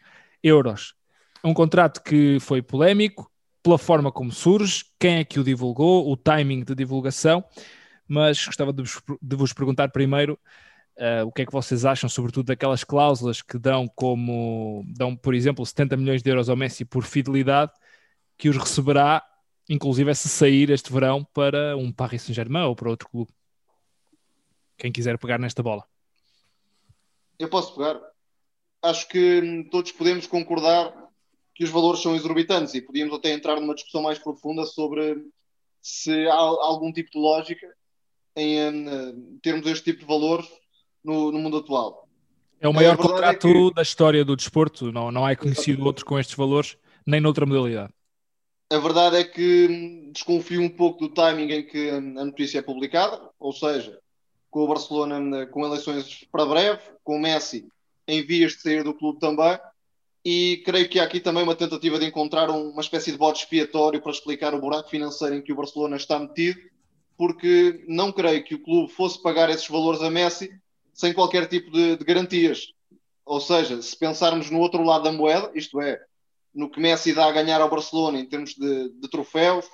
euros. 0.43 0.95
Um 1.45 1.55
contrato 1.55 2.03
que 2.03 2.39
foi 2.41 2.63
polémico, 2.63 3.31
pela 3.67 3.79
forma 3.79 4.13
como 4.13 4.31
surge, 4.31 4.85
quem 4.97 5.17
é 5.17 5.25
que 5.25 5.41
o 5.41 5.45
divulgou, 5.45 6.09
o 6.09 6.17
timing 6.17 6.63
de 6.63 6.73
divulgação, 6.73 7.45
mas 8.07 8.47
gostava 8.47 8.73
de 8.73 8.81
vos, 8.81 9.03
de 9.21 9.35
vos 9.35 9.53
perguntar 9.53 9.89
primeiro 9.89 10.39
uh, 10.99 11.27
o 11.27 11.33
que 11.33 11.43
é 11.43 11.47
que 11.47 11.51
vocês 11.51 11.85
acham, 11.85 12.09
sobretudo 12.09 12.47
daquelas 12.47 12.85
cláusulas 12.85 13.43
que 13.43 13.59
dão 13.59 13.89
como, 13.89 14.85
dão, 14.97 15.17
por 15.17 15.35
exemplo, 15.35 15.67
70 15.67 15.97
milhões 15.97 16.23
de 16.23 16.31
euros 16.31 16.49
ao 16.49 16.55
Messi 16.55 16.85
por 16.85 17.03
fidelidade, 17.03 17.73
que 18.39 18.49
os 18.49 18.57
receberá, 18.57 19.21
inclusive 19.69 20.15
se 20.15 20.29
sair 20.29 20.71
este 20.71 20.93
verão 20.93 21.25
para 21.35 21.77
um 21.77 21.91
Paris 21.91 22.23
Saint-Germain 22.23 22.67
ou 22.67 22.77
para 22.77 22.89
outro 22.89 23.09
clube. 23.09 23.33
Quem 24.79 24.93
quiser 24.93 25.19
pegar 25.19 25.41
nesta 25.41 25.61
bola. 25.61 25.83
Eu 27.37 27.51
posso 27.51 27.75
pegar. 27.75 28.01
Acho 28.81 29.09
que 29.09 29.69
todos 29.73 29.91
podemos 29.91 30.29
concordar 30.29 31.06
que 31.57 31.65
os 31.65 31.71
valores 31.71 32.03
são 32.03 32.15
exorbitantes 32.15 32.75
e 32.75 32.83
podíamos 32.83 33.15
até 33.15 33.33
entrar 33.33 33.59
numa 33.59 33.75
discussão 33.75 34.03
mais 34.03 34.19
profunda 34.19 34.67
sobre 34.67 35.25
se 35.81 36.13
há 36.29 36.35
algum 36.35 36.93
tipo 36.93 37.11
de 37.11 37.19
lógica 37.19 37.67
em, 38.37 38.59
em 38.59 39.39
termos 39.43 39.67
este 39.67 39.85
tipo 39.85 40.01
de 40.01 40.07
valores 40.07 40.47
no, 41.03 41.33
no 41.33 41.39
mundo 41.39 41.57
atual. 41.57 42.07
É 42.61 42.69
o 42.69 42.75
maior 42.75 42.93
é 42.93 42.97
contrato 42.99 43.49
é 43.49 43.53
que... 43.53 43.75
da 43.75 43.81
história 43.81 44.23
do 44.23 44.37
desporto, 44.37 44.93
não, 44.93 45.11
não 45.11 45.25
há 45.25 45.35
conhecido 45.35 45.83
outro 45.85 46.05
com 46.05 46.19
estes 46.19 46.37
valores, 46.37 46.77
nem 47.07 47.23
noutra 47.23 47.47
modalidade. 47.47 47.93
A 48.71 48.79
verdade 48.79 49.17
é 49.17 49.25
que 49.25 50.11
desconfio 50.13 50.61
um 50.61 50.69
pouco 50.69 51.09
do 51.09 51.15
timing 51.15 51.53
em 51.53 51.67
que 51.67 51.89
a 51.89 52.01
notícia 52.01 52.59
é 52.59 52.63
publicada, 52.63 53.31
ou 53.39 53.53
seja, 53.53 53.99
com 54.51 54.61
o 54.61 54.69
Barcelona 54.69 55.47
com 55.47 55.65
eleições 55.65 56.27
para 56.31 56.45
breve, 56.45 56.83
com 57.03 57.17
o 57.17 57.21
Messi 57.21 57.67
em 58.07 58.23
vias 58.23 58.53
de 58.53 58.61
sair 58.61 58.85
do 58.85 58.95
clube 58.95 59.19
também, 59.19 59.59
e 60.29 60.57
creio 60.65 60.89
que 60.89 60.99
há 60.99 61.05
aqui 61.05 61.21
também 61.21 61.45
uma 61.45 61.55
tentativa 61.55 62.01
de 62.01 62.05
encontrar 62.05 62.51
uma 62.51 62.81
espécie 62.81 63.13
de 63.13 63.17
bode 63.17 63.39
expiatório 63.39 64.03
para 64.03 64.11
explicar 64.11 64.53
o 64.55 64.61
buraco 64.61 64.91
financeiro 64.91 65.37
em 65.37 65.41
que 65.41 65.53
o 65.53 65.55
Barcelona 65.55 65.95
está 65.95 66.19
metido, 66.19 66.59
porque 67.17 67.85
não 67.87 68.11
creio 68.11 68.43
que 68.43 68.57
o 68.57 68.61
clube 68.61 68.93
fosse 68.93 69.23
pagar 69.23 69.51
esses 69.51 69.69
valores 69.69 70.03
a 70.03 70.11
Messi 70.11 70.51
sem 70.93 71.15
qualquer 71.15 71.47
tipo 71.47 71.71
de, 71.71 71.97
de 71.97 72.05
garantias. 72.05 72.73
Ou 73.25 73.41
seja, 73.41 73.81
se 73.81 73.97
pensarmos 73.97 74.51
no 74.51 74.59
outro 74.59 74.83
lado 74.83 75.05
da 75.05 75.13
moeda, 75.13 75.49
isto 75.55 75.81
é, 75.81 75.97
no 76.53 76.69
que 76.69 76.81
Messi 76.81 77.15
dá 77.15 77.27
a 77.27 77.33
ganhar 77.33 77.61
ao 77.61 77.71
Barcelona 77.71 78.19
em 78.19 78.27
termos 78.27 78.57
de, 78.57 78.89
de 78.89 79.09
troféus, 79.09 79.67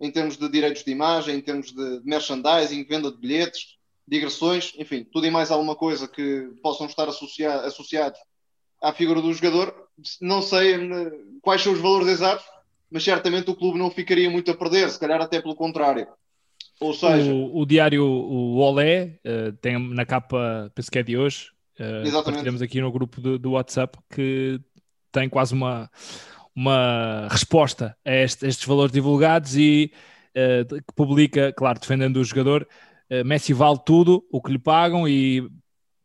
em 0.00 0.10
termos 0.10 0.38
de 0.38 0.48
direitos 0.48 0.84
de 0.84 0.90
imagem, 0.90 1.36
em 1.36 1.42
termos 1.42 1.70
de 1.70 2.00
merchandising, 2.02 2.82
venda 2.84 3.12
de 3.12 3.18
bilhetes, 3.18 3.76
digressões, 4.06 4.72
enfim, 4.78 5.04
tudo 5.04 5.26
e 5.26 5.30
mais 5.30 5.50
alguma 5.50 5.76
coisa 5.76 6.08
que 6.08 6.48
possam 6.62 6.86
estar 6.86 7.06
associados 7.10 8.18
à 8.80 8.92
figura 8.92 9.20
do 9.20 9.32
jogador. 9.32 9.74
Não 10.20 10.40
sei 10.42 10.74
eh, 10.74 11.12
quais 11.42 11.62
são 11.62 11.72
os 11.72 11.80
valores 11.80 12.08
exatos, 12.08 12.44
mas 12.90 13.04
certamente 13.04 13.50
o 13.50 13.54
clube 13.54 13.78
não 13.78 13.90
ficaria 13.90 14.30
muito 14.30 14.50
a 14.50 14.54
perder, 14.54 14.88
se 14.90 14.98
calhar 14.98 15.20
até 15.20 15.40
pelo 15.40 15.56
contrário. 15.56 16.06
Ou 16.80 16.94
seja, 16.94 17.32
o, 17.32 17.58
o 17.58 17.66
diário 17.66 18.04
o 18.04 18.56
Olé 18.58 19.18
uh, 19.26 19.52
tem 19.60 19.78
na 19.92 20.06
capa, 20.06 20.70
penso 20.74 20.90
que 20.90 20.98
é 20.98 21.02
de 21.02 21.18
hoje, 21.18 21.50
uh, 21.80 22.22
partilhamos 22.22 22.62
aqui 22.62 22.80
no 22.80 22.92
grupo 22.92 23.20
do, 23.20 23.36
do, 23.36 23.50
WhatsApp 23.52 23.98
que 24.08 24.60
tem 25.10 25.28
quase 25.28 25.54
uma, 25.54 25.90
uma 26.54 27.26
resposta 27.28 27.96
a, 28.04 28.12
este, 28.12 28.46
a 28.46 28.48
estes 28.48 28.64
valores 28.64 28.92
divulgados 28.92 29.56
e 29.56 29.92
uh, 30.36 30.76
que 30.76 30.94
publica, 30.94 31.52
claro, 31.52 31.80
defendendo 31.80 32.18
o 32.18 32.24
jogador, 32.24 32.66
uh, 33.10 33.24
Messi 33.24 33.52
vale 33.52 33.80
tudo 33.84 34.24
o 34.30 34.40
que 34.40 34.52
lhe 34.52 34.58
pagam 34.58 35.08
e 35.08 35.48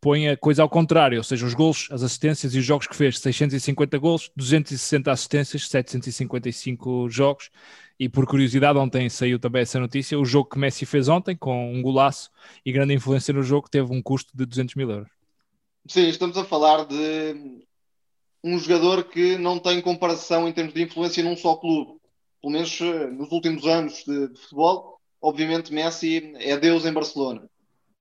põe 0.03 0.27
a 0.27 0.35
coisa 0.35 0.61
ao 0.61 0.67
contrário, 0.67 1.17
ou 1.17 1.23
seja, 1.23 1.45
os 1.45 1.53
gols, 1.53 1.87
as 1.89 2.03
assistências 2.03 2.53
e 2.53 2.59
os 2.59 2.65
jogos 2.65 2.87
que 2.87 2.95
fez, 2.95 3.19
650 3.19 3.97
gols, 3.97 4.29
260 4.35 5.09
assistências, 5.09 5.69
755 5.69 7.09
jogos, 7.09 7.49
e 7.97 8.09
por 8.09 8.27
curiosidade, 8.27 8.77
ontem 8.77 9.07
saiu 9.07 9.39
também 9.39 9.61
essa 9.61 9.79
notícia, 9.79 10.19
o 10.19 10.25
jogo 10.25 10.49
que 10.49 10.59
Messi 10.59 10.85
fez 10.85 11.07
ontem, 11.07 11.37
com 11.37 11.73
um 11.73 11.81
golaço 11.81 12.29
e 12.65 12.71
grande 12.73 12.93
influência 12.93 13.33
no 13.33 13.41
jogo, 13.41 13.69
teve 13.69 13.93
um 13.93 14.01
custo 14.01 14.35
de 14.35 14.45
200 14.45 14.75
mil 14.75 14.91
euros. 14.91 15.09
Sim, 15.87 16.09
estamos 16.09 16.37
a 16.37 16.43
falar 16.43 16.85
de 16.85 17.63
um 18.43 18.59
jogador 18.59 19.05
que 19.05 19.37
não 19.37 19.57
tem 19.57 19.79
comparação 19.79 20.49
em 20.49 20.51
termos 20.51 20.73
de 20.73 20.83
influência 20.83 21.23
num 21.23 21.37
só 21.37 21.55
clube. 21.55 21.93
Pelo 22.41 22.51
menos 22.51 22.77
eh, 22.81 23.07
nos 23.07 23.31
últimos 23.31 23.65
anos 23.65 24.03
de, 24.05 24.27
de 24.27 24.37
futebol, 24.37 24.99
obviamente 25.21 25.73
Messi 25.73 26.33
é 26.39 26.57
Deus 26.57 26.85
em 26.85 26.91
Barcelona 26.91 27.47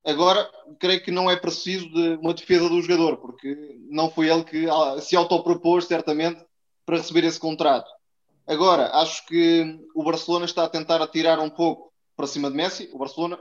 Agora, 0.05 0.51
creio 0.81 1.03
que 1.03 1.11
não 1.11 1.31
é 1.31 1.37
preciso 1.37 1.89
de 1.89 2.17
uma 2.21 2.35
defesa 2.35 2.69
do 2.69 2.83
jogador, 2.83 3.19
porque 3.19 3.79
não 3.89 4.11
foi 4.11 4.29
ele 4.29 4.43
que 4.43 4.69
ah, 4.69 5.01
se 5.01 5.15
autopropôs, 5.15 5.85
certamente, 5.85 6.45
para 6.85 6.97
receber 6.97 7.25
esse 7.25 7.39
contrato. 7.39 7.89
Agora, 8.47 8.91
acho 8.97 9.25
que 9.27 9.79
o 9.95 10.03
Barcelona 10.03 10.45
está 10.45 10.65
a 10.65 10.69
tentar 10.69 11.01
atirar 11.01 11.39
um 11.39 11.49
pouco 11.49 11.93
para 12.17 12.27
cima 12.27 12.51
de 12.51 12.57
Messi. 12.57 12.91
O 12.93 12.99
Barcelona, 12.99 13.39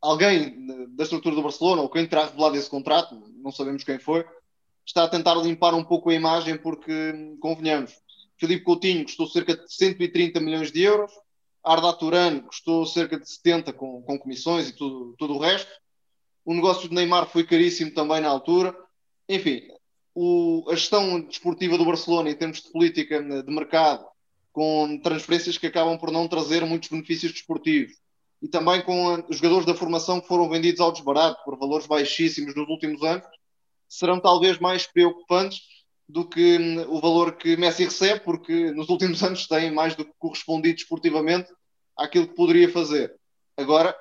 alguém 0.00 0.66
da 0.94 1.04
estrutura 1.04 1.34
do 1.34 1.42
Barcelona, 1.42 1.82
ou 1.82 1.90
quem 1.90 2.06
terá 2.06 2.24
revelado 2.24 2.56
esse 2.56 2.70
contrato, 2.70 3.14
não 3.36 3.52
sabemos 3.52 3.84
quem 3.84 3.98
foi, 3.98 4.24
está 4.86 5.04
a 5.04 5.08
tentar 5.08 5.34
limpar 5.34 5.74
um 5.74 5.84
pouco 5.84 6.08
a 6.08 6.14
imagem, 6.14 6.56
porque, 6.56 7.36
convenhamos, 7.40 7.92
Filipe 8.38 8.64
Coutinho 8.64 9.04
custou 9.04 9.26
cerca 9.26 9.54
de 9.54 9.70
130 9.72 10.40
milhões 10.40 10.72
de 10.72 10.82
euros, 10.82 11.12
Arda 11.62 11.92
Turan 11.92 12.40
custou 12.40 12.86
cerca 12.86 13.18
de 13.18 13.28
70 13.28 13.74
com, 13.74 14.02
com 14.02 14.18
comissões 14.18 14.68
e 14.68 14.72
tudo, 14.72 15.14
tudo 15.18 15.34
o 15.34 15.38
resto. 15.38 15.70
O 16.44 16.54
negócio 16.54 16.88
de 16.88 16.94
Neymar 16.94 17.26
foi 17.26 17.44
caríssimo 17.44 17.92
também 17.92 18.20
na 18.20 18.28
altura. 18.28 18.76
Enfim, 19.28 19.62
o, 20.14 20.64
a 20.68 20.74
gestão 20.74 21.20
desportiva 21.20 21.78
do 21.78 21.84
Barcelona 21.84 22.30
em 22.30 22.34
termos 22.34 22.62
de 22.62 22.70
política 22.70 23.22
de 23.22 23.52
mercado, 23.52 24.04
com 24.52 24.98
transferências 25.02 25.58
que 25.58 25.66
acabam 25.66 25.98
por 25.98 26.10
não 26.10 26.26
trazer 26.26 26.64
muitos 26.64 26.88
benefícios 26.88 27.32
desportivos 27.32 27.92
e 28.42 28.48
também 28.48 28.82
com 28.82 29.22
jogadores 29.30 29.66
da 29.66 29.74
formação 29.74 30.20
que 30.20 30.26
foram 30.26 30.48
vendidos 30.48 30.80
ao 30.80 30.92
desbarato 30.92 31.42
por 31.44 31.58
valores 31.58 31.86
baixíssimos 31.86 32.54
nos 32.54 32.68
últimos 32.68 33.02
anos, 33.02 33.26
serão 33.88 34.18
talvez 34.20 34.58
mais 34.58 34.86
preocupantes 34.86 35.60
do 36.08 36.28
que 36.28 36.58
hum, 36.58 36.86
o 36.88 37.00
valor 37.00 37.36
que 37.36 37.56
Messi 37.56 37.84
recebe, 37.84 38.20
porque 38.20 38.72
nos 38.72 38.88
últimos 38.88 39.22
anos 39.24 39.46
tem 39.46 39.70
mais 39.70 39.94
do 39.94 40.04
que 40.04 40.12
correspondido 40.18 40.76
desportivamente 40.76 41.50
àquilo 41.96 42.28
que 42.28 42.34
poderia 42.34 42.70
fazer. 42.70 43.14
Agora, 43.56 43.94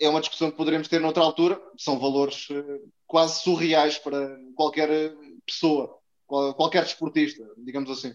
é 0.00 0.08
uma 0.08 0.20
discussão 0.20 0.50
que 0.50 0.56
poderemos 0.56 0.88
ter 0.88 0.98
noutra 0.98 1.22
altura, 1.22 1.60
são 1.76 1.98
valores 1.98 2.48
uh, 2.50 2.90
quase 3.06 3.42
surreais 3.42 3.98
para 3.98 4.38
qualquer 4.54 4.88
eh, 4.88 5.12
pessoa, 5.44 5.98
qualquer 6.26 6.84
desportista, 6.84 7.44
digamos 7.58 7.90
assim. 7.90 8.14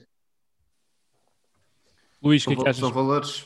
Luís, 2.23 2.43
o 2.43 2.47
que, 2.47 2.53
é 2.53 2.55
que 2.55 2.69
achas? 2.69 2.77
São 2.77 2.91
valores, 2.91 3.45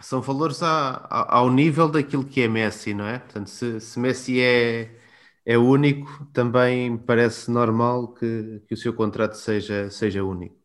são 0.00 0.22
valores 0.22 0.62
a, 0.62 1.06
a, 1.08 1.36
ao 1.36 1.50
nível 1.50 1.88
daquilo 1.88 2.24
que 2.24 2.40
é 2.40 2.48
Messi, 2.48 2.94
não 2.94 3.06
é? 3.06 3.18
Portanto, 3.18 3.48
se, 3.48 3.80
se 3.80 4.00
Messi 4.00 4.40
é, 4.40 4.98
é 5.44 5.56
único, 5.58 6.26
também 6.32 6.96
parece 6.96 7.50
normal 7.50 8.08
que, 8.14 8.62
que 8.66 8.74
o 8.74 8.76
seu 8.76 8.92
contrato 8.92 9.34
seja, 9.34 9.88
seja 9.90 10.24
único. 10.24 10.56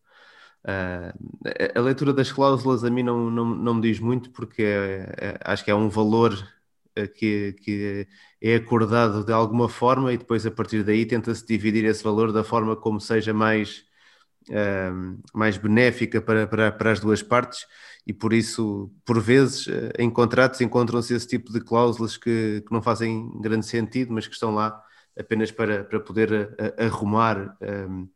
Uh, 0.63 1.13
a 1.75 1.81
leitura 1.81 2.13
das 2.13 2.31
cláusulas 2.31 2.83
a 2.83 2.89
mim 2.89 3.03
não, 3.03 3.29
não, 3.29 3.45
não 3.45 3.75
me 3.75 3.81
diz 3.81 3.99
muito 3.99 4.31
porque 4.31 4.63
é, 4.63 5.15
é, 5.17 5.39
acho 5.43 5.63
que 5.63 5.71
é 5.71 5.75
um 5.75 5.89
valor 5.89 6.33
que, 7.05 7.53
que 7.61 8.07
é 8.41 8.55
acordado 8.55 9.23
de 9.23 9.33
alguma 9.33 9.67
forma 9.69 10.13
e 10.13 10.17
depois 10.17 10.45
a 10.45 10.51
partir 10.51 10.83
daí 10.83 11.05
tenta-se 11.05 11.45
dividir 11.45 11.85
esse 11.85 12.03
valor 12.03 12.31
da 12.31 12.43
forma 12.43 12.75
como 12.75 12.99
seja 12.99 13.33
mais, 13.33 13.83
uh, 14.49 15.21
mais 15.33 15.57
benéfica 15.57 16.21
para, 16.21 16.47
para, 16.47 16.71
para 16.71 16.91
as 16.91 16.99
duas 16.99 17.21
partes 17.21 17.65
e 18.07 18.13
por 18.13 18.31
isso, 18.31 18.89
por 19.05 19.19
vezes, 19.21 19.67
eh, 19.67 19.91
em 19.99 20.09
contratos 20.09 20.61
encontram-se 20.61 21.13
esse 21.13 21.27
tipo 21.27 21.51
de 21.51 21.59
cláusulas 21.59 22.15
que, 22.15 22.63
que, 22.65 22.71
não 22.71 22.81
fazem 22.81 23.29
grande 23.41 23.65
sentido, 23.65 24.13
mas 24.13 24.25
que 24.25 24.33
estão 24.33 24.55
lá 24.55 24.81
apenas 25.19 25.51
para, 25.51 25.83
para 25.83 25.99
poder 25.99 26.33
a, 26.33 26.83
a, 26.83 26.85
arrumar 26.87 27.57
um, 27.61 28.09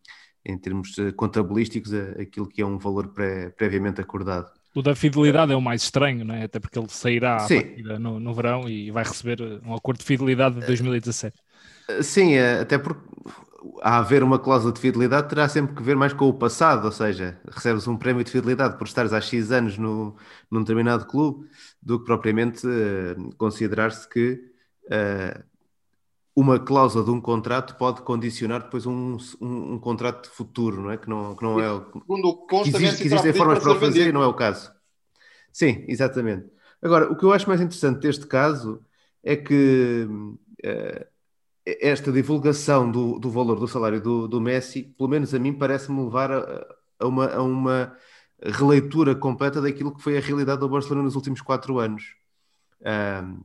em 0.46 0.58
termos 0.58 0.96
contabilísticos 1.18 1.94
aquilo 1.94 2.48
que 2.48 2.62
é 2.62 2.66
um 2.66 2.78
valor 2.78 3.10
pré, 3.10 3.50
previamente 3.50 4.00
acordado. 4.00 4.50
O 4.74 4.82
da 4.82 4.96
fidelidade 4.96 5.52
é 5.52 5.56
o 5.56 5.62
mais 5.62 5.84
estranho, 5.84 6.24
não 6.24 6.34
é? 6.34 6.44
Até 6.44 6.60
porque 6.60 6.80
ele 6.80 6.88
sairá 6.90 7.46
no, 8.00 8.20
no 8.20 8.34
verão 8.34 8.70
e 8.70 8.90
vai 8.90 9.04
receber 9.04 9.42
um 9.66 9.74
acordo 9.74 10.00
de 10.00 10.06
fidelidade 10.06 10.60
de 10.60 10.66
2017. 10.66 11.36
Sim, 12.02 12.34
é, 12.34 12.62
até 12.62 12.78
porque 12.78 13.02
a 13.82 13.98
haver 13.98 14.24
uma 14.24 14.40
cláusula 14.40 14.74
de 14.74 14.80
fidelidade 14.80 15.30
terá 15.30 15.48
sempre 15.48 15.76
que 15.76 15.84
ver 15.84 15.96
mais 15.96 16.14
com 16.14 16.28
o 16.28 16.34
passado, 16.34 16.86
ou 16.86 16.92
seja, 16.92 17.40
recebes 17.50 17.88
um 17.88 17.98
prémio 17.98 18.24
de 18.24 18.32
fidelidade 18.32 18.78
por 18.78 18.88
estares 18.88 19.14
há 19.14 19.22
X 19.22 19.52
anos 19.52 19.78
no, 19.78 20.16
num 20.50 20.62
determinado 20.62 21.06
clube, 21.06 21.48
do 21.82 22.00
que 22.00 22.06
propriamente 22.06 22.66
uh, 22.66 23.36
considerar-se 23.38 24.08
que 24.10 24.42
uh, 24.86 25.44
uma 26.36 26.60
cláusula 26.60 27.04
de 27.04 27.12
um 27.12 27.20
contrato 27.20 27.76
pode 27.76 28.02
condicionar 28.02 28.64
depois 28.64 28.86
um, 28.86 29.18
um, 29.40 29.74
um 29.74 29.80
contrato 29.80 30.30
futuro, 30.32 30.82
não 30.82 30.92
é? 30.92 30.98
Que 30.98 31.10
não, 31.10 31.36
que 31.36 31.44
não 31.44 31.60
é 31.60 31.72
o. 31.72 31.86
Segundo 31.92 32.48
que, 32.48 32.56
existe, 32.70 33.02
que 33.02 33.08
existem 33.08 33.34
formas 33.34 33.60
para 33.60 33.72
o 33.74 33.80
fazer 33.80 34.08
e 34.08 34.12
não 34.12 34.24
é 34.24 34.28
o 34.28 34.34
caso. 34.34 34.72
Sim, 35.52 35.84
exatamente. 35.88 36.50
Agora, 36.82 37.12
o 37.12 37.18
que 37.18 37.26
eu 37.26 37.34
acho 37.34 37.48
mais 37.48 37.60
interessante 37.60 38.00
deste 38.00 38.26
caso 38.26 38.82
é 39.24 39.36
que 39.36 40.08
uh, 40.10 41.06
esta 41.66 42.12
divulgação 42.12 42.90
do, 42.90 43.20
do 43.20 43.30
valor 43.30 43.60
do 43.60 43.68
salário 43.68 44.02
do, 44.02 44.28
do 44.28 44.42
Messi, 44.42 44.84
pelo 44.98 45.10
menos 45.10 45.34
a 45.34 45.40
mim, 45.40 45.54
parece-me 45.54 46.02
levar 46.02 46.32
a, 46.32 46.76
a, 47.00 47.08
uma, 47.08 47.28
a 47.28 47.42
uma 47.42 47.96
releitura 48.42 49.14
completa 49.14 49.62
daquilo 49.62 49.94
que 49.94 50.02
foi 50.02 50.18
a 50.18 50.22
realidade 50.22 50.62
do 50.62 50.70
Barcelona 50.70 51.04
nos 51.04 51.16
últimos 51.16 51.42
quatro 51.42 51.78
anos. 51.78 52.16
Uh, 52.80 53.44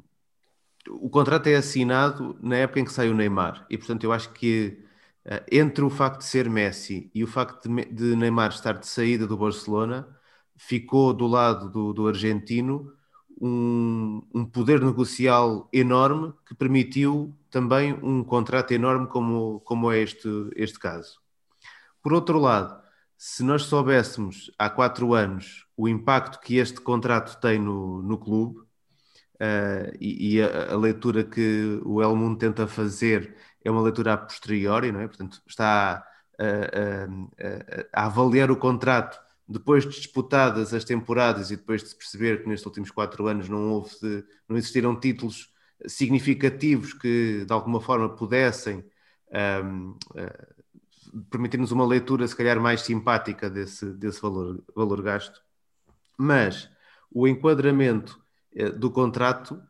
o 0.88 1.08
contrato 1.10 1.46
é 1.48 1.56
assinado 1.56 2.36
na 2.40 2.56
época 2.56 2.80
em 2.80 2.84
que 2.84 2.92
sai 2.92 3.08
o 3.08 3.14
Neymar, 3.14 3.66
e 3.70 3.78
portanto 3.78 4.04
eu 4.04 4.12
acho 4.12 4.32
que 4.32 4.78
uh, 5.24 5.44
entre 5.50 5.84
o 5.84 5.90
facto 5.90 6.18
de 6.18 6.26
ser 6.26 6.48
Messi 6.48 7.10
e 7.14 7.24
o 7.24 7.26
facto 7.26 7.68
de, 7.68 7.84
de, 7.86 8.16
Neymar 8.16 8.50
estar 8.50 8.74
de 8.78 8.86
saída 8.86 9.26
do 9.26 9.36
Barcelona, 9.36 10.08
ficou 10.56 11.12
do 11.12 11.26
lado 11.26 11.70
do, 11.70 11.92
do 11.92 12.08
argentino 12.08 12.92
um, 13.40 14.22
um, 14.34 14.44
poder 14.44 14.80
negocial 14.82 15.68
enorme 15.72 16.32
que 16.46 16.54
permitiu 16.54 17.36
também 17.50 17.92
um 18.02 18.24
contrato 18.24 18.72
enorme 18.72 19.06
como, 19.06 19.60
como 19.60 19.92
é 19.92 20.00
este, 20.00 20.28
este 20.56 20.78
caso. 20.78 21.20
Por 22.02 22.12
outro 22.14 22.38
lado, 22.38 22.80
se 23.18 23.42
nós 23.42 23.64
soubéssemos 23.64 24.50
há 24.58 24.70
quatro 24.70 25.14
anos 25.14 25.66
o 25.76 25.88
impacto 25.88 26.40
que 26.40 26.56
este 26.56 26.80
contrato 26.80 27.38
tem 27.40 27.58
no, 27.58 28.02
no 28.02 28.18
clube, 28.18 28.65
Uh, 29.36 29.92
e, 30.00 30.36
e 30.36 30.42
a, 30.42 30.72
a, 30.72 30.76
leitura 30.76 31.22
que 31.22 31.78
o 31.84 32.02
El 32.02 32.16
Mundo 32.16 32.38
tenta 32.38 32.66
fazer 32.66 33.36
é 33.62 33.70
uma 33.70 33.82
leitura 33.82 34.14
a 34.14 34.16
posteriori, 34.16 34.90
não 34.90 35.00
é? 35.00 35.06
Portanto, 35.06 35.42
está 35.46 36.06
a, 36.38 36.44
a, 37.94 38.02
a 38.02 38.06
avaliar 38.06 38.50
o 38.50 38.56
contrato 38.56 39.20
depois 39.48 39.84
de 39.84 39.90
disputadas 39.90 40.74
as 40.74 40.84
temporadas 40.84 41.50
e 41.50 41.56
depois 41.56 41.82
de 41.82 41.90
se 41.90 41.96
perceber 41.96 42.42
que 42.42 42.48
nestes 42.48 42.66
últimos 42.66 42.90
quatro 42.90 43.26
anos 43.26 43.48
não 43.48 43.70
houve, 43.70 44.24
não 44.48 44.56
existiram 44.56 44.98
títulos 44.98 45.52
significativos 45.86 46.92
que 46.92 47.44
de 47.44 47.52
alguma 47.52 47.80
forma 47.80 48.08
pudessem 48.08 48.84
um, 49.62 49.90
uh, 49.90 49.98
eh, 50.16 50.46
permitir-nos 51.30 51.70
uma 51.70 51.86
leitura 51.86 52.26
se 52.26 52.34
calhar 52.34 52.60
mais 52.60 52.80
simpática 52.80 53.50
desse, 53.50 53.86
desse 53.92 54.20
valor, 54.20 54.62
valor 54.74 55.02
gasto. 55.02 55.40
Mas 56.16 56.70
o 57.10 57.28
enquadramento 57.28 58.20
do 58.78 58.90
contrato 58.90 59.60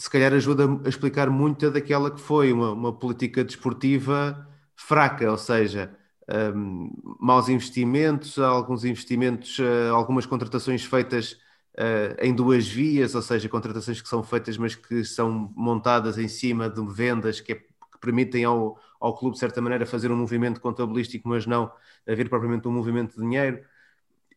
se 0.00 0.08
calhar 0.08 0.32
ajuda 0.32 0.64
a 0.82 0.88
explicar 0.88 1.28
muito 1.28 1.70
daquela 1.70 2.10
que 2.10 2.20
foi 2.20 2.50
uma, 2.54 2.72
uma 2.72 2.90
política 2.90 3.44
desportiva 3.44 4.48
fraca, 4.74 5.30
ou 5.30 5.36
seja, 5.36 5.94
um, 6.56 6.90
maus 7.20 7.50
investimentos, 7.50 8.38
alguns 8.38 8.82
investimentos, 8.82 9.58
uh, 9.58 9.94
algumas 9.94 10.24
contratações 10.24 10.82
feitas 10.82 11.32
uh, 11.78 12.16
em 12.18 12.34
duas 12.34 12.66
vias, 12.66 13.14
ou 13.14 13.20
seja, 13.20 13.46
contratações 13.46 14.00
que 14.00 14.08
são 14.08 14.22
feitas, 14.22 14.56
mas 14.56 14.74
que 14.74 15.04
são 15.04 15.52
montadas 15.54 16.16
em 16.16 16.28
cima 16.28 16.70
de 16.70 16.82
vendas 16.94 17.38
que, 17.38 17.52
é, 17.52 17.56
que 17.56 17.98
permitem 18.00 18.42
ao, 18.44 18.78
ao 18.98 19.14
clube, 19.14 19.34
de 19.34 19.40
certa 19.40 19.60
maneira, 19.60 19.84
fazer 19.84 20.10
um 20.10 20.16
movimento 20.16 20.62
contabilístico, 20.62 21.28
mas 21.28 21.44
não 21.44 21.70
haver 22.08 22.30
propriamente 22.30 22.66
um 22.66 22.72
movimento 22.72 23.16
de 23.16 23.20
dinheiro. 23.20 23.60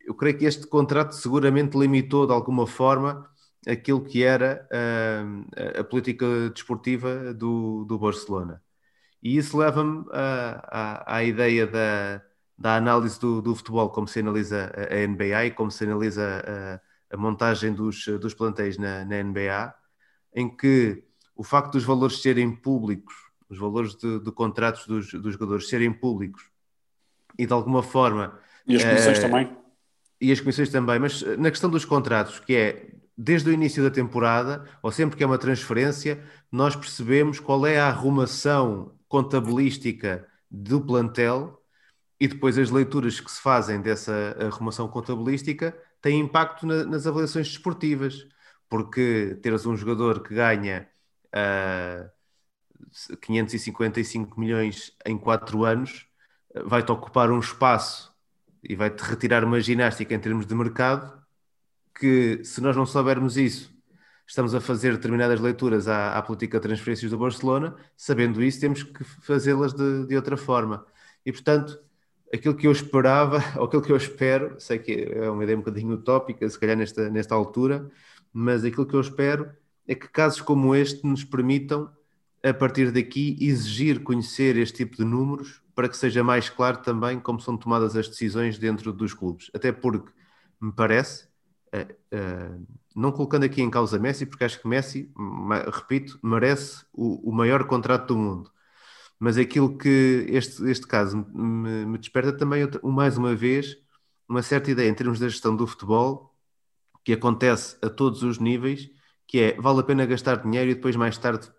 Eu 0.05 0.13
creio 0.13 0.37
que 0.37 0.43
este 0.43 0.67
contrato 0.67 1.13
seguramente 1.13 1.77
limitou 1.77 2.27
de 2.27 2.33
alguma 2.33 2.67
forma 2.67 3.31
aquilo 3.67 4.03
que 4.03 4.23
era 4.23 4.67
uh, 4.71 5.79
a 5.79 5.83
política 5.83 6.49
desportiva 6.49 7.33
do, 7.33 7.85
do 7.85 7.97
Barcelona. 7.97 8.61
E 9.21 9.37
isso 9.37 9.57
leva-me 9.57 10.05
à, 10.11 11.15
à, 11.15 11.23
ideia 11.23 11.65
da, 11.65 12.21
da 12.57 12.75
análise 12.75 13.17
do, 13.19 13.41
do, 13.41 13.55
futebol, 13.55 13.89
como 13.89 14.05
se 14.05 14.19
analisa 14.19 14.69
a, 14.75 15.07
NBA 15.07 15.45
e 15.45 15.51
como 15.51 15.71
se 15.71 15.85
analisa 15.85 16.81
a, 17.09 17.15
a 17.15 17.17
montagem 17.17 17.73
dos, 17.73 18.05
dos 18.19 18.33
plantéis 18.33 18.77
na, 18.77 19.05
na, 19.05 19.23
NBA, 19.23 19.73
em 20.35 20.53
que 20.53 21.05
o 21.35 21.43
facto 21.43 21.73
dos 21.73 21.85
valores 21.85 22.21
serem 22.21 22.53
públicos, 22.53 23.13
os 23.49 23.57
valores 23.57 23.95
de, 23.95 24.19
de 24.19 24.31
contratos 24.31 24.85
dos, 24.85 25.13
dos, 25.13 25.33
jogadores 25.33 25.69
serem 25.69 25.93
públicos 25.93 26.49
e 27.39 27.45
de 27.45 27.53
alguma 27.53 27.81
forma. 27.81 28.37
E 28.67 28.75
as 28.75 28.83
comissões 28.83 29.19
uh, 29.19 29.21
também? 29.21 29.57
E 30.19 30.31
as 30.33 30.39
comissões 30.41 30.69
também, 30.69 30.99
mas 30.99 31.21
na 31.37 31.49
questão 31.49 31.69
dos 31.69 31.85
contratos, 31.85 32.39
que 32.39 32.55
é 32.55 32.92
desde 33.17 33.49
o 33.49 33.53
início 33.53 33.83
da 33.83 33.91
temporada, 33.91 34.67
ou 34.81 34.91
sempre 34.91 35.17
que 35.17 35.23
é 35.23 35.27
uma 35.27 35.37
transferência, 35.37 36.23
nós 36.51 36.75
percebemos 36.75 37.39
qual 37.39 37.65
é 37.65 37.79
a 37.79 37.87
arrumação 37.87 38.97
contabilística 39.07 40.27
do 40.49 40.81
plantel 40.81 41.61
e 42.19 42.27
depois 42.27 42.57
as 42.57 42.69
leituras 42.69 43.19
que 43.19 43.31
se 43.31 43.41
fazem 43.41 43.81
dessa 43.81 44.35
arrumação 44.39 44.87
contabilística 44.87 45.77
têm 46.01 46.19
impacto 46.19 46.65
na, 46.65 46.83
nas 46.85 47.05
avaliações 47.07 47.47
desportivas, 47.47 48.27
porque 48.69 49.39
teres 49.41 49.65
um 49.65 49.75
jogador 49.75 50.21
que 50.23 50.33
ganha 50.33 50.87
uh, 51.27 52.09
ah, 53.11 53.17
555 53.21 54.39
milhões 54.39 54.91
em 55.05 55.17
4 55.17 55.63
anos 55.63 56.07
vai-te 56.65 56.91
ocupar 56.91 57.31
um 57.31 57.39
espaço 57.39 58.13
e 58.63 58.75
vai-te 58.75 59.01
retirar 59.01 59.43
uma 59.43 59.59
ginástica 59.59 60.13
em 60.13 60.19
termos 60.19 60.45
de 60.45 60.55
mercado 60.55 61.22
que 61.95 62.43
se 62.43 62.61
nós 62.61 62.75
não 62.75 62.85
soubermos 62.85 63.37
isso 63.37 63.73
estamos 64.27 64.55
a 64.55 64.61
fazer 64.61 64.93
determinadas 64.93 65.39
leituras 65.39 65.87
à, 65.87 66.17
à 66.17 66.21
política 66.21 66.59
de 66.59 66.63
transferências 66.63 67.11
do 67.11 67.17
Barcelona, 67.17 67.75
sabendo 67.95 68.41
isso, 68.41 68.59
temos 68.59 68.83
que 68.83 69.03
fazê-las 69.03 69.73
de, 69.73 70.07
de, 70.07 70.15
outra 70.15 70.37
forma. 70.37 70.85
E, 71.25 71.31
portanto, 71.31 71.79
aquilo 72.33 72.55
que 72.55 72.67
eu 72.67 72.71
esperava, 72.71 73.43
ou 73.57 73.65
aquilo 73.65 73.81
que 73.81 73.91
eu 73.91 73.97
espero, 73.97 74.55
sei 74.59 74.79
que 74.79 74.91
é 74.91 75.29
uma 75.29 75.43
ideia 75.43 75.57
um 75.57 75.61
bocadinho 75.61 75.93
utópica, 75.93 76.47
se 76.49 76.59
calhar 76.59 76.77
nesta, 76.77 77.09
nesta 77.09 77.35
altura, 77.35 77.89
mas 78.31 78.63
aquilo 78.65 78.87
que 78.87 78.95
eu 78.95 79.01
espero 79.01 79.51
é 79.87 79.93
que 79.93 80.07
casos 80.07 80.41
como 80.41 80.75
este 80.75 81.05
nos 81.05 81.23
permitam, 81.23 81.91
a 82.41 82.53
partir 82.53 82.91
daqui, 82.91 83.37
exigir 83.39 84.01
conhecer 84.03 84.57
este 84.57 84.77
tipo 84.77 84.97
de 84.97 85.05
números 85.05 85.61
para 85.75 85.87
que 85.87 85.95
seja 85.95 86.23
mais 86.23 86.49
claro 86.49 86.77
também 86.77 87.19
como 87.19 87.39
são 87.39 87.57
tomadas 87.57 87.95
as 87.95 88.07
decisões 88.07 88.57
dentro 88.57 88.91
dos 88.91 89.13
clubes. 89.13 89.49
Até 89.53 89.71
porque, 89.71 90.11
me 90.59 90.71
parece, 90.71 91.27
não 92.95 93.11
colocando 93.11 93.43
aqui 93.43 93.61
em 93.61 93.69
causa 93.69 93.99
Messi, 93.99 94.25
porque 94.25 94.43
acho 94.43 94.61
que 94.61 94.67
Messi, 94.67 95.11
repito, 95.71 96.19
merece 96.23 96.85
o, 96.93 97.29
o 97.29 97.33
maior 97.33 97.65
contrato 97.65 98.07
do 98.07 98.17
mundo. 98.17 98.51
Mas 99.19 99.37
aquilo 99.37 99.77
que 99.77 100.25
este, 100.29 100.63
este 100.69 100.85
caso 100.87 101.25
me, 101.33 101.85
me 101.85 101.97
desperta 101.97 102.33
também, 102.33 102.67
mais 102.83 103.17
uma 103.17 103.35
vez, 103.35 103.77
uma 104.27 104.41
certa 104.41 104.71
ideia 104.71 104.89
em 104.89 104.93
termos 104.93 105.19
da 105.19 105.29
gestão 105.29 105.55
do 105.55 105.65
futebol, 105.67 106.35
que 107.03 107.13
acontece 107.13 107.77
a 107.81 107.89
todos 107.89 108.23
os 108.23 108.39
níveis, 108.39 108.89
que 109.27 109.39
é, 109.39 109.61
vale 109.61 109.79
a 109.79 109.83
pena 109.83 110.05
gastar 110.05 110.37
dinheiro 110.37 110.71
e 110.71 110.75
depois 110.75 110.95
mais 110.95 111.17
tarde 111.17 111.51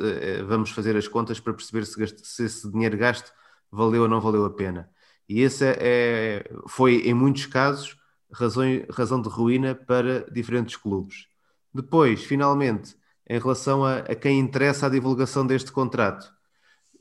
eh, 0.00 0.42
vamos 0.44 0.70
fazer 0.70 0.96
as 0.96 1.08
contas 1.08 1.40
para 1.40 1.54
perceber 1.54 1.84
se, 1.86 1.98
gasto, 1.98 2.24
se 2.24 2.44
esse 2.44 2.70
dinheiro 2.70 2.96
gasto 2.96 3.32
valeu 3.70 4.02
ou 4.02 4.08
não 4.08 4.20
valeu 4.20 4.44
a 4.44 4.50
pena. 4.50 4.90
E 5.28 5.40
esse 5.40 5.64
é, 5.64 5.76
é 5.80 6.44
foi, 6.68 6.96
em 7.08 7.14
muitos 7.14 7.46
casos, 7.46 7.96
razão, 8.32 8.64
razão 8.90 9.20
de 9.20 9.28
ruína 9.28 9.74
para 9.74 10.30
diferentes 10.30 10.76
clubes. 10.76 11.26
Depois, 11.72 12.24
finalmente, 12.24 12.96
em 13.28 13.38
relação 13.38 13.84
a, 13.84 13.98
a 13.98 14.14
quem 14.14 14.38
interessa 14.38 14.86
a 14.86 14.90
divulgação 14.90 15.46
deste 15.46 15.72
contrato, 15.72 16.32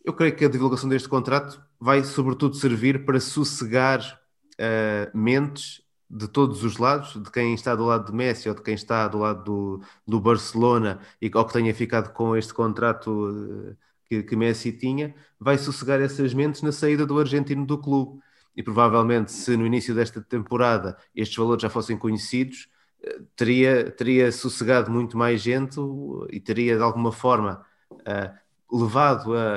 eu 0.04 0.14
creio 0.14 0.36
que 0.36 0.46
a 0.46 0.50
divulgação 0.50 0.90
deste 0.90 1.08
contrato 1.08 1.62
vai, 1.80 2.04
sobretudo, 2.04 2.56
servir 2.56 3.06
para 3.06 3.20
sossegar 3.20 4.20
uh, 4.54 5.18
mentes 5.18 5.82
de 6.10 6.28
todos 6.28 6.64
os 6.64 6.78
lados, 6.78 7.22
de 7.22 7.32
quem 7.32 7.54
está 7.54 7.74
do 7.76 7.86
lado 7.86 8.12
de 8.12 8.14
Messi 8.14 8.50
ou 8.50 8.56
de 8.56 8.62
quem 8.62 8.74
está 8.74 9.08
do 9.08 9.20
lado 9.20 9.44
do, 9.44 9.82
do 10.06 10.20
Barcelona 10.20 11.00
e 11.22 11.32
ou 11.34 11.46
que 11.46 11.54
tenha 11.54 11.74
ficado 11.74 12.12
com 12.14 12.36
este 12.36 12.54
contrato 12.54 13.10
uh, 13.10 13.78
que, 14.06 14.24
que 14.24 14.36
Messi 14.36 14.74
tinha, 14.74 15.16
vai 15.40 15.58
sossegar 15.58 16.02
essas 16.02 16.34
mentes 16.34 16.62
na 16.62 16.72
saída 16.72 17.06
do 17.06 17.18
argentino 17.18 17.66
do 17.66 17.78
clube 17.78 18.22
e 18.56 18.64
provavelmente 18.64 19.32
se 19.32 19.56
no 19.56 19.66
início 19.66 19.96
desta 19.96 20.22
temporada 20.22 20.98
estes 21.16 21.38
valores 21.38 21.62
já 21.62 21.70
fossem 21.70 21.98
conhecidos, 21.98 22.68
eh, 23.04 23.22
teria, 23.36 23.92
teria 23.92 24.32
sossegado 24.32 24.92
muito 24.92 25.18
mais 25.18 25.42
gente 25.42 25.80
e 26.30 26.40
teria 26.40 26.78
de 26.78 26.84
alguma 26.84 27.12
forma 27.12 27.66
uh, 27.92 28.78
levado 28.84 29.34
a, 29.36 29.56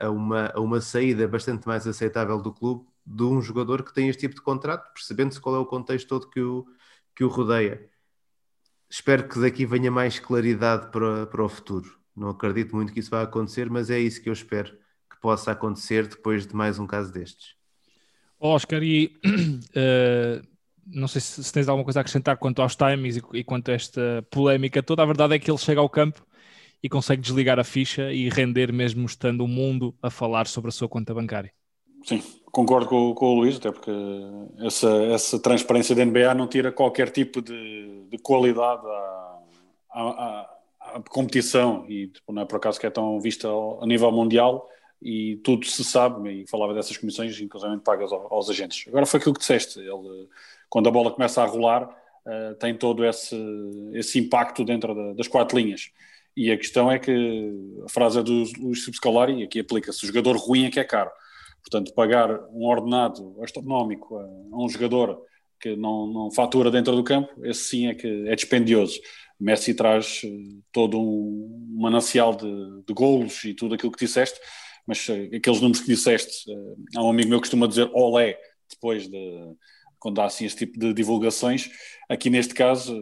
a, 0.00 0.06
a, 0.06 0.10
uma, 0.10 0.52
a 0.54 0.60
uma 0.60 0.80
saída 0.80 1.26
bastante 1.26 1.66
mais 1.66 1.86
aceitável 1.86 2.40
do 2.40 2.52
clube 2.52 2.86
de 3.04 3.24
um 3.24 3.40
jogador 3.40 3.82
que 3.82 3.92
tem 3.92 4.08
este 4.08 4.20
tipo 4.20 4.36
de 4.36 4.42
contrato, 4.42 4.92
percebendo-se 4.92 5.40
qual 5.40 5.56
é 5.56 5.58
o 5.58 5.66
contexto 5.66 6.08
todo 6.08 6.28
que 6.28 6.40
o, 6.40 6.66
que 7.14 7.24
o 7.24 7.28
rodeia. 7.28 7.90
Espero 8.88 9.26
que 9.28 9.40
daqui 9.40 9.66
venha 9.66 9.90
mais 9.90 10.18
claridade 10.18 10.90
para, 10.90 11.26
para 11.26 11.44
o 11.44 11.48
futuro. 11.48 11.98
Não 12.14 12.28
acredito 12.28 12.76
muito 12.76 12.92
que 12.92 13.00
isso 13.00 13.10
vá 13.10 13.22
acontecer, 13.22 13.70
mas 13.70 13.90
é 13.90 13.98
isso 13.98 14.22
que 14.22 14.28
eu 14.28 14.32
espero 14.32 14.76
que 15.10 15.18
possa 15.20 15.52
acontecer 15.52 16.06
depois 16.06 16.46
de 16.46 16.54
mais 16.54 16.78
um 16.78 16.86
caso 16.86 17.12
destes. 17.12 17.56
Oscar, 18.42 18.82
e 18.82 19.12
uh, 19.24 20.46
não 20.86 21.06
sei 21.06 21.20
se, 21.20 21.44
se, 21.44 21.52
tens 21.52 21.68
alguma 21.68 21.84
coisa 21.84 22.00
a 22.00 22.02
acrescentar 22.02 22.36
quanto 22.36 22.60
aos 22.60 22.74
timings 22.74 23.16
e, 23.16 23.22
e, 23.34 23.44
quanto 23.44 23.70
a 23.70 23.74
esta 23.74 24.26
polémica 24.30 24.82
toda. 24.82 25.02
A 25.02 25.06
verdade 25.06 25.34
é 25.34 25.38
que 25.38 25.50
ele 25.50 25.58
chega 25.58 25.80
ao 25.80 25.88
campo 25.88 26.24
e 26.82 26.88
consegue 26.88 27.22
desligar 27.22 27.58
a 27.58 27.64
ficha 27.64 28.12
e 28.12 28.28
render 28.28 28.72
mesmo 28.72 29.06
estando 29.06 29.44
o 29.44 29.48
mundo 29.48 29.94
a 30.02 30.10
falar 30.10 30.46
sobre 30.46 30.68
a 30.68 30.72
sua 30.72 30.88
conta 30.88 31.14
bancária. 31.14 31.52
Sim, 32.04 32.20
concordo 32.50 32.88
com, 32.88 33.14
com 33.14 33.26
o 33.26 33.34
Luís, 33.40 33.56
até 33.56 33.70
porque 33.70 33.92
essa, 34.60 34.90
essa 35.04 35.38
transparência 35.38 35.94
da 35.94 36.04
NBA 36.04 36.34
não 36.34 36.48
tira 36.48 36.72
qualquer 36.72 37.10
tipo 37.10 37.40
de, 37.40 38.06
de 38.10 38.18
qualidade 38.18 38.84
à, 38.84 39.38
à, 39.92 40.50
à, 40.80 41.02
competição 41.08 41.86
e 41.88 42.08
tipo, 42.08 42.32
não 42.32 42.42
é 42.42 42.44
por 42.44 42.56
acaso 42.56 42.80
que 42.80 42.86
é 42.86 42.90
tão 42.90 43.20
vista 43.20 43.48
a 43.48 43.86
nível 43.86 44.10
mundial 44.10 44.68
e 45.02 45.36
tudo 45.42 45.66
se 45.66 45.82
sabe, 45.82 46.30
e 46.30 46.46
falava 46.46 46.72
dessas 46.72 46.96
comissões, 46.96 47.38
inclusive 47.40 47.76
pagas 47.78 48.12
aos, 48.12 48.30
aos, 48.30 48.50
agentes. 48.50 48.86
Agora 48.86 49.04
foi 49.04 49.18
aquilo 49.18 49.34
que 49.34 49.40
disseste, 49.40 49.80
ele, 49.80 50.28
quando 50.70 50.88
a 50.88 50.92
bola 50.92 51.10
começa 51.10 51.42
a 51.42 51.46
rolar, 51.46 51.84
uh, 51.84 52.54
tem 52.60 52.76
todo 52.76 53.04
esse, 53.04 53.36
esse 53.94 54.20
impacto 54.20 54.64
dentro 54.64 54.94
da, 54.94 55.12
das 55.14 55.26
quatro 55.26 55.58
linhas. 55.58 55.90
E 56.36 56.50
a 56.50 56.56
questão 56.56 56.90
é 56.90 56.98
que 56.98 57.52
a 57.84 57.88
frase 57.90 58.20
é 58.20 58.22
do 58.22 58.44
Luís 58.58 58.84
Subscalari, 58.84 59.42
aqui 59.42 59.60
aplica-se, 59.60 60.04
o 60.04 60.06
jogador 60.06 60.36
ruim 60.36 60.66
é 60.66 60.70
que 60.70 60.80
é 60.80 60.84
caro. 60.84 61.10
Portanto, 61.62 61.92
pagar 61.94 62.30
um 62.50 62.64
ordenado 62.64 63.36
astronómico 63.42 64.16
a, 64.16 64.22
a 64.22 64.64
um 64.64 64.68
jogador 64.68 65.20
que 65.60 65.76
não, 65.76 66.06
não 66.06 66.30
fatura 66.30 66.70
dentro 66.70 66.94
do 66.94 67.04
campo, 67.04 67.28
esse 67.44 67.64
sim 67.64 67.88
é 67.88 67.94
que 67.94 68.28
é 68.28 68.34
dispendioso. 68.36 69.00
Messi 69.38 69.74
traz 69.74 70.22
uh, 70.22 70.62
todo 70.70 71.00
um 71.00 71.76
manancial 71.76 72.34
de, 72.34 72.82
de 72.86 72.94
golos 72.94 73.42
e 73.44 73.52
tudo 73.52 73.74
aquilo 73.74 73.90
que 73.90 74.04
disseste, 74.04 74.38
mas 74.86 75.08
uh, 75.08 75.12
aqueles 75.34 75.60
números 75.60 75.80
que 75.80 75.86
disseste, 75.86 76.50
uh, 76.50 76.76
há 76.96 77.02
um 77.02 77.10
amigo 77.10 77.28
meu 77.28 77.38
que 77.38 77.42
costuma 77.42 77.66
dizer 77.66 77.90
olé, 77.92 78.38
depois 78.70 79.08
de 79.08 79.54
quando 79.98 80.20
há 80.20 80.24
assim 80.24 80.44
este 80.44 80.66
tipo 80.66 80.80
de 80.80 80.92
divulgações, 80.92 81.70
aqui 82.08 82.28
neste 82.28 82.54
caso, 82.54 83.00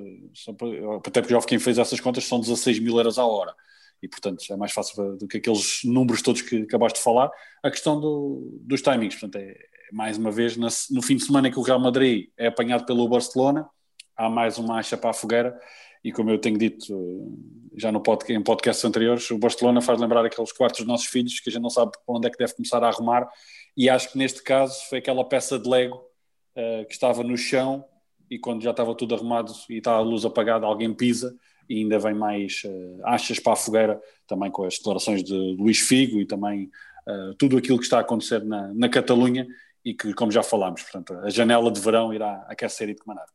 até 1.05 1.22
porque 1.22 1.35
já 1.35 1.41
quem 1.41 1.59
fez 1.59 1.78
essas 1.78 1.99
contas, 1.99 2.24
são 2.24 2.39
16 2.39 2.78
mil 2.78 2.99
euros 2.99 3.18
à 3.18 3.24
hora, 3.24 3.55
e 4.03 4.09
portanto 4.09 4.45
é 4.51 4.57
mais 4.57 4.72
fácil 4.72 5.16
do 5.16 5.26
que 5.26 5.39
aqueles 5.39 5.81
números 5.83 6.20
todos 6.20 6.43
que 6.43 6.62
acabaste 6.62 6.99
de 6.99 7.05
falar, 7.05 7.31
a 7.62 7.70
questão 7.70 7.99
do, 7.99 8.59
dos 8.61 8.83
timings, 8.83 9.14
portanto 9.14 9.37
é, 9.37 9.57
mais 9.93 10.18
uma 10.18 10.31
vez, 10.31 10.57
no 10.57 11.03
fim 11.03 11.16
de 11.16 11.24
semana 11.24 11.51
que 11.51 11.59
o 11.59 11.62
Real 11.62 11.81
Madrid 11.81 12.28
é 12.37 12.49
apanhado 12.49 12.85
pelo 12.85 13.09
Barcelona, 13.09 13.66
há 14.14 14.28
mais 14.28 14.59
uma 14.59 14.78
acha 14.78 14.97
para 14.97 15.11
a 15.11 15.14
fogueira, 15.14 15.59
e 16.03 16.13
como 16.13 16.31
eu 16.31 16.39
tenho 16.39 16.59
dito 16.59 17.39
já 17.77 17.93
no 17.93 18.01
podcast, 18.01 18.33
em 18.33 18.43
podcasts 18.43 18.85
anteriores, 18.85 19.31
o 19.31 19.39
Barcelona 19.39 19.81
faz 19.81 20.01
lembrar 20.01 20.25
aqueles 20.25 20.53
quartos 20.53 20.81
dos 20.81 20.89
nossos 20.89 21.07
filhos 21.07 21.41
que 21.41 21.51
a 21.51 21.53
gente 21.53 21.63
não 21.63 21.71
sabe 21.71 21.93
onde 22.07 22.27
é 22.27 22.31
que 22.31 22.39
deve 22.39 22.55
começar 22.55 22.83
a 22.83 22.89
arrumar, 22.89 23.29
e 23.77 23.89
acho 23.89 24.13
que 24.13 24.19
neste 24.19 24.43
caso 24.43 24.81
foi 24.89 24.99
aquela 24.99 25.25
peça 25.25 25.59
de 25.59 25.69
Lego 25.69 25.97
uh, 25.97 26.85
que 26.87 26.93
estava 26.93 27.23
no 27.23 27.37
chão 27.37 27.85
e 28.31 28.39
quando 28.39 28.63
já 28.63 28.71
estava 28.71 28.95
tudo 28.95 29.15
arrumado 29.15 29.53
e 29.69 29.79
está 29.79 29.93
a 29.93 30.01
luz 30.01 30.25
apagada, 30.25 30.67
alguém 30.67 30.93
pisa 30.95 31.37
e 31.69 31.79
ainda 31.79 31.99
vem 31.99 32.15
mais 32.15 32.63
uh, 32.65 33.01
achas 33.05 33.39
para 33.39 33.53
a 33.53 33.57
fogueira, 33.57 34.01
também 34.27 34.51
com 34.51 34.65
as 34.65 34.77
declarações 34.77 35.23
de 35.23 35.35
Luís 35.59 35.79
Figo 35.79 36.21
e 36.21 36.27
também 36.27 36.71
uh, 37.09 37.35
tudo 37.39 37.57
aquilo 37.57 37.79
que 37.79 37.85
está 37.85 37.99
a 37.99 38.01
acontecer 38.01 38.45
na, 38.45 38.73
na 38.75 38.89
Catalunha 38.89 39.47
e 39.85 39.95
que, 39.95 40.13
como 40.15 40.31
já 40.31 40.43
falámos, 40.43 40.83
portanto, 40.83 41.15
a 41.15 41.31
janela 41.31 41.71
de 41.71 41.81
verão 41.81 42.13
irá 42.13 42.45
aquecer 42.49 42.89
e 42.89 42.95
de 42.95 43.01
que 43.01 43.07
maneira. 43.07 43.31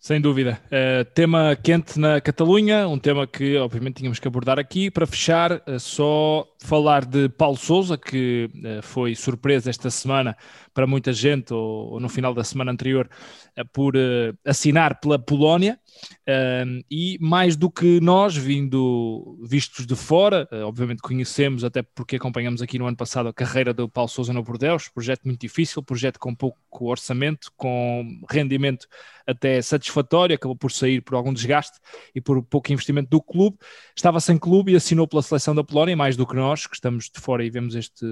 Sem 0.00 0.20
dúvida. 0.20 0.60
Uh, 0.66 1.04
tema 1.12 1.56
quente 1.56 1.98
na 1.98 2.20
Catalunha, 2.20 2.86
um 2.86 2.98
tema 2.98 3.26
que 3.26 3.56
obviamente 3.56 3.96
tínhamos 3.96 4.20
que 4.20 4.28
abordar 4.28 4.56
aqui. 4.56 4.92
Para 4.92 5.06
fechar, 5.06 5.60
uh, 5.66 5.80
só 5.80 6.46
falar 6.58 7.04
de 7.04 7.28
Paulo 7.28 7.56
Souza, 7.56 7.96
que 7.96 8.50
uh, 8.54 8.82
foi 8.82 9.14
surpresa 9.14 9.70
esta 9.70 9.90
semana 9.90 10.36
para 10.74 10.86
muita 10.86 11.12
gente, 11.12 11.52
ou, 11.52 11.92
ou 11.92 12.00
no 12.00 12.08
final 12.08 12.34
da 12.34 12.44
semana 12.44 12.72
anterior, 12.72 13.08
por 13.72 13.94
assinar 14.44 15.00
pela 15.00 15.18
Polónia. 15.18 15.80
e 16.88 17.18
mais 17.20 17.56
do 17.56 17.68
que 17.68 18.00
nós, 18.00 18.36
vindo 18.36 19.36
vistos 19.42 19.84
de 19.84 19.96
fora, 19.96 20.48
obviamente 20.64 21.02
conhecemos, 21.02 21.64
até 21.64 21.82
porque 21.82 22.14
acompanhamos 22.14 22.62
aqui 22.62 22.78
no 22.78 22.86
ano 22.86 22.96
passado 22.96 23.28
a 23.28 23.32
carreira 23.32 23.74
do 23.74 23.88
Paulo 23.88 24.08
Souza 24.08 24.32
no 24.32 24.44
Bordeaux, 24.44 24.88
projeto 24.88 25.22
muito 25.24 25.40
difícil, 25.40 25.82
projeto 25.82 26.20
com 26.20 26.32
pouco 26.32 26.58
orçamento, 26.88 27.50
com 27.56 28.20
rendimento 28.30 28.86
até 29.28 29.60
satisfatório, 29.60 30.34
acabou 30.34 30.56
por 30.56 30.72
sair 30.72 31.02
por 31.02 31.14
algum 31.14 31.34
desgaste 31.34 31.78
e 32.14 32.20
por 32.20 32.42
pouco 32.42 32.72
investimento 32.72 33.10
do 33.10 33.20
clube. 33.20 33.58
Estava 33.94 34.20
sem 34.20 34.38
clube 34.38 34.72
e 34.72 34.76
assinou 34.76 35.06
pela 35.06 35.20
seleção 35.20 35.54
da 35.54 35.62
Polónia, 35.62 35.94
mais 35.94 36.16
do 36.16 36.26
que 36.26 36.34
nós, 36.34 36.47
que 36.56 36.74
estamos 36.74 37.10
de 37.12 37.20
fora 37.20 37.44
e 37.44 37.50
vemos 37.50 37.74
este 37.74 38.06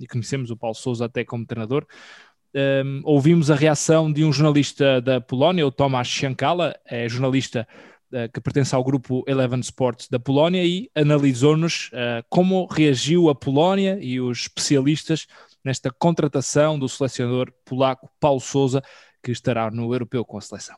e 0.00 0.06
conhecemos 0.06 0.50
o 0.50 0.56
Paulo 0.56 0.74
Souza 0.74 1.04
até 1.04 1.24
como 1.24 1.46
treinador. 1.46 1.86
Um, 2.54 3.00
ouvimos 3.04 3.50
a 3.50 3.54
reação 3.54 4.12
de 4.12 4.24
um 4.24 4.32
jornalista 4.32 5.00
da 5.00 5.20
Polónia, 5.20 5.66
o 5.66 5.72
Tomasz 5.72 6.08
Shankala, 6.08 6.74
é 6.84 7.08
jornalista 7.08 7.66
uh, 8.12 8.30
que 8.32 8.40
pertence 8.40 8.74
ao 8.74 8.84
grupo 8.84 9.24
Eleven 9.26 9.60
Sports 9.60 10.08
da 10.08 10.20
Polónia 10.20 10.62
e 10.62 10.90
analisou-nos 10.94 11.88
uh, 11.88 12.22
como 12.28 12.66
reagiu 12.66 13.30
a 13.30 13.34
Polónia 13.34 13.98
e 14.00 14.20
os 14.20 14.42
especialistas 14.42 15.26
nesta 15.64 15.90
contratação 15.90 16.78
do 16.78 16.88
selecionador 16.88 17.50
polaco 17.64 18.10
Paulo 18.20 18.40
Souza, 18.40 18.82
que 19.22 19.30
estará 19.30 19.70
no 19.70 19.94
europeu 19.94 20.24
com 20.24 20.36
a 20.36 20.40
seleção. 20.40 20.76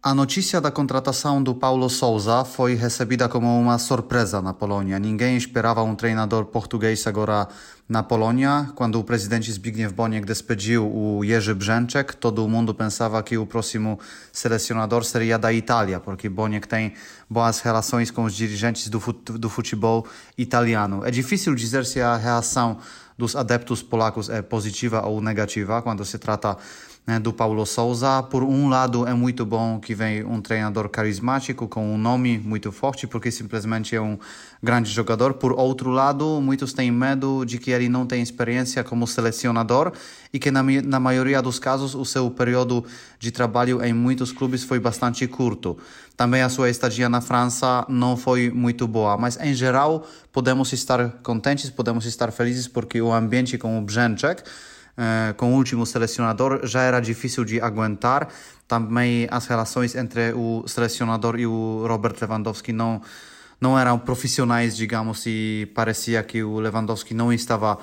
A 0.00 0.14
notícia 0.14 0.60
da 0.60 0.70
contratação 0.70 1.42
do 1.42 1.52
Paulo 1.52 1.90
Souza 1.90 2.44
foi 2.44 2.76
recebida 2.76 3.28
como 3.28 3.48
uma 3.60 3.78
surpresa 3.78 4.40
na 4.40 4.54
Polônia. 4.54 4.96
Ninguém 4.96 5.36
esperava 5.36 5.82
um 5.82 5.96
treinador 5.96 6.44
português 6.44 7.04
agora 7.08 7.48
na 7.88 8.00
Polônia. 8.00 8.70
Quando 8.76 9.00
o 9.00 9.02
presidente 9.02 9.50
Zbigniew 9.50 9.90
Boniek 9.92 10.24
despediu 10.24 10.86
o 10.86 11.24
Jerzy 11.24 11.52
Brzęczek, 11.52 12.16
todo 12.16 12.46
mundo 12.46 12.72
pensava 12.72 13.20
que 13.24 13.36
o 13.36 13.44
próximo 13.44 13.98
selecionador 14.32 15.02
seria 15.02 15.36
da 15.36 15.52
Itália, 15.52 15.98
porque 15.98 16.28
Boniek 16.28 16.68
tem 16.68 16.92
boas 17.28 17.58
relações 17.58 18.08
com 18.08 18.22
os 18.22 18.34
dirigentes 18.34 18.88
do, 18.88 19.00
fut 19.00 19.32
do 19.32 19.50
futebol 19.50 20.06
italiano. 20.38 21.04
É 21.04 21.10
difícil 21.10 21.56
dizer 21.56 21.84
se 21.84 22.00
a 22.00 22.16
reação 22.16 22.78
dos 23.18 23.34
adeptos 23.34 23.82
polacos 23.82 24.30
é 24.30 24.40
positiva 24.40 25.04
ou 25.04 25.20
negativa 25.20 25.82
quando 25.82 26.04
se 26.04 26.18
trata 26.18 26.56
né, 27.08 27.18
do 27.18 27.32
Paulo 27.32 27.64
Souza. 27.64 28.22
Por 28.22 28.42
um 28.42 28.68
lado, 28.68 29.08
é 29.08 29.14
muito 29.14 29.46
bom 29.46 29.80
que 29.80 29.94
vem 29.94 30.22
um 30.22 30.42
treinador 30.42 30.90
carismático 30.90 31.66
com 31.66 31.94
um 31.94 31.96
nome 31.96 32.36
muito 32.38 32.70
forte, 32.70 33.06
porque 33.06 33.30
simplesmente 33.30 33.96
é 33.96 34.00
um 34.00 34.18
grande 34.62 34.90
jogador. 34.90 35.32
Por 35.32 35.52
outro 35.52 35.88
lado, 35.88 36.38
muitos 36.42 36.74
têm 36.74 36.90
medo 36.90 37.46
de 37.46 37.56
que 37.56 37.70
ele 37.70 37.88
não 37.88 38.04
tem 38.04 38.20
experiência 38.20 38.84
como 38.84 39.06
selecionador 39.06 39.90
e 40.34 40.38
que, 40.38 40.50
na, 40.50 40.62
na 40.62 41.00
maioria 41.00 41.40
dos 41.40 41.58
casos, 41.58 41.94
o 41.94 42.04
seu 42.04 42.30
período 42.30 42.84
de 43.18 43.30
trabalho 43.30 43.82
em 43.82 43.94
muitos 43.94 44.30
clubes 44.30 44.62
foi 44.62 44.78
bastante 44.78 45.26
curto. 45.26 45.78
Também 46.14 46.42
a 46.42 46.50
sua 46.50 46.68
estadia 46.68 47.08
na 47.08 47.22
França 47.22 47.86
não 47.88 48.18
foi 48.18 48.50
muito 48.50 48.86
boa, 48.86 49.16
mas 49.16 49.38
em 49.40 49.54
geral 49.54 50.06
podemos 50.30 50.74
estar 50.74 51.08
contentes, 51.22 51.70
podemos 51.70 52.04
estar 52.04 52.30
felizes 52.32 52.68
porque 52.68 53.00
o 53.00 53.10
ambiente 53.10 53.56
com 53.56 53.78
o 53.78 53.82
Brzęczek 53.82 54.42
eh, 54.98 55.32
com 55.36 55.52
o 55.52 55.56
último 55.56 55.86
selecionador 55.86 56.66
já 56.66 56.82
era 56.82 56.98
difícil 56.98 57.44
de 57.44 57.60
aguentar. 57.60 58.28
Também 58.66 59.28
as 59.30 59.46
relações 59.46 59.94
entre 59.94 60.32
o 60.34 60.64
selecionador 60.66 61.38
e 61.38 61.46
o 61.46 61.86
Robert 61.86 62.16
Lewandowski 62.20 62.72
não 62.72 63.00
não 63.60 63.78
eram 63.78 63.98
profissionais, 63.98 64.76
digamos, 64.76 65.24
e 65.26 65.70
parecia 65.74 66.22
que 66.22 66.42
o 66.42 66.60
Lewandowski 66.60 67.12
não 67.12 67.32
estava 67.32 67.78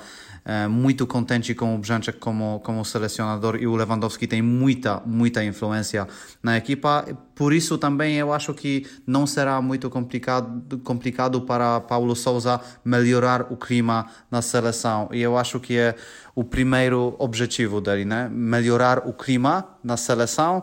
muito 0.70 1.06
contente 1.06 1.54
com 1.54 1.74
o 1.74 1.78
Brzęczek 1.78 2.18
como, 2.18 2.60
como 2.60 2.84
selecionador 2.84 3.56
e 3.56 3.66
o 3.66 3.74
Lewandowski 3.74 4.28
tem 4.28 4.40
muita, 4.40 5.02
muita 5.04 5.44
influência 5.44 6.06
na 6.42 6.56
equipa. 6.56 7.04
Por 7.34 7.52
isso 7.52 7.76
também 7.76 8.14
eu 8.14 8.32
acho 8.32 8.54
que 8.54 8.86
não 9.06 9.26
será 9.26 9.60
muito 9.60 9.90
complicado, 9.90 10.78
complicado 10.78 11.40
para 11.40 11.80
Paulo 11.80 12.14
Souza 12.14 12.60
melhorar 12.84 13.52
o 13.52 13.56
clima 13.56 14.06
na 14.30 14.40
seleção. 14.40 15.08
E 15.12 15.20
eu 15.20 15.36
acho 15.36 15.58
que 15.58 15.76
é 15.76 15.96
o 16.34 16.44
primeiro 16.44 17.16
objetivo 17.18 17.80
dele, 17.80 18.04
né? 18.04 18.28
melhorar 18.30 19.08
o 19.08 19.12
clima 19.12 19.66
na 19.82 19.96
seleção. 19.96 20.62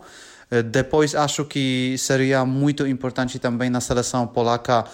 Eh, 0.50 0.64
depois 0.64 1.14
acho 1.14 1.44
que 1.46 1.96
seria 1.98 2.46
muito 2.46 2.88
importante 2.88 3.38
também 3.40 3.70
na 3.70 3.82
seleção 3.82 4.28
polaca 4.28 4.86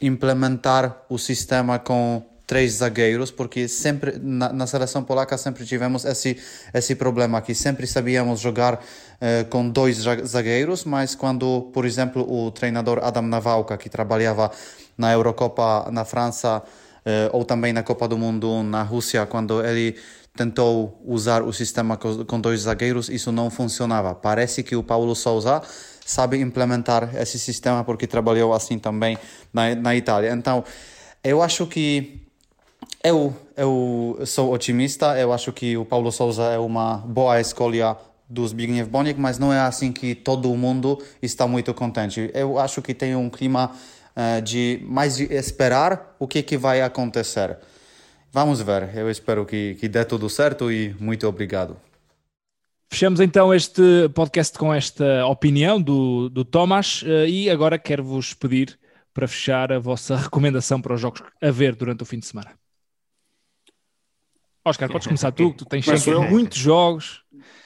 implementar 0.00 1.04
o 1.08 1.18
sistema 1.18 1.78
com 1.78 2.35
três 2.46 2.74
zagueiros, 2.74 3.30
porque 3.30 3.66
sempre 3.66 4.18
na, 4.22 4.52
na, 4.52 4.66
seleção 4.66 5.02
polaca 5.02 5.36
sempre 5.36 5.66
tivemos 5.66 6.04
esse, 6.04 6.38
esse 6.72 6.94
problema 6.94 7.42
que 7.42 7.54
sempre 7.54 7.86
sabíamos 7.86 8.38
jogar 8.38 8.80
eh, 9.20 9.44
com 9.50 9.68
dois 9.68 9.96
zagueiros, 10.24 10.84
mas 10.84 11.16
quando, 11.16 11.62
por 11.74 11.84
exemplo, 11.84 12.22
o 12.22 12.50
treinador 12.52 13.00
Adam 13.02 13.22
Nawałka, 13.22 13.76
que 13.76 13.88
trabalhava 13.88 14.52
na 14.96 15.12
Eurocopa 15.12 15.90
na 15.90 16.04
França 16.04 16.62
eh, 17.04 17.28
ou 17.32 17.44
também 17.44 17.72
na 17.72 17.82
Copa 17.82 18.06
do 18.06 18.16
Mundo 18.16 18.62
na 18.62 18.82
Rússia, 18.82 19.26
quando 19.26 19.64
ele 19.64 19.96
tentou 20.36 21.02
usar 21.04 21.42
o 21.42 21.52
sistema 21.52 21.96
com 21.96 22.40
dois 22.40 22.60
zagueiros, 22.60 23.08
isso 23.08 23.32
não 23.32 23.50
funcionava. 23.50 24.14
Parece 24.14 24.62
que 24.62 24.76
o 24.76 24.82
Paulo 24.82 25.16
Souza 25.16 25.62
sabe 26.04 26.38
implementar 26.38 27.10
esse 27.16 27.38
sistema 27.38 27.82
porque 27.82 28.06
trabalhou 28.06 28.52
assim 28.54 28.78
também 28.78 29.18
na, 29.52 29.74
na 29.74 29.96
Itália. 29.96 30.30
Então, 30.32 30.62
eu 31.24 31.42
acho 31.42 31.66
que 31.66 32.25
eu, 33.08 33.32
eu 33.56 34.18
sou 34.26 34.52
otimista, 34.52 35.16
eu 35.18 35.32
acho 35.32 35.52
que 35.52 35.76
o 35.76 35.84
Paulo 35.84 36.10
Souza 36.10 36.42
é 36.44 36.58
uma 36.58 36.96
boa 36.96 37.40
escolha 37.40 37.96
do 38.28 38.46
Zbigniew 38.46 38.86
Boniek, 38.86 39.20
mas 39.20 39.38
não 39.38 39.52
é 39.52 39.60
assim 39.60 39.92
que 39.92 40.12
todo 40.12 40.52
mundo 40.56 41.00
está 41.22 41.46
muito 41.46 41.72
contente. 41.72 42.28
Eu 42.34 42.58
acho 42.58 42.82
que 42.82 42.92
tem 42.92 43.14
um 43.14 43.30
clima 43.30 43.70
uh, 44.16 44.42
de 44.42 44.80
mais 44.84 45.16
de 45.16 45.32
esperar 45.32 46.16
o 46.18 46.26
que, 46.26 46.42
que 46.42 46.56
vai 46.56 46.82
acontecer. 46.82 47.56
Vamos 48.32 48.60
ver, 48.60 48.90
eu 48.96 49.08
espero 49.08 49.46
que, 49.46 49.76
que 49.76 49.88
dê 49.88 50.04
tudo 50.04 50.28
certo 50.28 50.70
e 50.70 50.94
muito 50.98 51.28
obrigado. 51.28 51.76
Fechamos 52.90 53.20
então 53.20 53.54
este 53.54 54.08
podcast 54.14 54.58
com 54.58 54.74
esta 54.74 55.24
opinião 55.26 55.80
do, 55.80 56.28
do 56.28 56.44
Thomas 56.44 57.02
uh, 57.02 57.26
e 57.28 57.48
agora 57.48 57.78
quero-vos 57.78 58.34
pedir 58.34 58.76
para 59.14 59.28
fechar 59.28 59.72
a 59.72 59.78
vossa 59.78 60.16
recomendação 60.18 60.80
para 60.82 60.94
os 60.94 61.00
jogos 61.00 61.22
a 61.40 61.50
ver 61.52 61.76
durante 61.76 62.02
o 62.02 62.06
fim 62.06 62.18
de 62.18 62.26
semana. 62.26 62.65
Oscar, 64.66 64.90
podes 64.90 65.06
começar 65.06 65.30
tu, 65.30 65.52
tu 65.52 65.64
tens 65.64 65.84
sempre 65.84 66.10
eu? 66.10 66.22
muitos 66.22 66.58
jogos. 66.58 67.22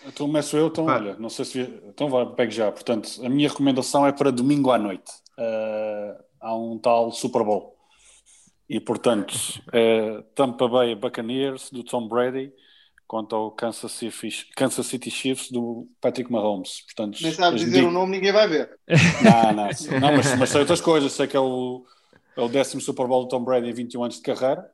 Então 0.07 0.27
começo 0.27 0.55
eu, 0.55 0.67
então 0.67 0.85
olha, 0.85 1.17
não 1.19 1.31
sei 1.31 1.45
se. 1.47 1.61
Então 1.89 2.11
vai, 2.11 2.27
pegue 2.27 2.53
já. 2.53 2.71
Portanto, 2.71 3.09
a 3.25 3.29
minha 3.29 3.49
recomendação 3.49 4.07
é 4.07 4.13
para 4.13 4.31
domingo 4.31 4.71
à 4.71 4.79
noite. 4.79 5.11
Uh, 5.39 6.23
há 6.39 6.55
um 6.55 6.79
tal 6.79 7.11
Super 7.11 7.43
Bowl. 7.43 7.75
E 8.69 8.79
portanto, 8.79 9.35
é 9.73 10.23
Tampa 10.35 10.69
Bay 10.69 10.95
Buccaneers 10.95 11.71
do 11.71 11.83
Tom 11.83 12.07
Brady 12.07 12.53
contra 13.07 13.39
o 13.39 13.51
Kansas 13.51 13.93
City, 13.93 14.47
Kansas 14.55 14.87
City 14.87 15.11
Chiefs 15.11 15.51
do 15.51 15.89
Patrick 16.03 16.31
Mahomes. 16.31 16.83
Portanto, 16.83 17.19
Nem 17.23 17.33
sabe 17.33 17.57
dizer 17.57 17.83
o 17.83 17.91
nome, 17.91 18.13
ninguém 18.13 18.33
vai 18.33 18.47
ver. 18.47 18.79
Não, 19.25 19.53
não, 19.55 20.01
não 20.01 20.17
mas, 20.17 20.39
mas 20.39 20.51
sei 20.51 20.61
outras 20.61 20.83
coisas. 20.83 21.13
Sei 21.13 21.27
que 21.27 21.37
é 21.37 21.41
o, 21.41 21.83
é 22.37 22.41
o 22.43 22.49
décimo 22.49 22.83
Super 22.83 23.07
Bowl 23.07 23.23
do 23.23 23.29
Tom 23.29 23.43
Brady 23.43 23.71
em 23.71 23.73
21 23.73 24.05
anos 24.05 24.17
de 24.17 24.23
carreira 24.23 24.71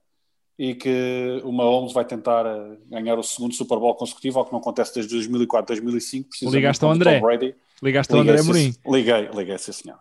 e 0.58 0.74
que 0.74 1.40
o 1.44 1.52
Mahomes 1.52 1.92
vai 1.92 2.04
tentar 2.04 2.46
eh, 2.46 2.78
ganhar 2.88 3.18
o 3.18 3.22
segundo 3.22 3.54
Super 3.54 3.78
Bowl 3.78 3.94
consecutivo, 3.94 4.38
algo 4.38 4.48
que 4.48 4.54
não 4.54 4.60
acontece 4.60 4.94
desde 4.94 5.14
2004, 5.14 5.74
2005. 5.74 6.28
Ligaste 6.50 6.84
ao 6.84 6.92
André. 6.92 7.20
Tom 7.20 7.26
Brady 7.26 7.54
Ligaste 7.82 8.14
ao 8.14 8.20
André 8.20 8.40
Morim. 8.42 8.74
Liguei, 8.86 9.28
liguei, 9.34 9.58
sim 9.58 9.72
senhor. 9.72 9.98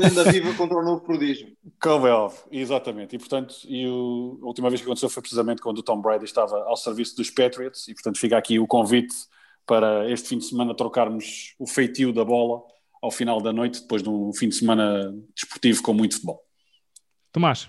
Lenda 0.00 0.24
viva 0.24 0.52
contra 0.54 0.76
o 0.76 0.82
novo 0.82 1.02
prodígio. 1.02 1.52
Como 1.80 2.06
é 2.06 2.12
óbvio, 2.12 2.40
exatamente. 2.50 3.14
E 3.14 3.18
portanto, 3.18 3.54
e 3.64 3.86
o, 3.86 4.40
a 4.42 4.46
última 4.46 4.68
vez 4.68 4.80
que 4.80 4.86
aconteceu 4.86 5.08
foi 5.08 5.22
precisamente 5.22 5.62
quando 5.62 5.78
o 5.78 5.82
Tom 5.82 6.00
Brady 6.00 6.24
estava 6.24 6.64
ao 6.64 6.76
serviço 6.76 7.16
dos 7.16 7.30
Patriots, 7.30 7.86
e 7.86 7.94
portanto 7.94 8.18
fica 8.18 8.36
aqui 8.36 8.58
o 8.58 8.66
convite 8.66 9.14
para 9.64 10.10
este 10.10 10.28
fim 10.28 10.38
de 10.38 10.46
semana 10.46 10.74
trocarmos 10.74 11.54
o 11.58 11.66
feitio 11.66 12.12
da 12.12 12.24
bola 12.24 12.62
ao 13.00 13.10
final 13.10 13.40
da 13.40 13.52
noite, 13.52 13.82
depois 13.82 14.02
de 14.02 14.08
um 14.08 14.32
fim 14.32 14.48
de 14.48 14.56
semana 14.56 15.14
desportivo 15.34 15.82
com 15.82 15.94
muito 15.94 16.14
futebol. 16.14 16.42
Tomás. 17.30 17.68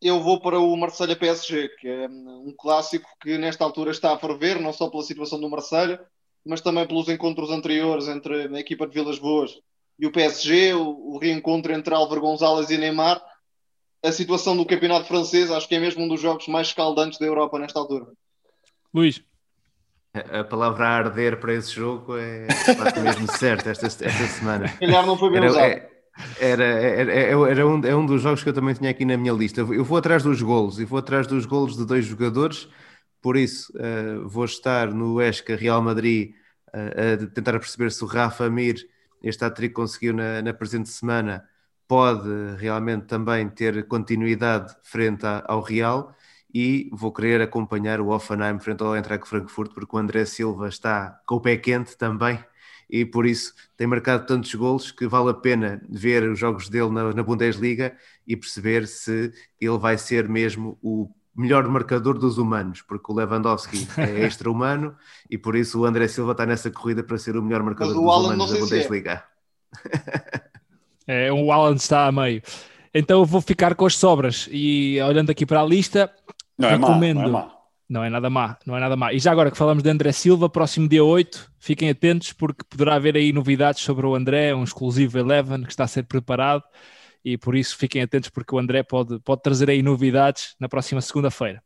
Eu 0.00 0.20
vou 0.20 0.40
para 0.40 0.58
o 0.58 0.76
Marselha 0.76 1.16
PSG, 1.16 1.68
que 1.80 1.88
é 1.88 2.06
um 2.08 2.54
clássico 2.56 3.08
que 3.20 3.38
nesta 3.38 3.64
altura 3.64 3.90
está 3.90 4.12
a 4.12 4.18
ferver, 4.18 4.60
não 4.60 4.72
só 4.72 4.90
pela 4.90 5.02
situação 5.02 5.40
do 5.40 5.48
Marselha, 5.48 6.00
mas 6.44 6.60
também 6.60 6.86
pelos 6.86 7.08
encontros 7.08 7.50
anteriores 7.50 8.06
entre 8.06 8.54
a 8.54 8.60
equipa 8.60 8.86
de 8.86 8.94
Vilas 8.94 9.18
Boas 9.18 9.58
e 9.98 10.06
o 10.06 10.12
PSG, 10.12 10.74
o, 10.74 11.14
o 11.14 11.18
reencontro 11.18 11.72
entre 11.72 11.94
Álvaro 11.94 12.20
Gonzalez 12.20 12.70
e 12.70 12.76
Neymar. 12.76 13.20
A 14.02 14.12
situação 14.12 14.56
do 14.56 14.66
campeonato 14.66 15.06
francês 15.06 15.50
acho 15.50 15.66
que 15.66 15.74
é 15.74 15.80
mesmo 15.80 16.04
um 16.04 16.08
dos 16.08 16.20
jogos 16.20 16.46
mais 16.46 16.68
escaldantes 16.68 17.18
da 17.18 17.26
Europa 17.26 17.58
nesta 17.58 17.78
altura. 17.78 18.06
Luís. 18.94 19.22
A 20.14 20.44
palavra 20.44 20.86
arder 20.86 21.38
para 21.40 21.54
esse 21.54 21.72
jogo 21.72 22.16
é 22.16 22.46
mesmo 23.02 23.30
certo 23.32 23.68
esta, 23.68 23.86
esta 23.86 24.08
semana. 24.08 24.68
Calhar 24.78 25.04
não 25.04 25.18
foi 25.18 25.28
bem 25.28 25.38
era, 25.38 25.50
usado. 25.50 25.64
É, 25.64 25.90
era, 26.40 26.64
era, 26.64 27.12
era, 27.12 27.50
era, 27.50 27.66
um, 27.66 27.84
é 27.84 27.94
um 27.94 28.06
dos 28.06 28.22
jogos 28.22 28.42
que 28.42 28.48
eu 28.48 28.52
também 28.52 28.74
tinha 28.74 28.90
aqui 28.90 29.04
na 29.04 29.16
minha 29.16 29.32
lista. 29.32 29.60
Eu 29.60 29.84
vou 29.84 29.98
atrás 29.98 30.22
dos 30.22 30.40
golos 30.40 30.78
e 30.78 30.84
vou 30.84 30.98
atrás 30.98 31.26
dos 31.26 31.44
golos 31.44 31.76
de 31.76 31.84
dois 31.84 32.06
jogadores. 32.06 32.68
Por 33.20 33.36
isso, 33.36 33.72
uh, 33.76 34.26
vou 34.28 34.44
estar 34.44 34.92
no 34.92 35.20
ESCA 35.20 35.56
Real 35.56 35.82
Madrid 35.82 36.34
uh, 36.68 37.24
a 37.24 37.26
tentar 37.34 37.58
perceber 37.58 37.90
se 37.92 38.02
o 38.04 38.06
Rafa 38.06 38.48
Mir, 38.48 38.76
este 39.22 39.44
atriz 39.44 39.72
conseguiu 39.72 40.14
na, 40.14 40.40
na 40.42 40.54
presente 40.54 40.88
semana, 40.88 41.44
pode 41.88 42.28
realmente 42.58 43.06
também 43.06 43.48
ter 43.48 43.86
continuidade 43.86 44.74
frente 44.82 45.26
a, 45.26 45.44
ao 45.46 45.60
Real. 45.60 46.14
E 46.54 46.88
vou 46.92 47.12
querer 47.12 47.42
acompanhar 47.42 48.00
o 48.00 48.08
Offenheim 48.08 48.58
frente 48.58 48.82
ao 48.82 48.96
Eintracht 48.96 49.28
Frankfurt 49.28 49.74
porque 49.74 49.94
o 49.94 49.98
André 49.98 50.24
Silva 50.24 50.68
está 50.68 51.20
com 51.26 51.36
o 51.36 51.40
pé 51.40 51.56
quente 51.58 51.96
também 51.98 52.42
e 52.88 53.04
por 53.04 53.26
isso 53.26 53.52
tem 53.76 53.86
marcado 53.86 54.26
tantos 54.26 54.54
golos 54.54 54.92
que 54.92 55.06
vale 55.06 55.30
a 55.30 55.34
pena 55.34 55.82
ver 55.88 56.28
os 56.28 56.38
jogos 56.38 56.68
dele 56.68 56.90
na, 56.90 57.12
na 57.12 57.22
Bundesliga 57.22 57.96
e 58.26 58.36
perceber 58.36 58.86
se 58.86 59.32
ele 59.60 59.78
vai 59.78 59.98
ser 59.98 60.28
mesmo 60.28 60.78
o 60.82 61.10
melhor 61.34 61.68
marcador 61.68 62.18
dos 62.18 62.38
humanos, 62.38 62.80
porque 62.82 63.12
o 63.12 63.14
Lewandowski 63.14 63.86
é 63.98 64.24
extra-humano 64.24 64.96
e 65.30 65.36
por 65.36 65.54
isso 65.54 65.80
o 65.80 65.84
André 65.84 66.08
Silva 66.08 66.32
está 66.32 66.46
nessa 66.46 66.70
corrida 66.70 67.02
para 67.02 67.18
ser 67.18 67.36
o 67.36 67.42
melhor 67.42 67.62
marcador 67.62 67.94
dos 67.94 68.02
humanos 68.02 68.50
da 68.50 68.56
é. 68.56 68.60
Bundesliga. 68.60 69.24
É. 71.06 71.26
é, 71.26 71.32
o 71.32 71.52
Alan 71.52 71.74
está 71.74 72.06
a 72.06 72.12
meio. 72.12 72.42
Então 72.94 73.20
eu 73.20 73.26
vou 73.26 73.42
ficar 73.42 73.74
com 73.74 73.84
as 73.84 73.96
sobras 73.96 74.48
e 74.50 74.98
olhando 75.02 75.30
aqui 75.30 75.44
para 75.44 75.60
a 75.60 75.66
lista, 75.66 76.10
não 76.56 76.70
recomendo. 76.70 77.20
É 77.20 77.26
má, 77.26 77.55
não, 77.88 78.02
é 78.02 78.10
nada 78.10 78.28
má, 78.28 78.58
não 78.66 78.76
é 78.76 78.80
nada 78.80 78.96
má. 78.96 79.12
E 79.12 79.18
já 79.18 79.30
agora 79.30 79.50
que 79.50 79.56
falamos 79.56 79.82
de 79.82 79.90
André 79.90 80.12
Silva, 80.12 80.48
próximo 80.48 80.88
dia 80.88 81.04
8, 81.04 81.52
fiquem 81.58 81.90
atentos 81.90 82.32
porque 82.32 82.64
poderá 82.68 82.94
haver 82.96 83.16
aí 83.16 83.32
novidades 83.32 83.82
sobre 83.82 84.06
o 84.06 84.14
André, 84.14 84.54
um 84.54 84.64
exclusivo 84.64 85.18
Eleven 85.18 85.62
que 85.62 85.70
está 85.70 85.84
a 85.84 85.88
ser 85.88 86.04
preparado 86.04 86.64
e 87.24 87.36
por 87.36 87.56
isso 87.56 87.76
fiquem 87.76 88.02
atentos 88.02 88.28
porque 88.30 88.54
o 88.54 88.58
André 88.58 88.82
pode, 88.82 89.18
pode 89.20 89.42
trazer 89.42 89.68
aí 89.70 89.82
novidades 89.82 90.54
na 90.60 90.68
próxima 90.68 91.00
segunda-feira. 91.00 91.62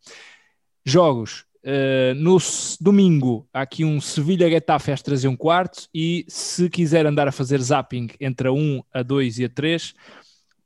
Jogos. 0.84 1.44
Uh, 1.62 2.14
no 2.16 2.38
domingo 2.80 3.46
há 3.52 3.60
aqui 3.60 3.84
um 3.84 4.00
Sevilha 4.00 4.48
Getafe 4.48 4.92
às 4.92 5.02
3 5.02 5.24
e 5.24 5.28
um 5.28 5.36
quarto 5.36 5.86
e 5.92 6.24
se 6.26 6.70
quiser 6.70 7.04
andar 7.04 7.28
a 7.28 7.32
fazer 7.32 7.60
zapping 7.60 8.08
entre 8.18 8.48
a 8.48 8.52
1, 8.52 8.82
a 8.90 9.02
2 9.02 9.40
e 9.40 9.44
a 9.44 9.48
3 9.50 9.94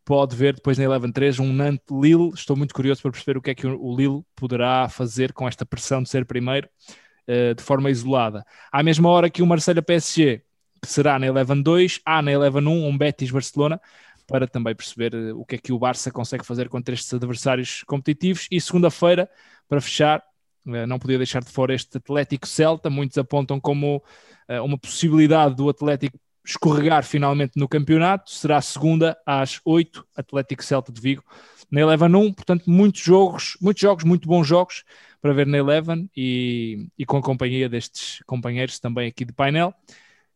pode 0.04 0.36
ver 0.36 0.54
depois 0.54 0.78
na 0.78 0.84
Eleven 0.84 1.10
3 1.10 1.40
um 1.40 1.52
Nantes 1.52 1.84
Lille, 1.90 2.30
estou 2.34 2.56
muito 2.56 2.74
curioso 2.74 3.02
para 3.02 3.10
perceber 3.10 3.38
o 3.38 3.42
que 3.42 3.50
é 3.50 3.54
que 3.54 3.66
o 3.66 3.96
Lille 3.96 4.22
poderá 4.36 4.88
fazer 4.88 5.32
com 5.32 5.48
esta 5.48 5.64
pressão 5.64 6.02
de 6.02 6.08
ser 6.08 6.24
primeiro 6.24 6.68
uh, 7.28 7.54
de 7.54 7.62
forma 7.62 7.90
isolada. 7.90 8.44
À 8.70 8.82
mesma 8.82 9.08
hora 9.08 9.30
que 9.30 9.42
o 9.42 9.46
Marselha 9.46 9.82
PSG 9.82 10.42
será 10.84 11.18
na 11.18 11.26
Eleven 11.26 11.62
2, 11.62 12.00
há 12.04 12.20
na 12.20 12.32
Eleven 12.32 12.66
1 12.66 12.86
um 12.86 12.96
Betis 12.96 13.30
Barcelona 13.30 13.80
para 14.26 14.46
também 14.46 14.74
perceber 14.74 15.14
eh, 15.14 15.32
o 15.32 15.44
que 15.44 15.56
é 15.56 15.58
que 15.58 15.72
o 15.72 15.78
Barça 15.78 16.10
consegue 16.10 16.44
fazer 16.44 16.68
contra 16.68 16.94
estes 16.94 17.12
adversários 17.12 17.82
competitivos. 17.84 18.46
E 18.50 18.60
segunda-feira, 18.60 19.28
para 19.68 19.80
fechar, 19.80 20.22
eh, 20.66 20.86
não 20.86 20.98
podia 20.98 21.18
deixar 21.18 21.42
de 21.42 21.50
fora 21.50 21.74
este 21.74 21.98
Atlético 21.98 22.46
Celta. 22.46 22.88
Muitos 22.88 23.18
apontam 23.18 23.60
como 23.60 24.02
eh, 24.48 24.60
uma 24.60 24.78
possibilidade 24.78 25.54
do 25.54 25.68
Atlético 25.68 26.18
escorregar 26.44 27.04
finalmente 27.04 27.52
no 27.56 27.68
campeonato. 27.68 28.30
Será 28.30 28.60
segunda 28.60 29.16
às 29.24 29.60
8, 29.64 30.06
Atlético 30.16 30.62
Celta 30.62 30.92
de 30.92 31.00
Vigo, 31.00 31.24
na 31.70 31.80
Eleven 31.80 32.14
1. 32.14 32.32
Portanto, 32.34 32.64
muitos 32.70 33.00
jogos, 33.00 33.56
muitos 33.60 33.80
jogos, 33.80 34.04
muito 34.04 34.28
bons 34.28 34.46
jogos 34.46 34.84
para 35.20 35.32
ver 35.32 35.46
na 35.46 35.56
Eleven 35.56 36.10
e, 36.14 36.86
e 36.98 37.06
com 37.06 37.16
a 37.16 37.22
companhia 37.22 37.68
destes 37.68 38.22
companheiros 38.26 38.78
também 38.78 39.08
aqui 39.08 39.24
de 39.24 39.32
painel. 39.32 39.72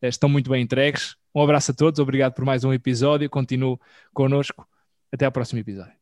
Estão 0.01 0.29
muito 0.29 0.49
bem 0.49 0.63
entregues. 0.63 1.17
Um 1.35 1.43
abraço 1.43 1.73
a 1.73 1.75
todos, 1.75 2.01
obrigado 2.01 2.33
por 2.33 2.45
mais 2.45 2.65
um 2.65 2.73
episódio. 2.73 3.29
Continuo 3.29 3.79
connosco. 4.15 4.67
Até 5.13 5.27
ao 5.27 5.33
próximo 5.33 5.61
episódio. 5.61 5.98